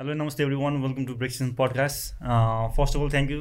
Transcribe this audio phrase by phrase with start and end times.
[0.00, 2.24] Hello नमस्ते every one welcome to ब्रेक्सन podcast
[2.76, 3.38] first of all thank you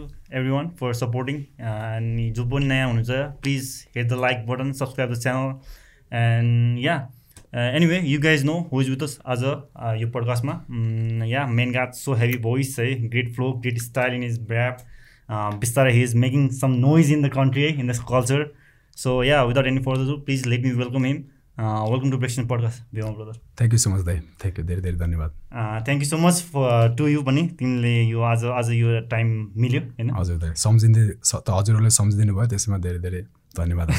[0.50, 5.20] everyone for supporting अनि जो पनि नयाँ हुनुहुन्छ please hit the like button subscribe the
[5.20, 6.96] channel and yeah
[7.56, 12.14] anyway you guys know who's with us आज uh, यो पडकास्टमा yeah man god so
[12.16, 14.86] heavy voice है great flow great style in is ब्याप
[15.60, 18.52] बिस्तारै he is making some noise in the country है in the culture
[18.98, 21.24] so yeah without any further to please let me welcome him
[21.59, 24.97] Welcome to Breakson podcast Bhima brother thank you so much दाइ thank you धेरै धेरै
[24.99, 25.31] धन्यवाद.
[25.85, 29.81] Thank you so much for to you पनि तिमीले यो आज आज यो टाइम मिल्यो
[29.81, 30.11] होइन?
[30.13, 31.03] हजुर दाइ सम्झिँदै
[31.51, 33.21] हजुरहरूले सम्झिदिनु भयो त्यसमा धेरै धेरै
[33.55, 33.91] धन्यवाद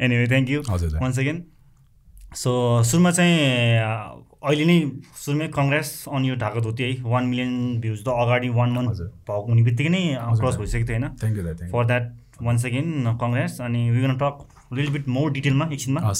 [0.00, 2.52] एनिवे थ्याङ्क यू हजुर वान सेकेन्ड सो
[2.84, 3.36] सुरुमा चाहिँ
[3.80, 4.78] अँ, अहिले नै
[5.16, 9.06] सुरुमै कङ्ग्रेस अन यो ढाका धोती है। वान मिलियन भ्युज त अगाडि वान मन्थ हजुर।
[9.24, 10.02] भएको हुने बित्तिकै नै
[10.36, 11.08] क्रस। भइसकेको थियो होइन?
[11.16, 12.04] Thank you for that
[12.42, 14.36] one second congress अनि we gonna talk
[14.72, 16.12] little bit more डिटेलमा एकछिनमा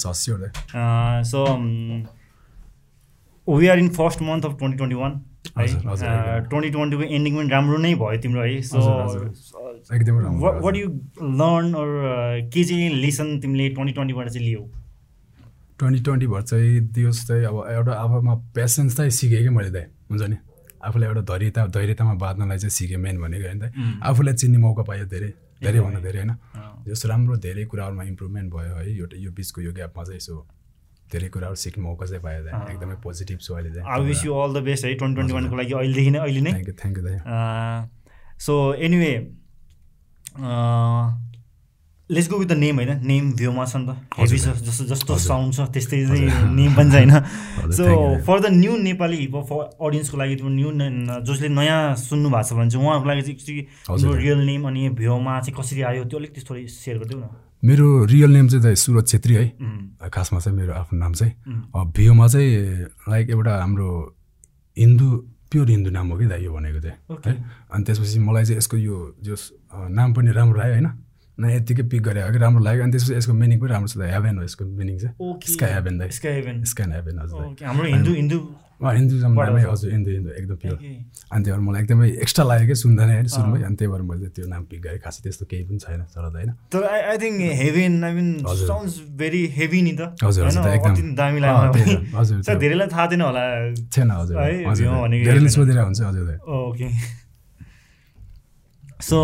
[1.31, 1.43] so
[3.47, 5.21] we are in first month of twenty twenty one
[5.57, 5.65] है।
[6.49, 8.77] ट्वेन्टी ट्वेन्टीको एन्डिङ पनि राम्रो नै भयो तिम्रो है so
[10.63, 10.87] what you
[11.41, 11.89] learn or
[12.53, 14.61] के चाहिँ लेसन तिमीले ट्वेन्टी ट्वेन्टीबाट चाहिँ लियौ
[15.79, 20.23] ट्वेन्टी ट्वेन्टीभर चाहिँ दियोस् चाहिँ अब एउटा आफूमा पेसेन्स चाहिँ सिकेँ कि मैले दाइ हुन्छ
[20.23, 20.37] नि?
[20.85, 23.93] आफूलाई एउटा धैर्यता धैर्यतामा बाँध्नलाई चाहिँ सिकेँ मेन भनेको होइन दाइ उम्.
[24.03, 25.29] आफूलाई चिन्ने मौका पायो धेरै
[25.63, 26.31] धेरैभन्दा धेरै होइन?
[26.79, 30.35] अँ, जस राम्रो धेरै कुराहरूमा इम्प्रुभमेन्ट भयो है। एउटा यो बिचको यो ग्यापमा चाहिँ यसो
[31.11, 34.53] धेरै कुराहरू सिक्ने मौका चाहिँ पायो दाइ। एकदमै पोजिटिभ छु अहिले I wish you all
[34.53, 37.03] the best है ट्वेन्टी ट्वेन्टी वानको लागि अहिलेदेखि नै अहिले नै। थ्याङ्क यू थ्याङ्क यू
[37.03, 37.17] दाइ।
[38.45, 38.53] So
[38.87, 39.13] anyway
[42.09, 42.91] let's go with the name होइन?
[43.05, 46.89] नेम भ्यूमा छ नि त हेभी छ जस्तो जस्तो। साउन्ड छ त्यस्तै चाहिँ नेम पनि
[46.89, 47.83] छ होइन so
[48.25, 50.69] for the new Nepali hip hop for अडियन्सको लागि न्यू
[51.25, 55.55] जसले नयाँ सुन्नु भएको छ भने चाहिँ उहाँहरूको लागि चाहिँ रियल नेम अनि भ्यूमा चाहिँ
[55.59, 57.29] कसरी आयो त्यो अलिकति थोरै सेयर गरिदेऊ न।
[57.59, 59.45] मेरो रियल नेम चाहिँ सुरज छेत्री है।
[60.09, 61.33] खासमा चाहिँ मेरो आफ्नो नाम चाहिँ।
[61.93, 62.49] भियोमा चाहिँ
[63.09, 63.89] लाइक एउटा हाम्रो
[64.77, 65.07] हिन्दू
[65.51, 66.97] प्योर हिन्दू नाम हो कि दाइ यो भनेको चाहिँ.
[67.25, 67.33] है।
[67.73, 69.35] अनि त्यसपछि मलाई चाहिँ यसको यो जो
[69.91, 70.87] नाम पनि राम्रो लाग्यो होइन?
[71.39, 73.97] न यत्तिकै पिक गरे हो कि राम्रो लाग्यो। अनि त्यसपछि यसको मिनिङ पनि राम्रो छ
[74.15, 75.13] हेभेन हो यसको मिनिङ चाहिँ।
[75.75, 76.01] हेभेन
[76.93, 78.39] हेभेन हजुर। हाम्रो हिन्दू हिन्दू
[78.79, 80.75] अँ, हिन्दुजम बाट नामै हो। हजुर हिन्दू हिन्दू एकदम प्योर.
[80.75, 84.01] अनि त्यही भएर मलाई एकदमै एक्स्ट्रा लाग्यो कि सुन्दा नै होइन सुरुमै अनि त्यही भएर
[84.07, 87.17] मैले त्यो नाम पिक गरेँ। खासै त्यस्तो केही पनि छैन तर होइन। तर I I
[87.19, 88.27] think heaven I mean.
[88.47, 90.63] Sounds very heavy नि त। हजुर, हजुर?
[90.79, 93.43] एकदम। दामी लाग्यो हजुर, धेरैलाई थाहा थिएन होला।
[93.91, 94.35] थिएन हजुर।
[95.27, 96.87] धेरैले। सोधिरहेको हुन्छ हजुर। ओके
[98.99, 99.17] सो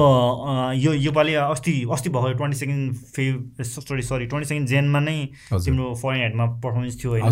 [0.80, 5.18] यो योपालि अस्ति अस्ति भएको twenty second Feb sorry sorry twenty second जेनमा नै।
[5.66, 7.24] तिम्रो फरेन हेडमा पर्फर्मेन्स थियो होइन।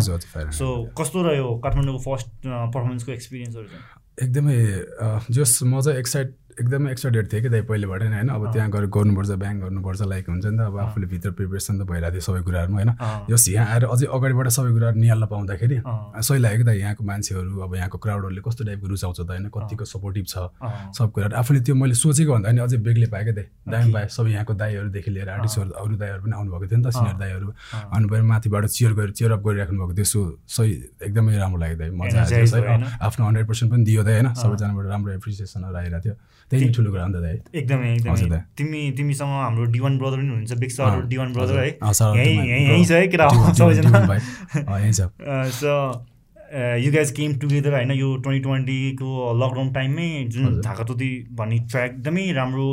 [0.52, 0.66] सो
[0.98, 3.82] कस्तो रह्यो काठमाडौँको फर्स्ट पर्फर्मेन्सको एक्सपिरियन्सहरू चाहिँ
[4.22, 4.56] एकदमै
[5.00, 8.28] अ, जस म चाहिँ एक्साइट एकदमै एक्साइटेड थिएँ कि दाइ पहिलेबाट नै होइन?
[8.30, 11.82] अब त्यहाँ गएर गर्नुपर्छ ब्याङ्क गर्नुपर्छ लाइक हुन्छ नि त। अब आफूले भित्र प्रिपेरेसन त
[11.90, 12.90] भइरहेको थियो सबै कुराहरूमा होइन।
[13.30, 15.76] जस यहाँ आएर अझै अगाडिबाट सबै कुराहरू निहाल्न पाउँदाखेरि।
[16.22, 19.46] सही लाग्यो कि त यहाँको मान्छेहरू अब यहाँको क्राउडहरूले कस्तो टाइपको रुचाउँछ त होइन?
[19.50, 20.36] कतिको सपोर्टिभ छ
[20.94, 24.08] सब कुराहरू आफूले त्यो मैले सोचेको भन्दा पनि अझै बेग्लै पाएँ क्या दाइ दामी पाएँ।
[24.14, 27.48] सबै यहाँको दाईहरूदेखि लिएर आर्टिस्टहरू अरू दाईहरू पनि आउनुभएको थियो नि त सिनियर दाईहरू।
[27.94, 30.70] अनि भयो माथिबाट चियर गरेर चियर अप गरिराख्नु भएको थियो। सो सही
[31.02, 32.78] एकदमै राम्रो लाग्यो दाइ मजा आयो?
[33.02, 34.28] आफ्नो हन्ड्रेड पर्सेन्ट पनि दियो दाइ होइन?
[34.38, 36.14] सबैजनाबाट राम्रो एप्रिसिएसनहरू आइरहेको थियो।
[36.50, 40.28] त्यही ठुलो कुरा हो नि त दाइ एकदमै एकदमै। तिमी तिमीसँग हाम्रो डिवान ब्रदर पनि
[40.28, 41.68] हुनुहुन्छ बिग सर डिवान ब्रदर। है
[42.16, 43.88] यहीँ यहीँ छ है केटा सबैजना
[45.52, 45.72] so
[46.54, 52.26] you guys came together होइन यो ट्वेन्टी ट्वेन्टीको लकडाउन टाइममै जुन। ढाकातोती भन्ने ट्र्याक एकदमै
[52.32, 52.68] राम्रो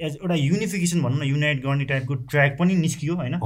[0.00, 3.38] एज एउटा युनिफिकेसन भनौँ न युनाइट गर्ने टाइपको ट्र्याक पनि निस्कियो होइन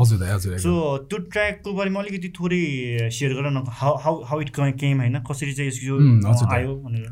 [0.62, 0.72] सो।
[1.10, 2.62] त्यो ट्र्याकको बारेमा अलिकति थोरै
[3.10, 7.06] सेयर गर न हाउ हाउ इट केम होइन कसरी चाहिँ यसको। आयो भनेर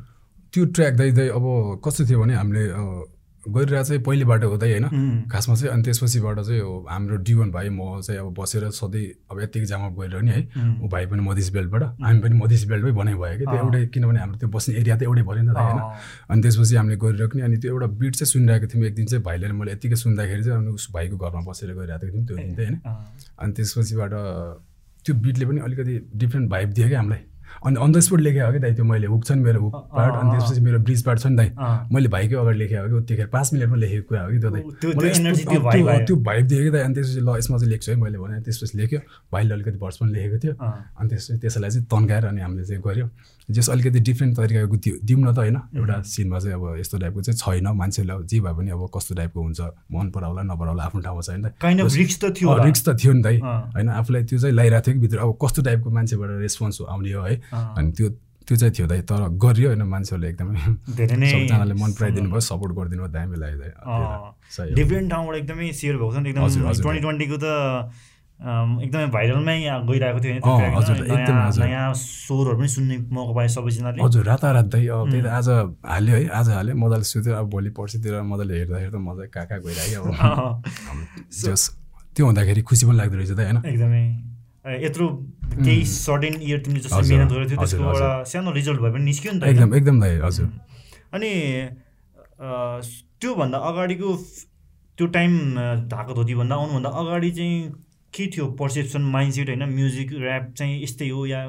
[0.55, 1.45] त्यो ट्र्याक दाइ दाइ अब
[1.85, 2.65] कस्तो थियो भने हामीले
[3.45, 8.21] गरिरहेको चाहिँ पहिलेबाट हुँदै होइन। खासमा चाहिँ अनि त्यसपछिबाट चाहिँ हाम्रो डिवन भाइ म चाहिँ
[8.21, 10.41] अब बसेर सधैँ अब यत्तिकै जामअप गरेर नि है
[10.81, 14.19] ऊ भाइ पनि मधेस बेल्टबाट हामी पनि मधेस बेल्टमै बनाइ भयो कि त्यो। एउटै किनभने
[14.21, 15.81] हाम्रो त्यो बस्ने एरिया त एउटै भयो नि त होइन।
[16.31, 19.23] अनि त्यसपछि हामीले गरिरहेको नि अनि त्यो एउटा बिट चाहिँ सुनिरहेको थियौँ एक दिन चाहिँ
[19.27, 22.69] भाइले मैले यत्तिकै सुन्दाखेरि चाहिँ अनि उस भाइको घरमा बसेर गइरहेको थियौँ त्यो दिन चाहिँ
[22.71, 22.81] होइन।
[23.43, 24.13] अनि त्यसपछिबाट
[25.05, 27.23] त्यो बिटले पनि अलिकति डिफ्रेन्ट भाइब दियो क्या हामीलाई।
[27.67, 29.75] अनि अन द स्पोट लेखेको हो कि दाइ त्यो मैले हुक छ नि मेरो हुक
[29.97, 31.49] पार्ट अनि त्यसपछि मेरो ब्रिज पार्ट छ नि दाइ।
[31.93, 34.63] मैले भाइकै अगाडि लेखेको हो कि त्यतिखेर पाँच मिनटमा लेखेको कुरा हो कि त्यो दाइ।
[34.81, 34.95] त्यो-
[36.25, 39.01] भाइब दियो कि दाइ अनि त्यसपछि ल यसमा चाहिँ लेख्छु है मैले भने। त्यसपछि लेख्यो।
[39.33, 40.55] भाइले अलिकति भर्स पनि लेखेको थियो।
[41.01, 43.07] अनि त्यसपछि त्यसलाई चाहिँ तन्काएर अनि हामीले चाहिँ गऱ्यो
[43.51, 47.21] जस अलिकति डिफ्रेन्ट तरिकाको दियो दिउँ न त होइन। एउटा सिनमा चाहिँ अब यस्तो टाइपको
[47.23, 49.61] चाहिँ छैन। मान्छेलाई अब जे भए पनि अब कस्तो टाइपको हुन्छ
[49.93, 52.97] मन पराउला नपराउला आफ्नो ठाउँमा छ नि त काइन्ड अफ रिक्स त थियो। रिक्स त
[52.97, 56.31] थियो नि त। होइन आफूलाई त्यो चाहिँ लगाइरहेको थियो कि भित्र। अब कस्तो टाइपको मान्छेबाट
[56.41, 58.09] रेस्पोन्स आउने हो है। अनि त्यो
[58.45, 60.61] त्यो चाहिँ थियो दाइ तर गरियो होइन मान्छेहरूले एकदमै।
[60.97, 65.97] धेरै नै सबजनाले मन पराइदिनु भयो। सपोर्ट गरिदिनु भयो दामी लाग्यो। डिफ्रेन्ट ठाउँबाट एकदमै सेयर
[65.97, 66.49] भएको छ नि। एकदम।
[66.81, 67.47] ट्वेन्टी ट्वेन्टीको त
[68.41, 69.57] एकदमै भाइरलमै
[69.89, 75.49] गइरहेको थियो नयाँ स्वरहरू पनि सुन्ने मौका पाए सबैजनाले हजुर रातारात अब त्यही त आज
[75.87, 79.61] हाल्यो है आज हाल्यो। मजाले सुत्यो अब भोलि पर्सितिर मजाले हेर्दा हेर्दा मजा कहाँ कहाँ
[79.65, 80.13] गइरह्यो अब
[82.15, 83.59] त्यो हुँदाखेरि खुसी पनि लाग्दो रहेछ त होइन?
[83.65, 84.03] एकदमै।
[84.83, 85.07] यत्रो
[85.55, 89.33] केही सर्टेन इयर तिमीले जस्तो मिहिनेत गरेको थियो त्यसको। एउटा सानो रिजल्ट भए पनि निस्क्यो
[89.33, 89.43] नि त?
[89.51, 90.47] एकदम एकदम दाइ हजुर।
[91.15, 91.31] अनि
[93.21, 94.09] त्योभन्दा अगाडिको
[94.99, 95.33] त्यो टाइम
[95.91, 97.59] ढाका धोतीभन्दा आउनुभन्दा अगाडि चाहिँ
[98.15, 101.47] के थियो पर्सेप्सन माइन्डसेट होइन म्युजिक ऱ्याप चाहिँ यस्तै हो या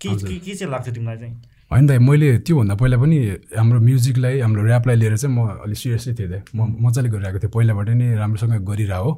[0.00, 1.42] के। के के चाहिँ लाग्थ्यो तिमीलाई चाहिँ
[1.72, 3.18] होइन दाइ मैले त्योभन्दा पहिला पनि
[3.56, 7.52] हाम्रो म्युजिकलाई हाम्रो ऱ्यापलाई लिएर चाहिँ म अलिक सिरियसली थिएँ दाइ। म मजाले गरिरहेको थिएँ।
[7.56, 9.10] पहिलाबाट नै राम्रोसँग गरिरह हो।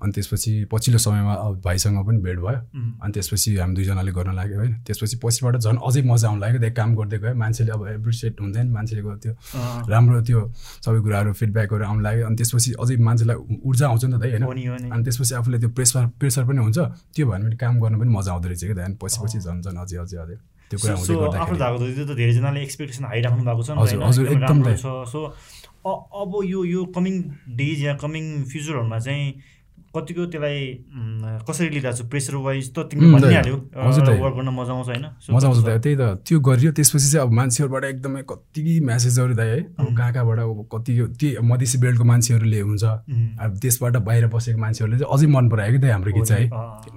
[0.00, 2.56] अनि त्यसपछि पछिल्लो समयमा अब भाइसँग पनि भेट भयो।
[3.04, 6.74] अनि त्यसपछि हामी दुईजनाले गर्न लाग्यो होइन। त्यसपछि पछिबाट झन् अझै मजा आउनु लाग्यो त्यही
[6.80, 9.32] काम गर्दै गयो। मान्छेले अब एप्रिसिएट हुँदैन मान्छेले त्यो
[9.92, 10.40] राम्रो त्यो
[10.84, 14.88] सबै कुराहरू फिडब्याकहरू आउनु लाग्यो। अनि त्यसपछि अझै मान्छेलाई ऊर्जा आउँछ नि त दाइ होइन।
[14.88, 16.78] अनि त्यसपछि आफूले त्यो प्रेसर प्रेसर पनि हुन्छ।
[17.12, 19.60] त्यो भयो भने काम गर्न पनि मजा आउँदो रहेछ कि त अनि पछि पछि झन्
[19.60, 20.38] झन् अझै अझै अझै।
[20.70, 23.70] त्यो कुरा सो हुँदै आफ्नो गर्दाखेरि धाएको धोती त धेरैजनाले एक्सपेक्टेसन हाई राख्नु भएको छ
[23.70, 25.20] नि त हजुर, एकदमै राम्रो। छ। सो
[25.84, 27.14] अब यो यो कमिङ
[27.58, 29.58] डेज या कमिङ फ्युचरहरूमा चाहिँ
[29.90, 30.58] कतिको त्यसलाई
[31.42, 32.06] कसरी लिइरहेको छ?
[32.06, 33.56] प्रेसर वाइज त तिमीले। भनिहाल्यो।
[34.22, 35.06] वर्क गर्न मजा आउँछ होइन?
[35.34, 39.48] मजा आउँछ दाइ त्यही त। त्यो गरियो त्यसपछि चाहिँ अब मान्छेहरूबाट एकदमै कति म्यासेजहरू दाइ
[39.50, 42.84] है। अब कहाँ कहाँबाट अब कति त्यो मधेसी बेल्टको मान्छेहरूले हुन्छ।
[43.42, 46.46] अब देशबाट बाहिर बसेको मान्छेहरूले चाहिँ अझै मन परायो कि दाइ हाम्रो गीत चाहिँ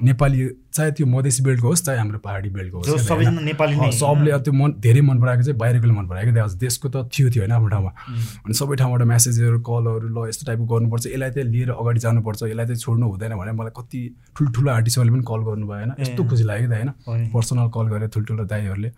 [0.05, 0.39] नेपाली
[0.73, 3.29] चाहे त्यो मधेसी बेल्टको होस् चाहे हाम्रो पहाडी बेल्टको होस् क्या?
[3.29, 6.95] नेपाली सबले अब त्यो मन धेरै मन पराएको चाहिँ बाहिरकोले मन पराएको दाइ देशको त
[7.13, 11.05] थियो थियो होइन आफ्नो ठाउँमा। उम्, अनि सबै ठाउँबाट म्यासेजहरू कलहरू ल यस्तो टाइपको गर्नुपर्छ।
[11.07, 13.99] यसलाई चाहिँ लिएर अगाडि जानुपर्छ। यसलाई चाहिँ छोड्नु हुँदैन भने मलाई कति
[14.37, 16.75] ठुल्ठुलो आर्टिस्टहरूले पनि कल गर्नुभयो होइन। यस्तो। खुसी लाग्यो कि त
[17.07, 18.89] होइन। पर्सनल कल गरेर ठुल्ठुलो दाईहरूले।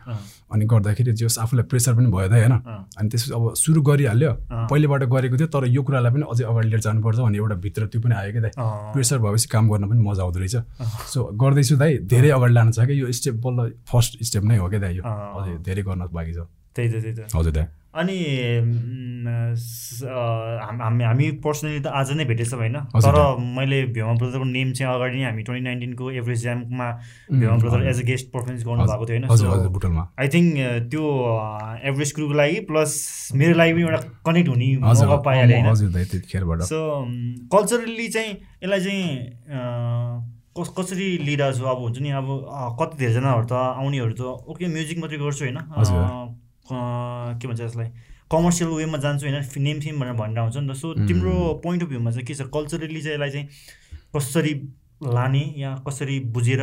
[0.53, 2.55] अनि गर्दाखेरि जस आफूलाई प्रेसर पनि भयो त होइन।
[2.99, 4.31] अनि त्यसपछि अब सुरु गरिहाल्यो।
[4.71, 7.99] पहिलेबाट गरेको थियो तर यो कुरालाई पनि अझै अगाडि लिएर जानुपर्छ भन्ने एउटा भित्र त्यो
[8.01, 8.51] पनि आयो कि दाइ
[8.95, 10.55] प्रेसर भएपछि काम गर्न पनि मजा आउँदो रहेछ।
[11.11, 11.19] सो
[11.65, 14.79] गर्दैछु दाइ धेरै अगाडि लानु छ कि यो स्टेप बल्ल फर्स्ट स्टेप नै हो क्या
[14.79, 16.39] दाइ यो। अझै धेरै गर्न बाँकी छ।
[16.75, 17.65] त्यही त त्यही त। हजुर दाइ।
[17.95, 18.17] अनि
[20.67, 24.95] हाम- हामी पर्सनली त आज नै भेटेछौँ होइन। हजुर, तर मैले भ्योमा ब्रदरको नेम चाहिँ
[24.95, 26.87] अगाडि नै हामी ट्वेन्टी नाइन्टिनको एभरेज ज्याममा
[27.31, 30.51] उम्, भ्योमा ब्रदर हजुर। एज अ गेस्ट पर्फर्मेन्स गर्नुभएको थियो हजुर होइन हजुर आई थिङ्क
[30.91, 31.03] त्यो
[31.83, 32.91] एभरेज क्रुको लागि प्लस
[33.35, 36.79] मेरो लागि पनि एउटा कनेक्ट हुने हजुर। मौका पाइहालेँ होइन। हजुर सो
[37.47, 38.31] कल्चरली चाहिँ
[38.63, 42.27] यसलाई चाहिँ कस कसरी लिइरहेको छु अब हुन्छ नि अब
[42.79, 45.57] कति धेरैजनाहरू त आउनेहरू त ओके म्युजिक मात्रै गर्छु होइन।
[46.71, 47.89] क- भन्छ यसलाई?
[48.31, 50.93] कमर्सियल वेमा जान्छु होइन नेम फेम भनेर भनेर आउँछ नि त। सो.
[51.07, 52.41] तिम्रो पोइन्ट अफ भ्यूमा चाहिँ के छ?
[52.41, 53.47] कल्चरली चाहिँ यसलाई चाहिँ
[54.15, 54.53] कसरी
[55.03, 56.61] लाने या कसरी बुझेर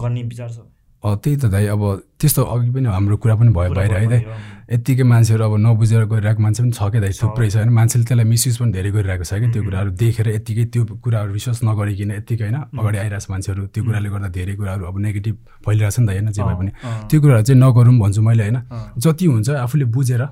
[0.00, 0.58] गर्ने विचार छ?
[1.04, 1.82] त्यही त दाइ अब
[2.16, 4.22] त्यस्तो अघि पनि हाम्रो कुरा पनि भयो बाहिर है दाइ।
[4.64, 7.12] यत्तिकै मान्छेहरू अब नबुझेर गरिरहेको मान्छे पनि छ क्या दाइ?
[7.12, 7.68] थुप्रै छ होइन?
[7.68, 11.60] मान्छेले त्यसलाई मिसयुज पनि धेरै गरिरहेको छ कि त्यो कुराहरू देखेर यत्तिकै त्यो कुराहरू रिसर्च
[11.68, 12.56] नगरिकन यत्तिकै होइन?
[12.72, 16.10] अगाडि आइरहेको छ मान्छेहरू त्यो कुराले गर्दा धेरै कुराहरू अब नेगेटिभ फैलिरहेको छ नि त
[16.16, 16.28] होइन?
[16.32, 16.70] जे भए पनि।
[17.12, 18.58] त्यो कुराहरू चाहिँ नगरौँ भन्छु मैले होइन?
[18.96, 20.22] जति हुन्छ आफूले बुझेर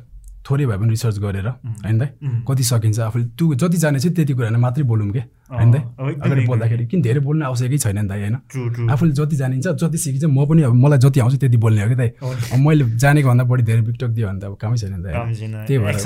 [0.42, 2.08] थोरै भए पनि रिसर्च गरेर होइन दाइ?
[2.22, 3.24] उम्, कति सकिन्छ आफूले?
[3.38, 5.22] त्यो जति जाने चाहिँ त्यति कुरा मात्रै बोलौँ के?
[5.54, 5.82] होइन दाइ?
[6.18, 8.36] अगाडि। बोल्दाखेरि किन धेरै बोल्ने आवश्यकै छैन नि दाइ होइन?
[8.90, 11.94] आफूले जति जानिन्छ जति सिकिन्छ म पनि अब मलाई जति आउँछ त्यति बोल्ने हो कि
[11.94, 15.02] दाइ। अब मैले जानेको भन्दा बढी धेरै बिकटक दियो भने त अब कामै छैन नि
[15.02, 15.96] दाइ। छैन। त्यही भएर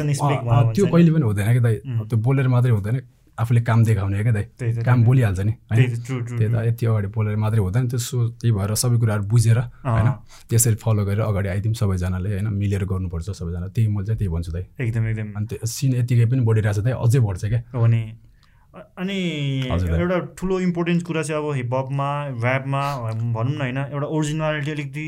[0.76, 1.74] त्यो। कहिले पनि हुँदैन कि दाइ.
[1.96, 2.96] अब त्यो बोलेर मात्रै हुँदैन।
[3.38, 7.60] आफूले काम देखाउने हो क्या दाइ काम। बोलिहाल्छ नि त्यही त, यति अगाडि बोलेर मात्रै
[7.60, 10.08] हुँदैन त्यो सो त्यही भएर सबै कुराहरू बुझेर होइन?
[10.50, 12.48] त्यसरी फलो गरेर अगाडि आइदिउँ सबैजनाले होइन?
[12.52, 16.26] मिलेर गर्नुपर्छ सबैजना। त्यही मैले चाहिँ त्यही भन्छु दाइ। एकदम एकदम। अनि त्यो सिन यतिकै
[16.32, 17.60] पनि बढिरहेको छ दाइ। अझै बढ्छ क्या?
[18.98, 19.18] अनि।
[19.70, 22.08] एउटा ठुलो इम्पोर्टेन्ट कुरा चाहिँ अब हिपहपमा
[22.42, 22.82] ऱ्यापमा
[23.34, 25.06] भनौँ न होइन एउटा ओरिजिनालिटी अलिकति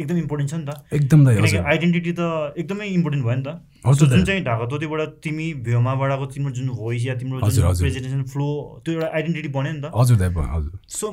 [0.00, 1.26] एकदम इम्पोर्टेन्ट छ नि त। एकदम
[1.66, 3.48] आइडेन्टिटी त एकदमै इम्पोर्टेन्ट भयो नि त।
[3.86, 8.48] जुन चाहिँ ढाका तोतीबाट तिमी भ्योमाबाटको तिम्रो जुन भोइस या तिम्रो जुन। प्रेजेन्टेसन फ्लो
[8.84, 11.06] त्यो एउटा आइडेन्टिटी बन्यो नि त। हजुर सो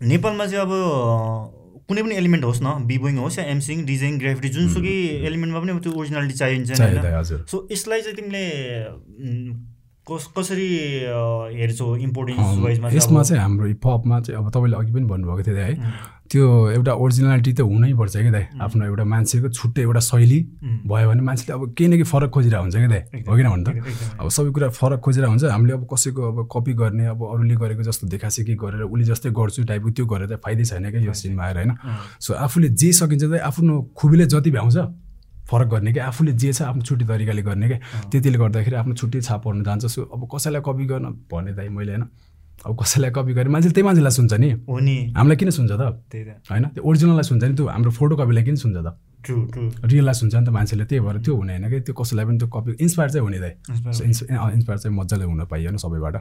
[0.00, 0.72] नेपालमा चाहिँ अब
[1.90, 5.92] कुनै पनि एलिमेन्ट होस् न बिबोइङ होस् या एमसिङ डिजाइन ग्राफिटी जुनसुकै एलिमेन्टमा पनि त्यो
[5.92, 8.44] ओरिजिनालिटी चाहिन्छ होइन। सो यसलाई चाहिँ तिमीले
[10.10, 10.68] कस कसरी
[11.58, 15.74] हेर्छौ इम्पोर्टेन्स वाइजमा यसमा चाहिँ हाम्रो हिपहपमा चाहिँ अब तपाईँले अघि पनि भन्नुभएको थियो है
[16.30, 20.38] त्यो एउटा ओरिजिनालिटी त हुनैपर्छ क्या दाइ आफ्नो एउटा मान्छेको छुट्टै एउटा शैली
[20.90, 23.64] भयो भने मान्छेले अब केही न केही फरक खोजिरहेको हुन्छ क्या दाइ हो किन भन्नु
[23.66, 27.54] त। अब सबै कुरा फरक खोजेर हुन्छ हामीले अब कसैको अब कपी गर्ने अब अरूले
[27.62, 31.14] गरेको जस्तो देखासेखी गरेर उसले जस्तै गर्छु टाइपको त्यो गरेर त फाइदै छैन क्या यो
[31.18, 31.72] सिनमा आएर होइन?
[32.22, 34.76] सो आफूले जे सकिन्छ चाहिँ आफ्नो खुबीले जति भ्याउँछ
[35.50, 36.06] फरक गर्ने क्या?
[36.06, 37.78] आफूले जे छ आफ्नो छुट्टी तरिकाले गर्ने क्या?
[38.10, 41.92] त्यतिले गर्दाखेरि आफ्नो छुट्टी छाप पर्नु जान्छ। सो अब कसैलाई कपी गर्न भने दाइ मैले
[41.92, 42.04] होइन
[42.60, 45.82] अब कसैलाई कपी गरे मान्छेले त्यही मान्छेलाई सुन्छ नि। हो नि। हामीलाई किन सुन्छ त?
[46.12, 48.88] त्यही त। होइन त्यो ओरिजिनललाई सुन्छ नि त्यो हाम्रो फोटो कपीलाई किन सुन्छ त?
[49.24, 52.24] ट्रु ट्रु रियललाई सुन्छ नि त मान्छेले। त्यही भएर त्यो हुने होइन कि त्यो कसैलाई
[52.28, 53.52] पनि त्यो कपी इन्सपायर चाहिँ हुने दाइ।
[54.60, 56.16] इन्सपायर चाहिँ मजाले हुन पाइयो नि सबैबाट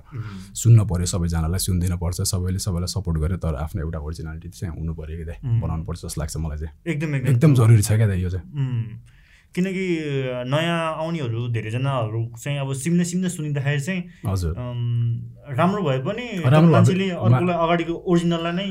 [0.64, 4.92] सुन्न पऱ्यो सबैजनालाई सुनिदिनु पर्छ सबैले सबैलाई सपोर्ट गर्यो तर आफ्नो एउटा ओरिजिनालिटी चाहिँ हुनु
[4.96, 8.20] पऱ्यो कि दाइ। बनाउनु पर्छ जस्तो लाग्छ मलाई चाहिँ। एकदम एकदम। जरुरी छ क्या दाइ
[8.24, 8.48] यो चाहिँ।
[9.56, 9.86] किनकि
[10.46, 14.54] नयाँ आउनेहरू धेरैजनाहरू चाहिँ अब सिम्ने सिम्ने सुनिँदाखेरि चाहिँ हजुर।
[15.58, 18.68] राम्रो भए पनि मान्छेले अर्कोलाई अगाडिको ओरिजिनललाई नै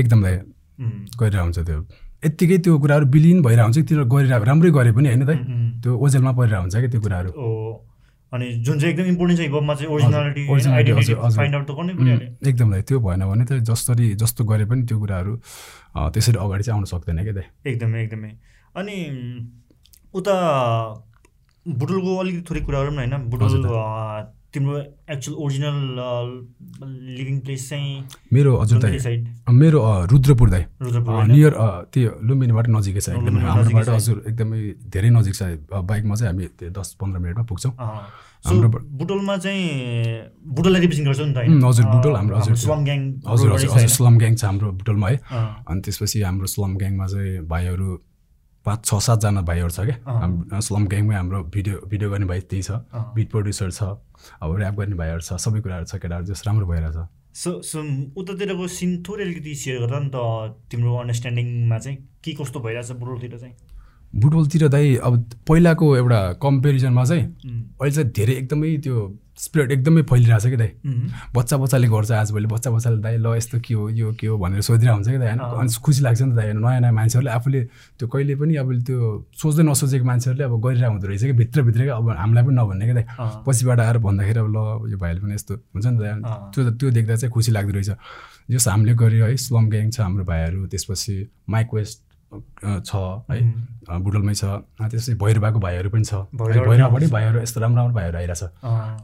[0.00, 1.80] एकदम हुन्छ त्यो।
[2.24, 6.32] यत्तिकै त्यो कुराहरू विलिन भइरहेको हुन्छ तिनीहरू गरिरहेको राम्रै गरे पनि होइन उम्, त्यो ओजेलमा
[6.34, 7.30] परिरहेको हुन्छ कि त्यो कुराहरू?
[8.32, 10.42] अनि जुन चाहिँ एकदम इम्पोर्टेन्ट छ हिपहपमा चाहिँ ओरिजिनालिटी।
[11.36, 11.92] फाइन्ड आउट त गर्नै
[12.48, 15.32] एकदम। त्यो भएन भने त जसरी जस्तो गरे पनि त्यो कुराहरू
[16.12, 18.30] त्यसरी अगाडि चाहिँ आउन सक्दैन क्या दाइ एकदमै एकदमै।
[18.76, 18.96] अनि
[20.14, 20.34] उता
[21.66, 23.14] बुटुलको अलिकति थोरै कुराहरू पनि होइन?
[23.30, 23.52] बुटुल
[24.48, 24.76] तिम्रो
[25.12, 25.78] एक्चुअल ओरिजिनल
[27.16, 27.90] लिभिङ प्लेस चाहिँ
[28.32, 30.64] मेरो हजुर साइड मेरो रुद्रपुर होइन?
[31.30, 31.52] नियर
[31.92, 36.70] त्यो लुम्बिनीबाट नजिकै छ एकदमै। हाम्रोबाट। हजुर एकदमै धेरै नजिक छ। बाइकमा चाहिँ हामी त्यो
[36.72, 37.72] दस पन्ध्र मिनटमा पुग्छौँ।
[38.48, 39.62] हाम्रो बुटोलमा चाहिँ
[40.56, 41.38] बुटोललाई रिप्रेजेन्ट गर्छ नि त
[41.68, 45.16] हजुर, बुटोल हाम्रो, हजुर, स्लम ग्याङ हजुर हजुर स्लम ग्याङ छ हाम्रो बुटोलमा है।
[45.68, 47.88] अनि त्यसपछि हाम्रो स्लम ग्याङमा चाहिँ भाइहरू
[48.68, 52.80] पाँच छ सातजना भाइहरू छ क्या। स्लम ग्याङमै हाम्रो भिडियो भिडियो गर्ने भाइ त्यही छ।
[53.16, 53.82] बिट प्रड्युसर छ
[54.42, 57.06] अब ऱ्याप गर्ने भाइहरू छ सबै कुराहरू छ केटाहरू जस राम्रो भइरहेछ
[57.38, 57.80] सो सो
[58.20, 60.18] उतातिरको सिन थोरै अलिकति सेयर गर्दा नि त
[60.70, 63.54] तिम्रो अन्डरस्ट्यान्डिङमा चाहिँ के कस्तो भइरहेछ बुटोलतिर चाहिँ?
[64.14, 65.14] बुटबलतिर दाइ अब
[65.48, 67.24] पहिलाको एउटा कम्पेरिजनमा चाहिँ
[67.80, 68.96] अहिले चाहिँ धेरै एकदमै त्यो
[69.38, 70.70] स्प्रेड एकदमै फैलिरहेछ कि दाइ।
[71.34, 74.60] बच्चा बच्चाले गर्छ आजभोलि बच्चा बच्चाले दाइ ल यस्तो के हो यो के हो भनेर
[74.66, 77.60] सोधिरहेको हुन्छ कि दाइ होइन। अनि खुसी लाग्छ नि त दाइ नयाँ नयाँ मान्छेहरूले आफूले
[77.98, 78.98] त्यो कहिले पनि अब त्यो
[79.38, 82.94] सोच्दै नसोचेको मान्छेहरूले अब गरिरहेको हुँदो रहेछ कि भित्रभित्र क्या अब हामीलाई पनि नभन्ने क्या
[82.98, 83.06] दाइ।
[83.46, 84.58] पछिबाट आएर भन्दाखेरि अब ल
[84.90, 86.14] यो भाइले पनि यस्तो हुन्छ नि त दाइ।
[86.54, 87.90] त्यो त्यो देख्दा चाहिँ खुसी लाग्दो रहेछ।
[88.50, 91.14] जस हामीले गर्यो है स्लम ग्याङ छ हाम्रो भाइहरू त्यसपछि
[91.46, 91.98] माइक वेस्ट
[92.28, 92.92] छ
[93.30, 93.40] है।
[94.04, 98.16] बुटलमै छ। अँ, त्यसपछि भैरवाको भाइहरू पनि छ। भैरवा भैरवाबाटै भाइहरू यस्तो राम्रो राम्रो भाइहरू
[98.18, 98.42] आइरहेछ।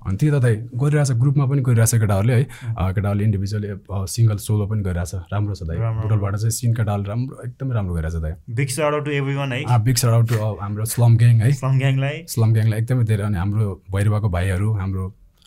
[0.04, 3.69] अनि त्यही त गरिरहेछ ग्रुपमा पनि गरिरहेछ केटाहरूले है। केटाहरूले इन्डिभिजुअली
[4.14, 8.16] सिङ्गल सोलो पनि गरिरहेछ। राम्रो छ दाइ। बुटलबाट चाहिँ सिन केटाहरूले राम्रो एकदमै राम्रो गरिरहेछ
[8.21, 11.75] दाइ। Big shout out to everyone है बिग सर आउट हाम्रो स्लम ग्याङ है। स्लम
[11.81, 15.04] ग्याङलाई। स्लम ग्याङलाई एकदमै धेरै अनि हाम्रो भैरवाको भाइहरू हाम्रो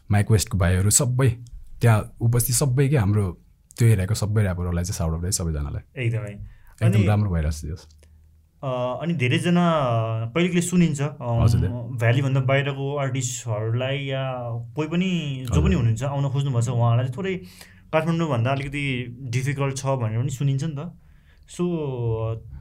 [0.09, 1.29] माइक वेस्टको भाइहरू सबै
[1.81, 3.25] त्यहाँ उपस्थित सबै के हाम्रो
[3.77, 7.75] त्यो एरियाको सबै ऱ्यापरहरूलाई चाहिँ साउट आउट सबैजनालाई। एकदमै। एकदम अनि राम्रो भइरहेछ त्यो
[8.63, 9.63] अँ, अनि धेरैजना
[10.33, 11.01] कहिले कहिले सुनिन्छ।
[12.01, 14.23] भ्यालीभन्दा बाहिरको आर्टिस्टहरूलाई या
[14.75, 15.09] कोही पनि
[15.53, 17.33] जो पनि हुनुहुन्छ आउन खोज्नुभएको छ उहाँहरूलाई चाहिँ थोरै
[17.93, 18.83] काठमाडौँभन्दा अलिकति
[19.35, 20.89] डिफिकल्ट छ भनेर पनि सुनिन्छ नि त।
[21.55, 21.63] सो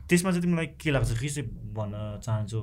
[0.09, 1.11] त्यसमा चाहिँ तिमीलाई के लाग्छ?
[1.19, 1.95] के चाहिँ भन्न
[2.25, 2.61] चाहन्छु?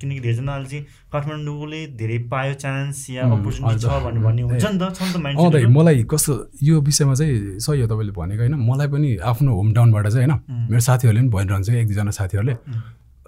[0.00, 4.84] किनकि धेरैजनाले चाहिँ काठमाडौँले धेरै पायो चान्स या अपर्च्युनिटी छ। भन्ने भन्ने हुन्छ नि त
[4.96, 6.32] छ नि त दाइ मान्छे मलाई कस्तो
[6.62, 10.34] यो विषयमा चाहिँ सही हो तपाईँले भनेको होइन। मलाई पनि आफ्नो होम टाउनबाट चाहिँ होइन.
[10.70, 12.54] मेरो साथीहरूले पनि भनिरहन्छ एक दुईजना साथीहरूले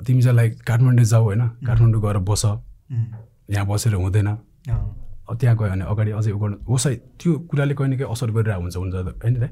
[0.06, 2.44] तिमी चाहिँ लाइक काठमाडौँ जाऊ होइन। काठमाडौँ गएर बस।
[3.52, 4.28] यहाँ बसेर हुँदैन।
[5.32, 8.76] त्यहाँ गयो भने अगाडि अझै गर्नु होस् है त्यो कुराले कहिले काहीँ असर गरिरहेको हुन्छ
[8.76, 9.50] हुन्छ होइन दाइ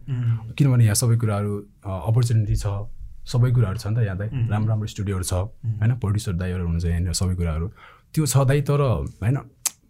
[0.56, 1.52] किनभने यहाँ सबै कुराहरू
[2.10, 2.66] अपर्च्युनिटी छ।
[3.30, 4.28] सबै कुराहरू छ नि त यहाँ दाइ.
[4.50, 5.34] राम्रो राम्रो स्टुडियोहरू छ
[5.80, 7.66] होइन प्रड्युसर दाइहरू हुनुहुन्छ यहाँनिर सबै कुराहरू।
[8.14, 8.80] त्यो छ दाइ तर
[9.22, 9.38] होइन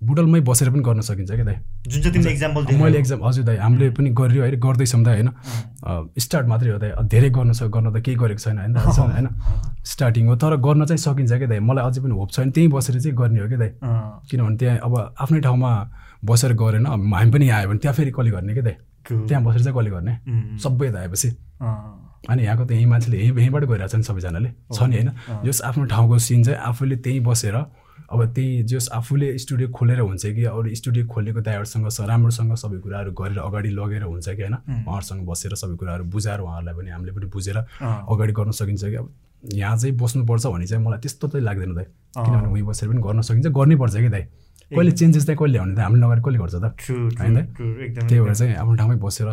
[0.00, 3.56] बुटलमै बसेर पनि गर्न सकिन्छ क्या दाइ। जुन चाहिँ तिमीले इक्जाम्पल मैले एक्जाम हजुर दाइ
[3.60, 5.28] हामीले पनि गरियो होइन गर्दैछौँ दाइ होइन।
[6.16, 9.28] स्टार्ट मात्रै हो दाइ धेरै गर्न सक् गर्न त केही गरेको छैन होइन होइन।
[9.84, 12.96] स्टार्टिङ हो तर गर्न चाहिँ सकिन्छ क्या दाइ। मलाई अझै पनि होप छैन त्यहीँ बसेर
[13.00, 13.70] चाहिँ गर्ने हो क्या दाइ।
[14.30, 15.70] किनभने त्यहाँ अब आफ्नै ठाउँमा
[16.24, 18.76] बसेर गरेन हामी पनि यहाँ आयो भने त्यहाँ फेरि कसले गर्ने क्या दाइ?
[19.28, 20.12] त्यहाँ बसेर चाहिँ कसले गर्ने?
[20.64, 21.28] सबै त आएपछि।
[22.28, 25.10] अनि यहाँको त यहीँ मान्छेले यहीँ यहीँबाट गइरहेछ नि सबैजनाले। छ नि होइन?
[25.44, 27.54] जस आफ्नो ठाउँको सिन चाहिँ आफूले त्यहीँ बसेर
[28.10, 32.78] अब त्यही जस आफूले स्टुडियो खोलेर हुन्छ कि अरू स्टुडियो खोलेको दाइहरूसँग स- राम्रोसँग सबै
[32.84, 34.54] कुराहरू गरेर अगाडि लगेर हुन्छ कि होइन?
[34.84, 39.06] उहाँहरूसँग बसेर सबै कुराहरू बुझाएर उहाँहरूलाई पनि हामीले पनि बुझेर अगाडि गर्न सकिन्छ कि। अब
[39.54, 41.84] यहाँ चाहिँ बस्नुपर्छ भने चाहिँ मलाई त्यस्तो चाहिँ लाग्दैन दाइ।
[42.20, 44.22] किनभने उहीँ बसेर पनि गर्न सकिन्छ गर्नै पर्छ कि दाइ।
[44.70, 46.66] कहिले चेन्जेस चाहिँ कहिले ल्याउने त हामीले नगरेर कसले गर्छ त?
[47.20, 47.36] होइन
[48.10, 49.28] त्यही भएर चाहिँ आफ्नो ठाउँमै बसेर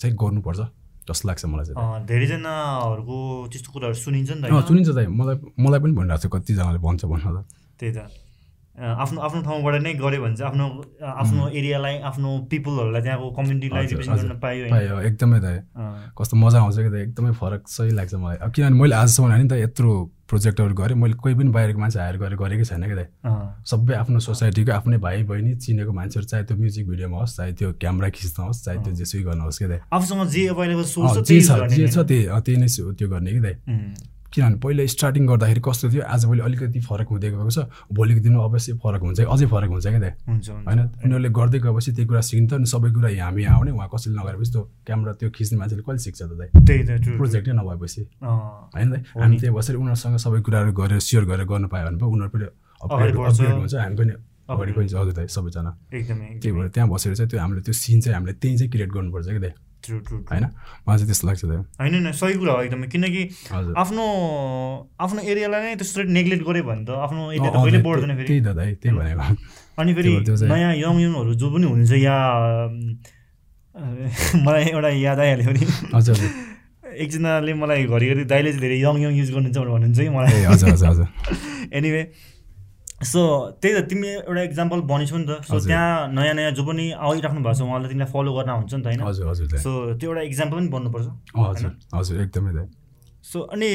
[0.00, 0.60] चाहिँ गर्नुपर्छ।
[1.08, 3.16] जस्तो लाग्छ मलाई चाहिँ धेरैजनाहरूको
[3.52, 4.64] त्यस्तो कुराहरू सुनिन्छ नि त?
[4.68, 7.38] सुनिन्छ दाइ मलाई मलाई पनि भनिरहेको छ कतिजनाले भन्छ भन्न त
[7.78, 8.00] त्यही त।
[8.72, 10.66] आफ्नो आफ्नो ठाउँबाट नै गऱ्यो भने चाहिँ आफ्नो
[11.04, 15.56] आफ्नो एरियालाई आफ्नो पिपलहरूलाई त्यहाँको कम्युनिटीलाई रिप्रेजेन्ट। गर्न पायो पायो एकदमै दाइ
[16.16, 19.42] कस्तो मजा आउँछ कि दाइ एकदमै फरक सही लाग्छ मलाई। अब किनभने मैले आजसम्म होइन
[19.42, 19.92] नि त यत्रो
[20.32, 23.94] प्रोजेक्टहरू गरेँ। मैले कोही पनि बाहिरको मान्छे हायर गरेर गरेकै छैन कि दाइ अँ, सबै
[24.02, 28.08] आफ्नो सोसाइटीको आफ्नै भाइ बहिनी चिनेको मान्छेहरू चाहे त्यो म्युजिक भिडियोमा होस् चाहे त्यो क्यामेरा
[28.16, 30.96] खिच्न होस् चाहे त्यो जेसुकै गर्न होस् कि दाइ आफूसँग जे एभाइलेबल छ
[31.28, 33.54] जे छ जे त्यही त्यही नै त्यो गर्ने कि दाइ
[34.32, 36.02] किनभने पहिले स्टार्टिङ गर्दाखेरि कस्तो थियो?
[36.08, 37.58] आज भोलि अलिकति फरक हुँदै गएको छ।
[37.92, 40.12] भोलिको दिनमा अवश्य फरक हुन्छ अझै फरक हुन्छ क्या दाइ?
[40.28, 40.80] हुन्छ होइन?
[41.04, 44.62] उनीहरूले गर्दै गएपछि त्यही कुरा सिकिन्छ अनि सबै कुरा हामी आउने। उहाँ कसैले नगरेपछि त्यो
[44.86, 46.48] क्यामेरा त्यो खिच्ने मान्छेले कहिले सिक्छ त दाइ?
[46.64, 48.88] त्यही त प्रोजेक्टै नभएपछि। होइन
[49.20, 52.46] हामी त्यही बसेर उनीहरूसँग सबै कुराहरू गरेर सेयर गरेर गर्नु पायो भने पो उनीहरू पनि
[52.82, 54.12] अपग्रेड हुन्छ। हामी पनि
[54.48, 58.00] अगाडि पनि हजुर दाइ सबैजना। एकदमै त्यही भएर त्यहाँ बसेर चाहिँ त्यो हामीले त्यो सिन
[58.00, 59.52] चाहिँ हामीले त्यहीँ चाहिँ क्रिएट गर्नुपर्छ कि दाइ?
[59.52, 60.44] ट्रु ट्रु होइन?
[60.84, 63.22] मलाई चाहिँ त्यस्तो लाग्छ होइन होइन सही कुरा हो एकदमै। किनकि
[63.76, 64.04] आफ्नो
[65.00, 68.06] आफ्नो एरियालाई नै त्यसरी नेग्लेक्ट गऱ्यो भने त आफ्नो एरिया त अँ, कहिले दाइ, बढ्दैन
[68.06, 69.36] त्यही- फेरि। त्यही त दाइ त्यही भनेको।
[69.78, 70.10] अनि फेरि
[70.46, 72.16] नयाँ यङ यङहरू जो पनि हुनुहुन्छ या
[74.44, 76.16] मलाई एउटा याद आइहाल्यो भने हजुर
[76.94, 80.68] एकजनाले मलाई घरिघरि दाइले चाहिँ धेरै यङ यङ युज गर्नुहुन्छ भनेर भन्नुहुन्छ ए मलाई। हजुर
[80.72, 81.06] हजुर हजुर।
[81.78, 82.02] एनिवे
[83.02, 83.20] सो
[83.60, 87.40] त्यही त तिमी एउटा इक्जाम्पल भनिछौ नि त। सो। त्यहाँ नयाँ नयाँ जो पनि आइराख्नु
[87.42, 89.00] भएको छ उहाँलाई तिमीलाई फलो गर्न हुन्छ नि त होइन?
[89.58, 92.52] सो त्यो एउटा इक्जाम्पल पनि बन्नुपर्छ अँ, हजुर हजुर एकदमै
[93.22, 93.70] सो अनि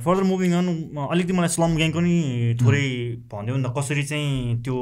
[0.00, 0.66] फर्दर मुभिङ अन
[1.06, 2.14] अलिकति मलाई स्लम ग्याङको नि
[2.56, 2.84] थोरै
[3.28, 4.76] भनिदियो नि त कसरी चाहिँ त्यो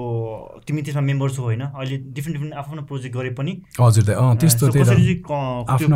[0.62, 1.62] तिमी त्यसमा मेम्बर छौ होइन?
[1.75, 4.05] अहिले डिफ्रेन्ट डिफ्रेन्ट आफ्नो प्रोजेक्ट गरे पनि हजुर
[4.37, 5.87] त्यस्तो क- त्यो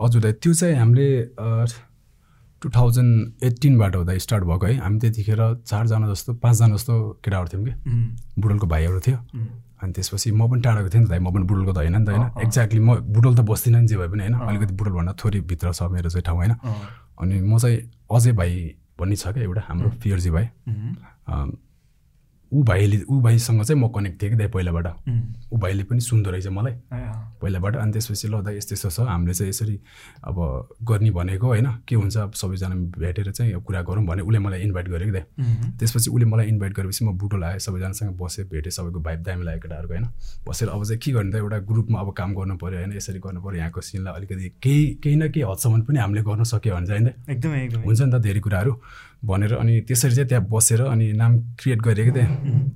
[0.00, 0.22] हजुर
[0.54, 1.08] चाहिँ हामीले
[2.62, 6.94] टु थाउजन्ड एट्टिनबाट हुँदा स्टार्ट भएको है। हामी त्यतिखेर चारजना जस्तो पाँचजना जस्तो
[7.24, 7.72] केटाहरू थियौँ कि।
[8.40, 9.18] बुडोलको भाइहरू थियो।
[9.76, 12.04] अनि त्यसपछि म पनि टाढाको थिएँ नि त दाइ म पनि बुडोलको त होइन नि
[12.04, 15.40] त होइन। एक्ज्याक्टली म बुडोल त बस्दिनँ नि जे भए पनि होइन। अलिकति बुडोलभन्दा थोरै
[15.44, 16.52] भित्र छ मेरो चाहिँ ठाउँ होइन।
[17.20, 17.76] अनि म चाहिँ
[18.08, 18.50] अजय भाइ
[18.96, 20.46] भन्ने छ क्या एउटा हाम्रो फियर्जी भाइ।
[22.52, 24.86] ऊ भाइले ऊ भाइसँग चाहिँ म कनेक्ट थिएँ कि दाइ पहिलाबाट।
[25.52, 26.74] ऊ भाइले पनि सुन्दो रहेछ मलाई।
[27.42, 29.78] पहिलाबाट अनि त्यसपछि ल दा यस्तो यस्तो छ। हामीले चाहिँ यसरी
[30.24, 30.36] अब
[30.82, 34.88] गर्ने भनेको होइन के हुन्छ अब सबैजना भेटेर चाहिँ कुरा गरौँ भने उसले मलाई इन्भाइट
[34.88, 35.24] गरेको दाइ।
[35.78, 39.60] त्यसपछि उसले मलाई इन्भाइट गरेपछि म बुटोल आएँ सबैजनासँग बसेँ भेटेँ सबैको भाइब दामी लाग्यो
[39.60, 40.06] केटाहरूको होइन।
[40.48, 43.40] बसेर अब चाहिँ के गर्ने त एउटा ग्रुपमा अब काम गर्नु पऱ्यो होइन यसरी गर्नु
[43.42, 47.10] पऱ्यो यहाँको सिनलाई अलिकति केही केही न केही हदसम्म पनि हामीले गर्न सक्यो भने चाहिँ
[47.26, 48.72] एकदमै। हुन्छ नि त धेरै कुराहरू।
[49.24, 52.28] भनेर अनि त्यसरी चाहिँ त्यहाँ बसेर अनि नाम क्रिएट गरेको थिएँ।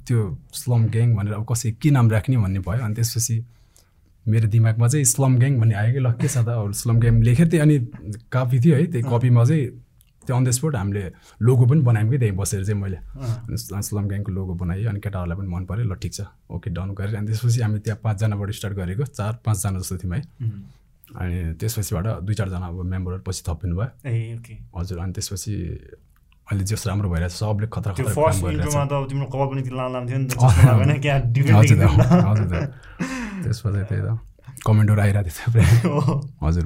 [0.07, 0.19] त्यो
[0.55, 3.37] स्लम ग्याङ भनेर अब कसै के नाम राख्ने भन्ने भयो। अनि त्यसपछि
[4.27, 6.49] मेरो दिमागमा चाहिँ स्लम ग्याङ भन्ने आयो कि ल के छ त?
[6.49, 7.77] अब स्लम ग्याङ लेखेर थिएँ अनि
[8.33, 9.65] कपी थियो है त्यो कपीमा चाहिँ
[10.27, 11.05] त्यो अन द स्पोट हामीले
[11.41, 15.01] लोगो पनि बनायौँ कि त्यहीँ बसेर चाहिँ मैले। अनि स्ल- स्लम ग्याङको लोगो बनाएँ अनि
[15.01, 16.21] केटाहरूलाई पनि मन पऱ्यो। ल ठिक छ
[16.51, 20.23] ओके डन गरेर अनि त्यसपछि हामी त्यहाँ पाँचजनाबाट स्टार्ट गरेको चार पाँचजना जस्तो थियौँ है।
[21.11, 24.37] अनि त्यसपछिबाट दुई चारजना अब मेम्बरहरू पछि थपिनु भयो। ए
[24.77, 25.55] हजुर अनि त्यसपछि
[26.51, 30.05] अहिले जस राम्रो भइरहेछ सबले खतरा खतरा फर्स्ट इन्ट्रोमा त तिम्रो कपाल पनि लाम लाम
[30.09, 31.59] थियो नि त क्या डिफ्रेन्ट
[32.31, 32.49] हजुर।
[33.43, 34.19] त्यसपछि त्यही त
[34.67, 35.65] कमेन्टहरू आइरहेको थियो थुप्रै
[36.47, 36.65] हजुर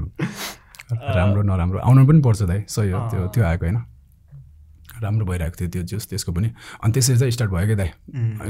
[1.16, 3.78] राम्रो नराम्रो आउनु पनि पर्छ दाइ सही हो त्यो त्यो आएको होइन
[5.02, 6.48] राम्रो भइरहेको थियो त्यो जस त्यसको पनि।
[6.82, 7.90] अनि त्यसरी चाहिँ स्टार्ट भयो क्या दाइ?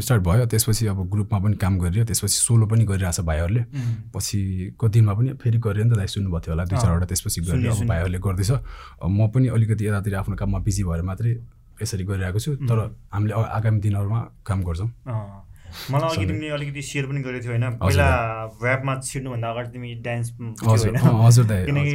[0.00, 3.62] स्टार्ट भयो त्यसपछि अब ग्रुपमा पनि काम गरियो त्यसपछि सोलो पनि गरिरहेछ भाइहरूले।
[4.12, 7.72] पछिको दिनमा पनि फेरि गऱ्यो नि त दाइ सुन्नुभएको थियो होला दुई चारवटा त्यसपछि गऱ्यो
[7.72, 8.50] अब। भाइहरूले गर्दैछ।
[9.00, 11.32] म पनि अलिकति यतातिर आफ्नो काममा बिजी भएर मात्रै
[11.82, 12.78] यसरी गरिरहेको छु तर
[13.14, 14.90] हामीले आगामी दिनहरूमा काम गर्छौँ।
[15.90, 17.70] मलाई अघि तिमीले अलिकति सेयर पनि गरेको थियो होइन?
[17.78, 18.06] पहिला
[18.64, 20.96] ऱ्यापमा छिर्नुभन्दा अगाडि तिमी डान्स होइन?
[21.66, 21.94] किनकि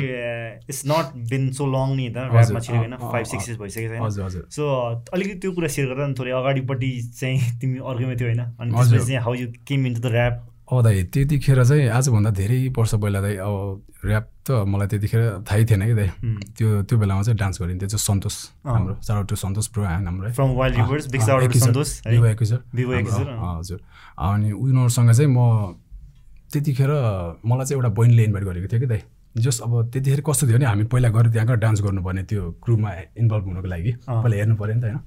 [0.70, 2.96] it's not been so long नि त ऱ्यापमा छिरेको होइन?
[3.12, 4.70] फाइभ सिक्स इयर्स भइसकेको छैन सो
[5.14, 8.44] अलिकति त्यो कुरा सेयर गर्दा नि थोरै अगाडिपट्टि चाहिँ तिमी अर्कैमा थियो होइन?
[8.60, 12.58] अनि। त्यसपछि चाहिँ how you came into the rap अँ दाइ त्यतिखेर चाहिँ आजभन्दा धेरै
[12.78, 16.10] वर्ष पहिला दाइ अब ऱ्याप त मलाई त्यतिखेर थाहै थिएन कि दाइ।
[16.58, 18.36] त्यो त्यो बेलामा चाहिँ डान्स गरिन्थ्यो जो सन्तोष।
[18.70, 20.30] हाम्रो। साउट टु सन्तोष आयो हाम्रो
[23.58, 23.80] हजुर।
[24.22, 25.74] अनि उनीहरूसँग चाहिँ म
[26.54, 26.92] त्यतिखेर
[27.46, 29.02] मलाई चाहिँ एउटा बहिनीले इन्भाइट गरेको थियो कि दाइ।
[29.38, 32.92] जस अब त्यतिखेर कस्तो थियो भने हामी पहिला गएर त्यहाँ गएर डान्स गर्नुपर्ने त्यो क्रुमा
[33.22, 34.98] इन्भल्भ हुनुको लागि। पहिला हेर्नु पऱ्यो नि त होइन।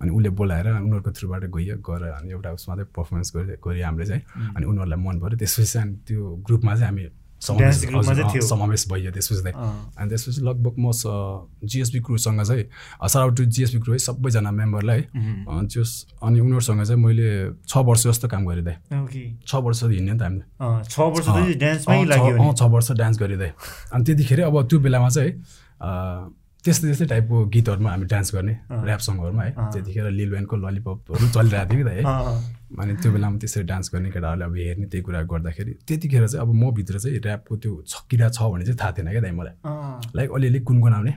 [0.00, 4.06] अनि उसले बोलाएर उनीहरूको थ्रुबाट गयो गएर अनि एउटा उसमा चाहिँ पर्फर्मेन्स गऱ्यो गऱ्यो हामीले
[4.06, 4.22] चाहिँ
[4.56, 7.04] अनि उनीहरूलाई मन पऱ्यो। त्यसपछि त्यो ग्रुपमा चाहिँ हामी
[7.40, 9.54] समावेश भइयो त्यसपछि चाहिँ
[9.98, 10.90] अनि त्यसपछि लगभग म
[11.64, 12.64] जिएसबी क्रुसँग चाहिँ
[13.08, 15.00] साउट टु जिएसबी क्रु है सबैजना मेम्बरलाई
[15.46, 17.28] अँ, जस अनि उनीहरूसँग चाहिँ मैले
[17.68, 18.64] छ वर्ष जस्तो काम गरेँ
[19.46, 20.44] छ वर्ष हिँड्यो नि त हामीले।
[22.56, 23.50] छ वर्ष डान्स गरिँदै।
[23.92, 25.32] अनि त्यतिखेर अब त्यो बेलामा चाहिँ
[26.64, 31.84] त्यस्तै त्यस्तै टाइपको गीतहरूमा हामी डान्स गर्ने ऱ्याप सङहरूमा है। त्यतिखेर लिलवेनको ललिपपहरू चलिरहेको थियो
[31.84, 32.02] कि त है।
[32.66, 36.50] अनि त्यो बेलामा त्यसरी डान्स गर्ने केटाहरूले अब हेर्ने त्यही कुरा गर्दाखेरि त्यतिखेर चाहिँ अब
[36.54, 39.54] म भित्र चाहिँ ऱ्यापको त्यो छक्किरा छ भने चाहिँ थाहा थिएन क्या दाइ मलाई।
[40.16, 41.14] लाइक अलिअलि गुनगुनाउने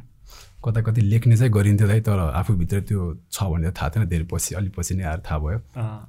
[0.60, 4.56] कता कति लेख्ने चाहिँ गरिन्थ्यो दाइ तर आफूभित्र त्यो छ भने थाहा थिएन। धेरै पछि
[4.56, 5.60] अलिक पछि नै आएर थाहा भयो।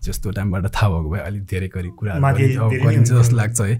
[0.04, 3.74] जस्तो टाइमबाट थाहा भएको भए अलिक धेरै गरी कुराहरू गरिन्छ-। जस्तो लाग्छ है।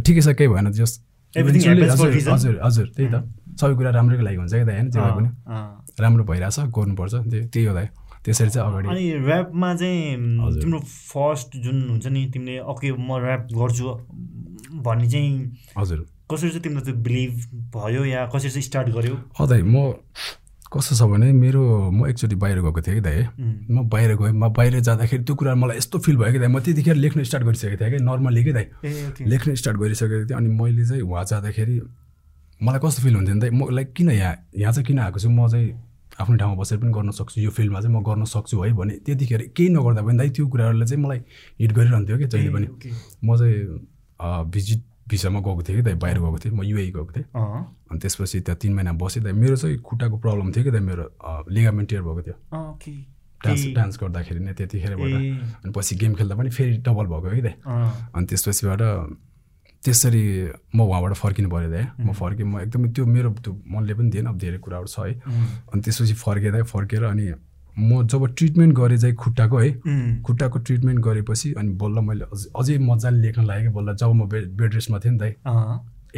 [0.00, 0.92] ठिकै छ केही भएन जस
[1.34, 2.54] हजुर.
[2.62, 3.16] हजुर त्यही त।
[3.60, 4.88] सबै कुरा राम्रैको लागि हुन्छ क्या दाइ होइन?
[4.90, 5.28] भए पनि।
[6.00, 7.88] राम्रो भइरहेछ गर्नुपर्छ। त्यही त्यही हो दाइ।
[8.24, 13.46] त्यसरी चाहिँ अगाडि। अनि ऱ्यापमा चाहिँ। तिम्रो फर्स्ट जुन हुन्छ नि तिमीले ओके म ऱ्याप
[13.52, 13.84] गर्छु
[14.84, 15.30] भन्ने चाहिँ
[15.78, 15.98] हजुर।
[16.30, 17.32] कसरी चाहिँ तिम्रो त्यो बिलिभ
[17.74, 19.14] भयो या कसरी चाहिँ स्टार्ट गर्यो?
[19.40, 19.92] दाइ म
[20.70, 23.18] कस्तो छ भने मेरो म एकचोटि बाहिर गएको थिएँ कि दाइ।
[23.74, 26.60] म बाहिर गएँ म बाहिर जाँदाखेरि त्यो कुरा मलाई यस्तो फिल भयो कि दाइ। म
[26.62, 28.66] त्यतिखेर लेख्न स्टार्ट गरिसकेको थिएँ कि नर्मली कि दाइ।
[29.26, 31.80] लेख्न स्टार्ट गरिसकेको थिएँ अनि मैले चाहिँ उहाँ जाँदाखेरि
[32.62, 35.28] मलाई कस्तो फिल हुन्थ्यो भने म लाइक किन यहाँ यहाँ चाहिँ किन आएको छु?
[35.28, 35.74] म चाहिँ
[36.20, 39.42] आफ्नो ठाउँमा बसेर पनि गर्न सक्छु। यो फिल्डमा चाहिँ म गर्न सक्छु है भने त्यतिखेर
[39.56, 41.20] केही नगर्दा पनि दाइ त्यो कुराहरूले चाहिँ मलाई
[41.60, 42.66] हिट गरिरहन्थ्यो कि जहिले पनि।
[43.24, 47.26] म चाहिँ भिजिट भिसामा गएको थिएँ कि दाइ बाहिर गएको थिएँ। म युए गएको थिएँ।
[47.34, 51.04] अनि त्यसपछि त्यहाँ तिन महिना बसेँ दाइ। मेरो चाहिँ खुट्टाको प्रब्लम थियो कि दाइ मेरो
[51.50, 52.36] लिगामेन्ट टियर भएको थियो।
[53.40, 57.54] डान्स डान्स गर्दाखेरि नै त्यतिखेरबाट। अनि पछि गेम खेल्दा पनि फेरि डबल भएको कि दाइ।
[58.14, 58.82] अनि त्यसपछिबाट
[59.84, 60.24] त्यसरी
[60.74, 64.26] म उहाँबाट फर्किनु पऱ्यो दाइ म फर्केँ म एकदमै त्यो मेरो त्यो मनले पनि दिएन
[64.26, 65.12] अब धेरै कुराहरू छ है।
[65.72, 67.26] अनि त्यसपछि फर्केँ दाइ फर्केर अनि
[67.78, 69.70] म जब ट्रिटमेन्ट गरेँ चाहिँ खुट्टाको है
[70.26, 72.24] खुट्टाको ट्रिटमेन्ट गरेपछि अनि बल्ल मैले
[72.60, 75.32] अझै मजाले लेख्न लागेँ बल्ल जब म बेड बेड रेस्टमा थिएँ नि दाइ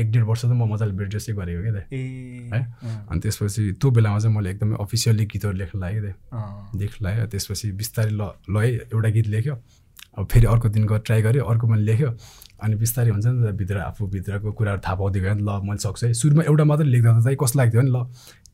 [0.00, 1.84] एक डेढ वर्ष त म मजाले बेड रेस्टै गरेको क्या दाइ
[2.52, 2.60] है।
[3.10, 6.14] अनि त्यसपछि त्यो बेलामा चाहिँ मैले एकदमै अफिसियल्ली गीतहरू लेख्न लागेँ दाइ
[6.80, 9.54] लेख्न लागेँ त्यसपछि बिस्तारै ल ल है एउटा गीत लेख्यो।
[10.18, 12.10] अब फेरि अर्को दिन गएर ट्राई गरेँ अर्को मैले लेख्यो।
[12.62, 16.06] अनि बिस्तारै हुन्छ नि त भित्र आफूभित्रको कुराहरू थाहा पाउँदै गयो नि ल मैले सक्छु
[16.06, 17.98] है। सुरुमा एउटा मात्रै लेख्दा त चाहिँ कस्तो लाग्थ्यो नि ल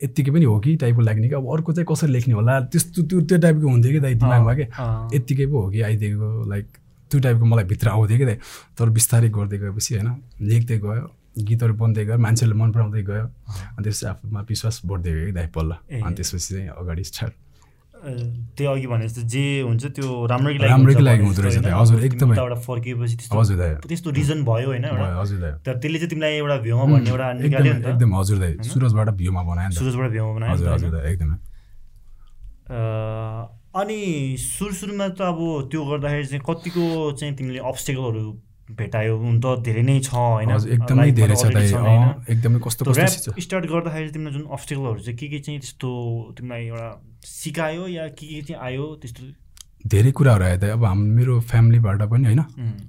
[0.03, 1.35] यत्तिकै पनि हो कि टाइपको लाग्ने कि?
[1.35, 2.55] अब अर्को चाहिँ कसरी लेख्ने होला?
[2.73, 4.65] त्यस्तो त्यो त्यो टाइपको हुन्थ्यो कि दाइ दिमागमा कि?
[5.17, 6.67] यत्तिकै पो हो कि आइदिएको लाइक
[7.11, 8.39] त्यो टाइपको मलाई भित्र आउँथ्यो कि दाइ।
[8.79, 10.09] तर बिस्तारै गर्दै गएपछि होइन
[10.49, 11.05] लेख्दै गयो
[11.39, 15.47] गीतहरू बन्दै गयो मान्छेले मन पराउँदै गयो। अनि त्यसपछि आफूमा विश्वास बढ्दै गयो कि दाइ
[15.55, 15.71] पल्ल।
[16.03, 17.35] अनि त्यसपछि चाहिँ अगाडि स्टार्ट
[17.99, 22.35] त्यो अघि भने जस्तो जे हुन्छ त्यो राम्रैको लागि राम्रैको लागि हुँदो रहेछ हजुर एकदमै।
[22.67, 24.87] फर्किएपछि हजुर दाइ। त्यस्तो रिजन भयो होइन
[25.19, 29.09] हजुर तर त्यसले चाहिँ तिमीलाई एउटा भ्यूमा भन्ने एउटा निकाल्यो नि एकदम हजुर दाइ। सुरजबाट
[29.19, 31.37] भ्यूमा बनायो सुरजबाट भ्यूमा बनायो हजुर हजुर एकदमै।
[33.79, 34.01] अनि
[34.41, 35.39] सुरु सुरुमा त अब
[35.71, 36.85] त्यो गर्दाखेरि चाहिँ कतिको
[37.19, 38.27] चाहिँ तिमीले अब्सटेकलहरू
[38.77, 40.51] भेटायो हुन त धेरै नै छ होइन?
[40.77, 41.45] एकदमै धेरै छ
[42.29, 45.91] एकदमै कस्तो कस्तो स्टार्ट गर्दाखेरि तिमीलाई जुन अब्सटेकलहरू चाहिँ के के चाहिँ त्यस्तो
[46.37, 46.89] तिमीलाई एउटा
[47.25, 49.25] सिकायो या के के चाहिँ आयो त्यस्तो?
[49.87, 52.41] धेरै कुराहरू आयो त। अब हाम मेरो फ्यामिलीबाट पनि होइन।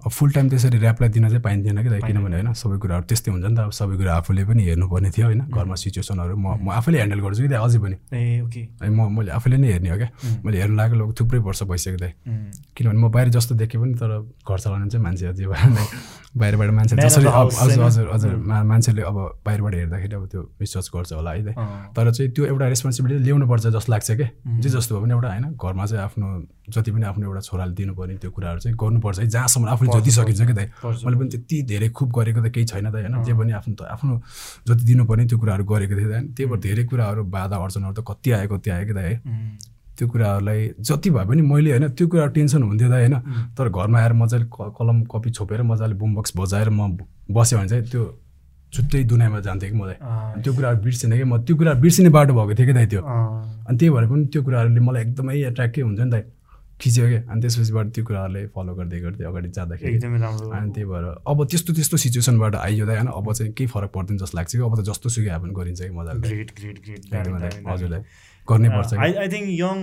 [0.02, 3.30] अब फुल टाइम त्यसरी ऱ्यापलाई दिन चाहिँ पाइन्थेन कि त। किनभने होइन सबै कुराहरू त्यस्तै
[3.32, 6.68] हुन्छ नि त। अब सबै कुरा आफूले पनि हेर्नुपर्ने थियो होइन। घरमा सिचुएसनहरू म म
[6.74, 7.98] आफैले ह्यान्डल गर्छु कि अझै पनि।
[8.42, 10.10] ओके। म मैले आफैले नै हेर्ने हो क्या।
[10.44, 12.12] मैले हेर्नु लागेको लोक थुप्रै वर्ष भइसक्यो दाइ
[12.76, 14.12] किनभने म बाहिर जस्तो देखेँ पनि तर
[14.44, 15.86] घर चलाउनु चाहिँ मान्छे अझै भएर नै
[16.38, 18.36] बाहिरबाट मान्छे जसरी हजुर हजुर हजुर
[18.72, 21.54] मान्छेले अब बाहिरबाट हेर्दाखेरि अब त्यो विश्वास गर्छ होला है
[21.96, 25.46] तर चाहिँ त्यो एउटा रेस्पोन्सिबिलिटी ल्याउनुपर्छ जस्तो लाग्छ क्या जे जस्तो भए पनि एउटा होइन
[25.56, 26.28] घरमा चाहिँ आफ्नो
[26.70, 30.42] जति पनि आफ्नो एउटा छोराले दिनुपर्ने त्यो कुराहरू चाहिँ गर्नुपर्छ है जहाँसम्म आफूले जति सकिन्छ
[30.42, 33.52] क्या दाइ मैले पनि त्यति धेरै खुब गरेको त केही छैन त होइन। जे पनि
[33.60, 34.22] आफ्नो त आफ्नो
[34.68, 38.48] जति दिनुपर्ने त्यो कुराहरू गरेको थिएँ त्यही भएर धेरै कुराहरू बाधा अर्चनहरू त कति आयो
[38.54, 39.18] कति आयो कि दाइ है।
[40.00, 43.16] त्यो कुराहरूलाई जति भए पनि मैले होइन त्यो कुरा टेन्सन हुन्थ्यो दाइ होइन।
[43.58, 48.04] तर घरमा आएर मजाले कलम कपी छोपेर मजाले बुमबक्स बजाएर म बस्यो भने चाहिँ त्यो
[48.74, 49.98] छुट्टै दुनियाँमा जान्थेँ कि मलाई।
[50.42, 53.78] त्यो कुराहरू बिर्सिने कि म त्यो कुरा बिर्सिने बाटो भएको थियो कि दाइ त्यो। अनि
[53.78, 56.24] त्यही भएर पनि त्यो कुराहरूले मलाई एकदमै एट्र्याक्टै हुन्छ नि दाइ।
[56.80, 61.38] खिच्यो क्या। अनि त्यसपछिबाट त्यो कुराहरूले फलो गर्दै गर्दै अगाडि जाँदाखेरि अनि त्यही भएर अब
[61.52, 64.82] त्यस्तो त्यस्तो सिचुएसनबाट आइयो होइन। अब चाहिँ केही फरक पर्दैन जस्तो लाग्छ कि। अब त
[64.88, 68.02] जस्तो सुकै हापन गरिन्छ कि मजाले ग्रेट ग्रेट ग्रेट हजुरलाई
[68.52, 69.78] गर्नै पर्छ I I think young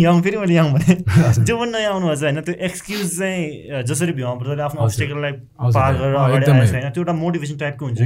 [0.00, 0.94] young फेरि मैले यङ भने।
[1.48, 5.32] जो पनि नयाँ आउनुभएको छ होइन त्यो एक्सक्युज चाहिँ जसरी भ्यूमा पर्छ आफ्नो अब्सटेकललाई
[5.74, 7.98] पार गरेर अगाडि होइन त्यो एउटा मोटिभेसन टाइपको हुन्छ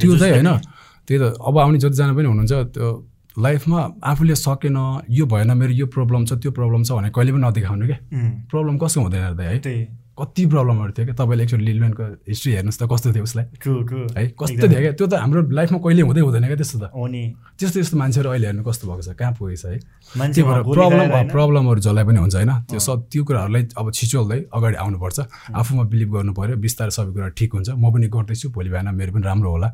[0.00, 0.50] त्यो चाहिँ होइन
[1.08, 2.88] त्यही त अब आउने जतिजना पनि हुनुहुन्छ त्यो
[3.36, 4.76] लाइफमा आफूले सकेन
[5.10, 7.98] यो भएन मेरो यो प्रब्लम छ त्यो प्रब्लम छ भने कहिले पनि नदेखाउने क्या।
[8.50, 9.58] प्रब्लम कसको हुँदैन है?
[10.20, 11.14] कति प्रब्लमहरू थियो क्या?
[11.16, 13.44] तपाईँले एकचोटि लिलमेनको हिस्ट्री हेर्नुहोस् त कस्तो थियो उसलाई?
[13.62, 14.92] ट्रु ट्रु है कस्तो थियो क्या?
[15.00, 17.22] त्यो त हाम्रो लाइफमा कहिले हुँदै हुँदैन क्या त्यस्तो त। हो नि।
[17.58, 19.10] त्यस्तो त्यस्तो मान्छेहरू अहिले हेर्नु कस्तो भएको छ?
[19.16, 19.78] कहाँ पुगेछ है?
[20.20, 22.52] भएर प्रब्लम प्रब्लमहरू जसलाई पनि हुन्छ होइन?
[22.68, 25.18] त्यो सब त्यो कुराहरूलाई अब छिचोल्दै अगाडि आउनुपर्छ।
[25.56, 29.10] आफूमा बिलिभ गर्नु पऱ्यो बिस्तारै सबै कुरा ठिक हुन्छ। म पनि गर्दैछु। भोलि बिहान मेरो
[29.16, 29.68] पनि राम्रो होला।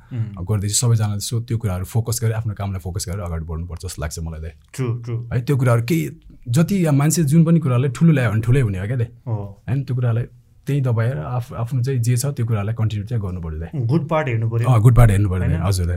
[0.46, 4.18] गर्दैछु। सबैजनाले सो त्यो कुराहरू फोकस गरेर आफ्नो कामलाई फोकस गरेर अगाडि बढ्नुपर्छ जस्तो लाग्छ
[4.22, 6.02] मलाई ट्रु ट्रु है त्यो कुराहरू केही
[6.46, 10.24] जति मान्छे जुन पनि कुरालाई ठुलो ल्यायो भने ठुलै हुने हो क्या होइन त्यो कुरालाई
[10.66, 14.28] त्यही दबाएर आफ आफ्नो चाहिँ जे छ त्यो कुरालाई कन्टिन्यू चाहिँ गर्नु पऱ्यो गुड पार्ट
[14.28, 15.90] हेर्नु पऱ्यो। गुड पार्ट हेर्नु पऱ्यो हजुर।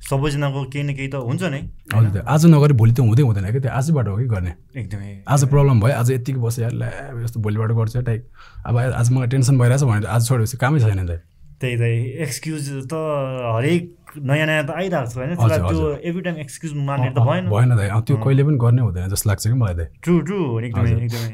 [0.00, 1.60] सबैजनाको केही न केही त हुन्छ नै।
[1.92, 4.52] हजुर आज नगरे भोलि त हुँदै हुँदैन क्या त्यो आजबाट हो कि गर्ने?
[4.76, 6.88] एकदमै। आज प्रब्लम भयो आज यतिकै बस्यो ल्या
[7.20, 8.22] यस्तो भोलिबाट गर्छ टाइप।
[8.64, 11.20] अब आज मलाई टेन्सन भइरहेछ भने आज छोडेपछि कामै छैन त।
[11.60, 11.82] त्यही त
[12.24, 13.82] एक्सक्युज त हरेक
[14.24, 15.36] नयाँ नयाँ त आइरहेको छ होइन?
[15.36, 19.28] त्यो एभ्री टाइम एक्सक्युज मान्ने त भएन। भएन त त्यो कहिले पनि गर्ने हुँदैन जस्तो
[19.28, 21.30] लाग्छ कि मलाई त। ट्रु ट्रु एकदमै एकदमै।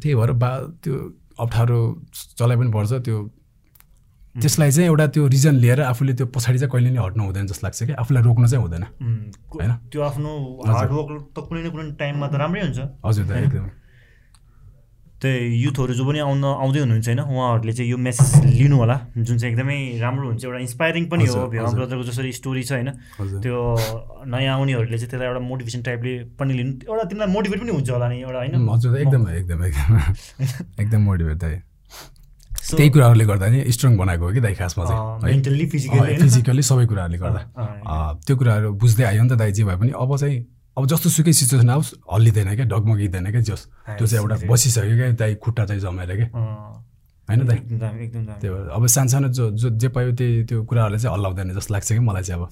[0.00, 0.96] त्यही भएर बा त्यो
[1.40, 1.80] अप्ठ्यारो
[2.38, 3.18] चलाइ पनि पर्छ त्यो
[4.30, 7.66] त्यसलाई चाहिँ एउटा त्यो रिजन लिएर आफूले त्यो पछाडि चाहिँ कहिले नै हट्नु हुँदैन जस्तो
[7.66, 8.84] लाग्छ कि आफूलाई रोक्नु चाहिँ हुँदैन।
[9.54, 9.72] होइन?
[9.90, 10.30] त्यो आफ्नो
[10.66, 13.66] हार्डवर्क त कुनै न कुनै टाइममा त राम्रै हुन्छ। हजुर त एकदम।
[15.20, 19.36] त्यही युथहरू जो पनि आउन आउँदै हुनुहुन्छ होइन उहाँहरूले चाहिँ यो मेसेज लिनु होला जुन
[19.38, 22.88] चाहिँ एकदमै राम्रो हुन्छ एउटा इन्सपाइरिङ पनि हो। भेमा। ब्रदरको जसरी स्टोरी छ होइन
[23.44, 23.56] त्यो
[24.26, 28.08] नयाँ आउनेहरूले चाहिँ त्यसलाई एउटा मोटिभेसन टाइपले पनि लिनु एउटा तिमीलाई मोटिभेट पनि हुन्छ होला
[28.08, 29.90] नि एउटा होइन। हजुर एकदमै एकदम एकदम।
[30.80, 31.56] एकदम मोटिभेट दाइ।
[32.60, 35.00] So, त्यही कुराहरूले गर्दा नि स्ट्रङ बनाएको हो कि दाइ खासमा चाहिँ?
[35.00, 35.32] है?
[35.32, 37.40] मेन्टल्ली फिजिकली फिजिकली सबै कुराहरूले गर्दा।
[38.26, 40.36] त्यो कुराहरू बुझ्दै आयो नि त दाइ जे भए पनि। अब चाहिँ
[40.80, 43.62] अब जस्तो सुकै सिचुएसन आओस् हल्लिँदैन क्या डगमगिँदैन क्या जस।
[44.00, 46.28] त्यो चाहिँ एउटा बसिसक्यो क्या दाइ खुट्टा चाहिँ जमेर क्या।
[47.28, 47.58] होइन दाइ?
[48.40, 51.88] त्यो भएर अब सानसानो जो जो जे पायो त्यही त्यो कुराहरूले चाहिँ हल्लाउँदैन जस्तो लाग्छ
[51.92, 52.48] कि मलाई चाहिँ अब।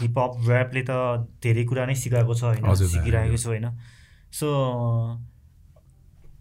[0.00, 0.90] हिपहप ऱ्यापले त
[1.42, 3.66] धेरै कुरा नै सिकाएको छ होइन सिकिरहेको छ होइन।
[4.32, 4.48] सो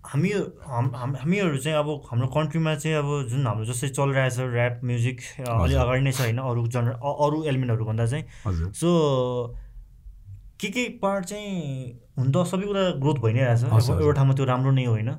[0.05, 0.29] हामी
[0.69, 5.17] हाम हाम- हामीहरू चाहिँ अब हाम्रो कन्ट्रीमा चाहिँ अब जुन हाम्रो जस्तै चलिरहेछ ऱ्याप म्युजिक
[5.39, 8.23] अलि हजुर। अगाडि नै छ होइन अरू जनर अरू एलिमेन्टहरूभन्दा चाहिँ।
[8.73, 8.89] सो
[10.59, 13.63] के के पार्ट चाहिँ हुन त सबै कुरा ग्रोथ भइ नै रहेछ।
[14.01, 15.09] एउटा ठाउँमा त्यो राम्रो नै होइन।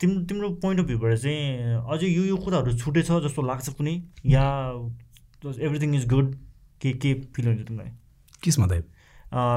[0.00, 4.02] तिम्रो तिम्रो पोइन्ट अफ भ्यूबाट चाहिँ अझै यो यो कुराहरू छुटेछ जस्तो लाग्छ कुनै?
[4.26, 4.44] या
[5.58, 6.34] एभ्रिथिङ इज गुड
[6.80, 7.90] के के फिल हुन्छ तिमीलाई?
[8.42, 8.66] किसमा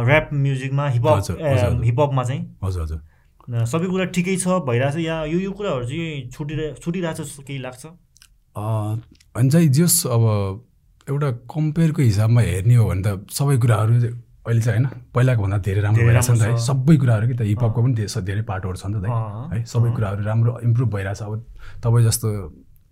[0.08, 3.02] ऱ्याप म्युजिकमा हिपहप। हिपहपमा चाहिँ। हजुर हजुर।
[3.52, 7.86] सबै कुरा ठिकै छ भइरहेछ या यो यो कुराहरू चाहिँ छुटिरहे छुटिरहेछ जस्तो केही लाग्छ?
[8.56, 10.24] अनि चाहिँ जस अब
[11.08, 13.94] एउटा कम्पेयरको हिसाबमा हेर्ने हो भने त सबै कुराहरू
[14.42, 17.28] अहिले चाहिँ होइन पहिलाको भन्दा धेरै राम्रो धेरै भइरहेछ नि त है। छ। सबै कुराहरू
[17.28, 17.94] कि त हिपहपको पनि
[18.26, 19.06] धेरै पार्टहरू छ नि त
[19.54, 21.34] है। सबै कुराहरू राम्रो इम्प्रुभ भइरहेछ। अब
[21.84, 22.28] तपाईँ जस्तो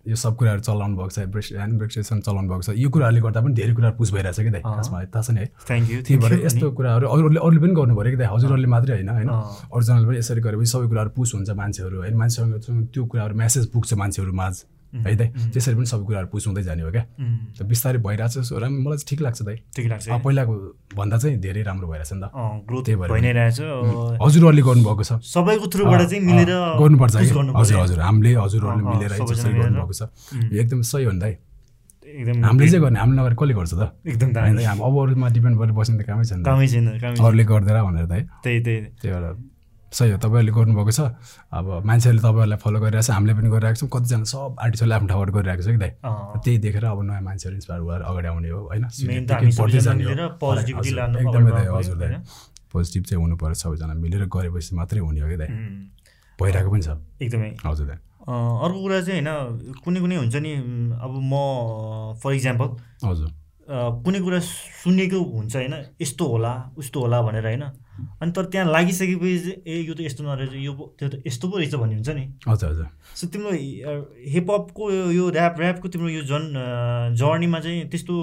[0.08, 3.42] यो सब कुराहरू चलाउनु भएको छ ब्रेस ह्यान्ड ब्रेक्सेसन चलाउनु भएको छ यो कुराहरूले गर्दा
[3.42, 6.18] पनि धेरै कुराहरू पुस भइरहेछ कि दाइ। खासमा थाहा छ नि है। थ्याङ्क यू त्यही
[6.24, 9.30] भएर यस्तो कुराहरू अरूले अरूले पनि गर्नु पऱ्यो कि दाइ हजुरहरूले मात्रै होइन होइन।
[9.76, 12.16] अरिजिनल पनि यसरी गरेपछि सबै कुराहरू पुस हुन्छ मान्छेहरू होइन?
[12.16, 14.54] मान्छेसँग त्यो कुराहरू मेसेज पुग्छ मान्छेहरू माझ
[14.90, 15.30] है दाइ?
[15.54, 17.04] त्यसरी पनि सबै कुराहरू पुस हुँदै जाने हो क्या?
[17.58, 20.54] त बिस्तारै भइरहेछ सो राम्रो मलाई चाहिँ ठिक लाग्छ दाइ। ठिक लाग्छ पहिलाको
[20.98, 22.26] भन्दा चाहिँ धेरै राम्रो भइरहेछ नि त।
[22.66, 23.60] ग्रोथ त्यही भएर भइ नै रहेछ
[24.18, 29.54] हजुरहरूले गर्नुभएको छ। सबैको थ्रुबाट चाहिँ मिलेर गर्नुपर्छ हजुर। हजुर हामीले हजुरहरूले मिलेर है जसरी।
[29.62, 30.02] गर्नुभएको छ।
[30.50, 31.34] यो एकदम सही हो नि दाइ।
[32.10, 33.82] एकदम हामीले चाहिँ गर्ने हामीले नगरेर कसले गर्छ त?
[34.10, 34.30] एकदम
[34.82, 36.86] अब अरूमा डिपेन्ड गरेर बस्ने त कामै छैन। कामै छैन।
[37.22, 39.26] अरूले गर्दैन भनेर दाइ। त्यही त्यही। त्यही भएर
[39.90, 41.02] सही हो तपाईँहरूले गर्नुभएको छ।
[41.50, 45.30] अब मान्छेहरूले तपाईँहरूलाई फलो गरिरहेको छ हामीले पनि गरिरहेको छौँ। कतिजना सब आर्टिस्टहरूले आफ्नो ठाउँबाट
[45.34, 45.92] गरिरहेको छ कि दाइ।
[46.44, 48.86] त्यही देखेर अब नयाँ मान्छेहरू इन्सपायर भएर अगाडि आउने हो होइन?
[51.20, 52.22] एकदमै दाइ हजुर दाइ?
[52.70, 55.50] पोजिटिभ चाहिँ हुनु पर्छ सबैजना मिलेर गरेपछि मात्रै हुने हो कि दाइ?
[56.40, 57.98] भइरहेको पनि छ। एकदमै। हजुर दाइ।
[58.30, 60.52] अर्को कुरा चाहिँ होइन कुनै कुनै हुन्छ नि
[61.02, 61.34] अब म
[62.22, 62.68] फर इक्जाम्पल
[63.10, 63.30] हजुर।
[64.06, 64.40] कुनै कुरा
[64.86, 65.74] सुनेको हुन्छ होइन?
[66.02, 67.64] यस्तो होला उस्तो होला भनेर होइन?
[68.22, 71.76] अनि तर त्यहाँ लागिसकेपछि ए यो त यस्तो नरहेछ यो त्यो त यस्तो पो रहेछ
[71.76, 73.52] भन्ने हुन्छ नि। हजुर हजुर। सो तिम्रो
[74.34, 76.44] हिपहपको यो ऱ्याप ऱ्यापको तिम्रो यो जन
[77.16, 78.14] जर्नीमा चाहिँ त्यस्तो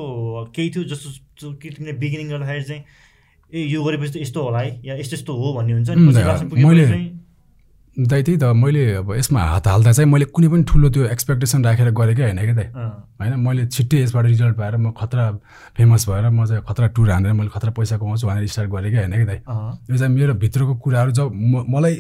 [0.55, 2.83] केही थियो जस्तो कि तिमीले बिगिनिङ गर्दाखेरि चाहिँ
[3.55, 7.16] ए यो गरेपछि त यस्तो होला है या यस्तो यस्तो हो भन्ने हुन्छ नि।
[7.97, 11.65] दाइ, त्यही त मैले अब यसमा हात हाल्दा चाहिँ मैले कुनै पनि ठुलो त्यो एक्सपेक्टेसन
[11.65, 12.69] राखेर गरेकै होइन क्या दाइ?
[13.21, 15.25] होइन मैले छिट्टै यसबाट रिजल्ट पाएर म खतरा
[15.77, 19.13] फेमस भएर म चाहिँ खतरा टुर हानेर मैले खतरा पैसा कमाउँछु भनेर स्टार्ट गरेकै होइन
[19.17, 19.39] कि दाइ?
[19.89, 21.95] यो चाहिँ मेरो भित्रको कुराहरू जब म मलाई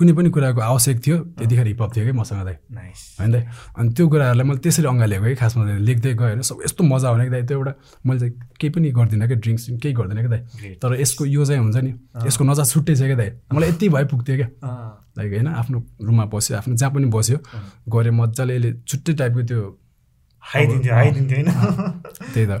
[0.00, 3.32] कुनै पनि कुराको आवश्यक थियो त्यतिखेर हिपअप थियो कि मसँग दाइ नाइस होइन?
[3.32, 3.42] दाइ
[3.76, 6.40] अनि त्यो कुराहरूलाई मैले त्यसरी अँगालेको कि खासमा लेख्दै गएँ होइन?
[6.40, 7.42] सब यस्तो मजा आउने कि दाइ?
[7.44, 7.72] त्यो एउटा
[8.06, 10.40] मैले चाहिँ केही पनि गर्दिनँ कि ड्रिङ्क्स केही गर्दिनँ कि दाइ.
[10.80, 11.92] तर यसको यो चाहिँ हुन्छ नि
[12.26, 13.30] यसको नजा छुट्टै छ क्या दाइ?
[13.52, 14.48] मलाई यति भए पुग्थ्यो क्या।
[15.18, 17.38] लाइक होइन आफ्नो रुममा बस्यो आफ्नो जहाँ पनि बस्यो।
[17.92, 19.60] गऱ्यो मजाले यसले छुट्टै टाइपको त्यो
[20.42, 21.50] हाइदिन्थ्यो हाइदिन्थ्यो होइन?
[22.34, 22.52] त्यही त।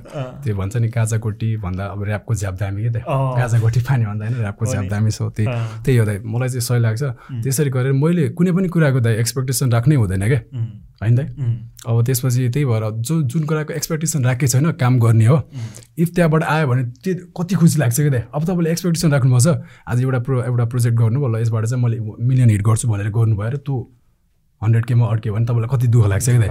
[0.44, 3.80] त्यो भन्छ नि काजा कोटी भन्दा अब ऱ्यापको झ्याप दामी के त अँ। काजा कोटी
[3.80, 5.46] पानी भन्दा होइन ऱ्यापको झ्याप। दामी छ त्यही।
[5.84, 7.02] त्यही हो दाइ मलाई चाहिँ सही लाग्छ।
[7.44, 10.40] त्यसरी गरेर मैले कुनै पनि कुराको दाइ एक्सपेक्टेसन राख्नै हुँदैन क्या
[11.00, 11.26] होइन दाइ
[11.88, 15.38] अब त्यसपछि त्यही भएर जो जुन कुराको एक्सपेक्टेसन राखेको छैन काम गर्ने हो।
[15.98, 19.48] इफ त्यहाँबाट आयो भने त्यो कति खुसी लाग्छ कि दाइ अब तपाईँले एक्सपेक्टेसन राख्नुपर्छ
[19.88, 23.36] आज एउटा प्रो एउटा प्रोजेक्ट गर्नु ल यसबाट चाहिँ मैले मिलियन हिट गर्छु भनेर गर्नु
[23.36, 23.76] भएर त्यो
[24.62, 26.50] हन्ड्रेड केमा अड्क्यो भने तपाईँलाई कति दुःख लाग्छ कि दाइ?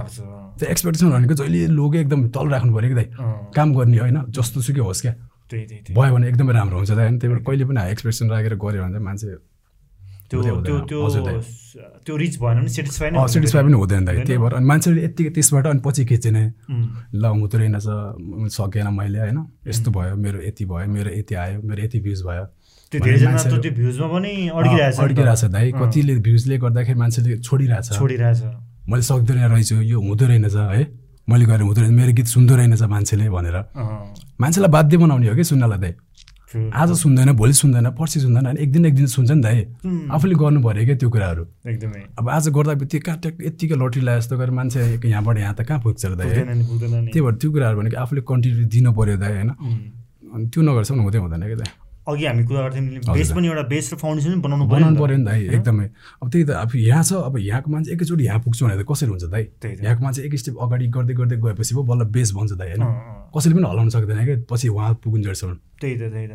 [0.58, 3.08] त्यो एक्सपेक्टेसन भनेको जहिले लोगे एकदम तल राख्नु पऱ्यो कि दाइ?
[3.56, 5.14] काम गर्ने होइन जस्तो सुकै होस् क्या।
[5.94, 8.92] भयो भने एकदमै राम्रो हुन्छ दाइ। त्यही भएर कहिले पनि हाई एक्सपेक्टेसन राखेर गऱ्यो भने
[8.92, 9.28] चाहिँ मान्छे
[10.30, 11.06] त्यो त्यो।
[12.06, 15.80] त्यो रिच भएन भने सेटिस्फाई पनि हुँदैन दाइ। त्यही भएर अनि मान्छेले यत्तिकै त्यसबाट अनि
[15.86, 16.44] पछि खिच्ने
[17.14, 17.86] ल हुँदो रहेनछ
[18.54, 22.44] सकेन मैले होइन। यस्तो भयो मेरो यति भयो मेरो यति आयो मेरो यति भ्युज भयो।
[22.90, 27.38] त्यो भने धेरैजना मान्छेहरू- त त्यो भ्युजमा पनि अड्किरहेछ। अड्किरहेछ दाइ कतिले भ्युजले गर्दाखेरि मान्छेले
[27.38, 28.40] छोडिरहेछ। छोडिरहेछ।
[28.90, 30.82] मैले सक्दैन रहेछु यो हुँदो रहेनछ है।
[31.28, 33.56] मैले गरेर हुँदो रहेछ मेरो गीत सुन्दो रहेनछ मान्छेले भनेर।
[34.40, 35.94] मान्छेलाई बाध्य बनाउने हो कि सुन्नलाई दाइ.
[36.74, 39.58] आज सुन्दैन भोलि सुन्दैन पर्सि सुन्दैन अनि एक दिन एक दिन सुन्छ नि दाइ
[40.10, 44.02] आफूले गर्नु पऱ्यो क्या त्यो कुराहरू। एकदमै। अब आज गर्दा त्यो कहाँ ट्याक यत्तिकै लटरी
[44.02, 47.76] लगाए जस्तो गरेर मान्छे यहाँबाट यहाँ त कहाँ पुग्छ र दाइ त्यही भएर त्यो कुराहरू
[47.78, 49.50] भनेको आफूले कन्टिन्यू दिनु पऱ्यो दाइ होइन।
[50.34, 51.70] अनि त्यो नगरेसम्म हुँदै हुँदैन क्या दाइ
[52.10, 55.24] अघि हामी कुरा गर्थ्यौँ बेस पनि एउटा बेस र फाउन्डेसन पनि बनाउनु बनाउनु पऱ्यो नि
[55.24, 55.86] दाइ एकदमै।
[56.22, 59.10] अब त्यही त अब यहाँ छ अब यहाँको मान्छे एकैचोटि यहाँ पुग्छु भने त कसरी
[59.10, 59.44] हुन्छ दाइ।
[59.82, 62.84] यहाँको मान्छे एक स्टेप अगाडि गर्दै गर्दै गएपछि पो बल्ल बेस भन्छ दाइ होइन।
[63.34, 66.34] कसैले पनि हलाउन सक्दैन क्या पछि उहाँ पुगुन्जेलसम्म त्यही त त्यही त।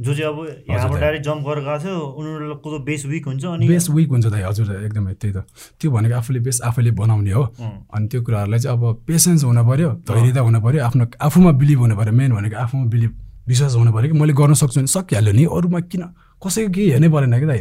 [0.00, 0.38] जो चाहिँ अब
[0.70, 4.26] यहाँबाट। डाइरेक्ट जम्प गरेर गएको थियो उनीहरूको त बेस विक हुन्छ अनि बेस विक हुन्छ
[4.32, 5.38] दाइ हजुर एकदमै त्यही त।
[5.76, 7.44] त्यो भनेको आफूले बेस आफैले बनाउने हो।
[7.92, 11.94] अनि त्यो कुराहरूलाई चाहिँ अब पेसेन्स हुनु पऱ्यो धैर्यता हुनु पऱ्यो आफ्नो आफूमा बिलिभ हुनु
[12.00, 13.12] पऱ्यो मेन भनेको आफूमा बिलिभ
[13.48, 16.02] विश्वास हुनु पऱ्यो कि मैले गर्न सक्छु भने सकिहाल्यो नि अरूमा किन?
[16.40, 17.60] कसैको केही हेर्नै परेन कि दाइ?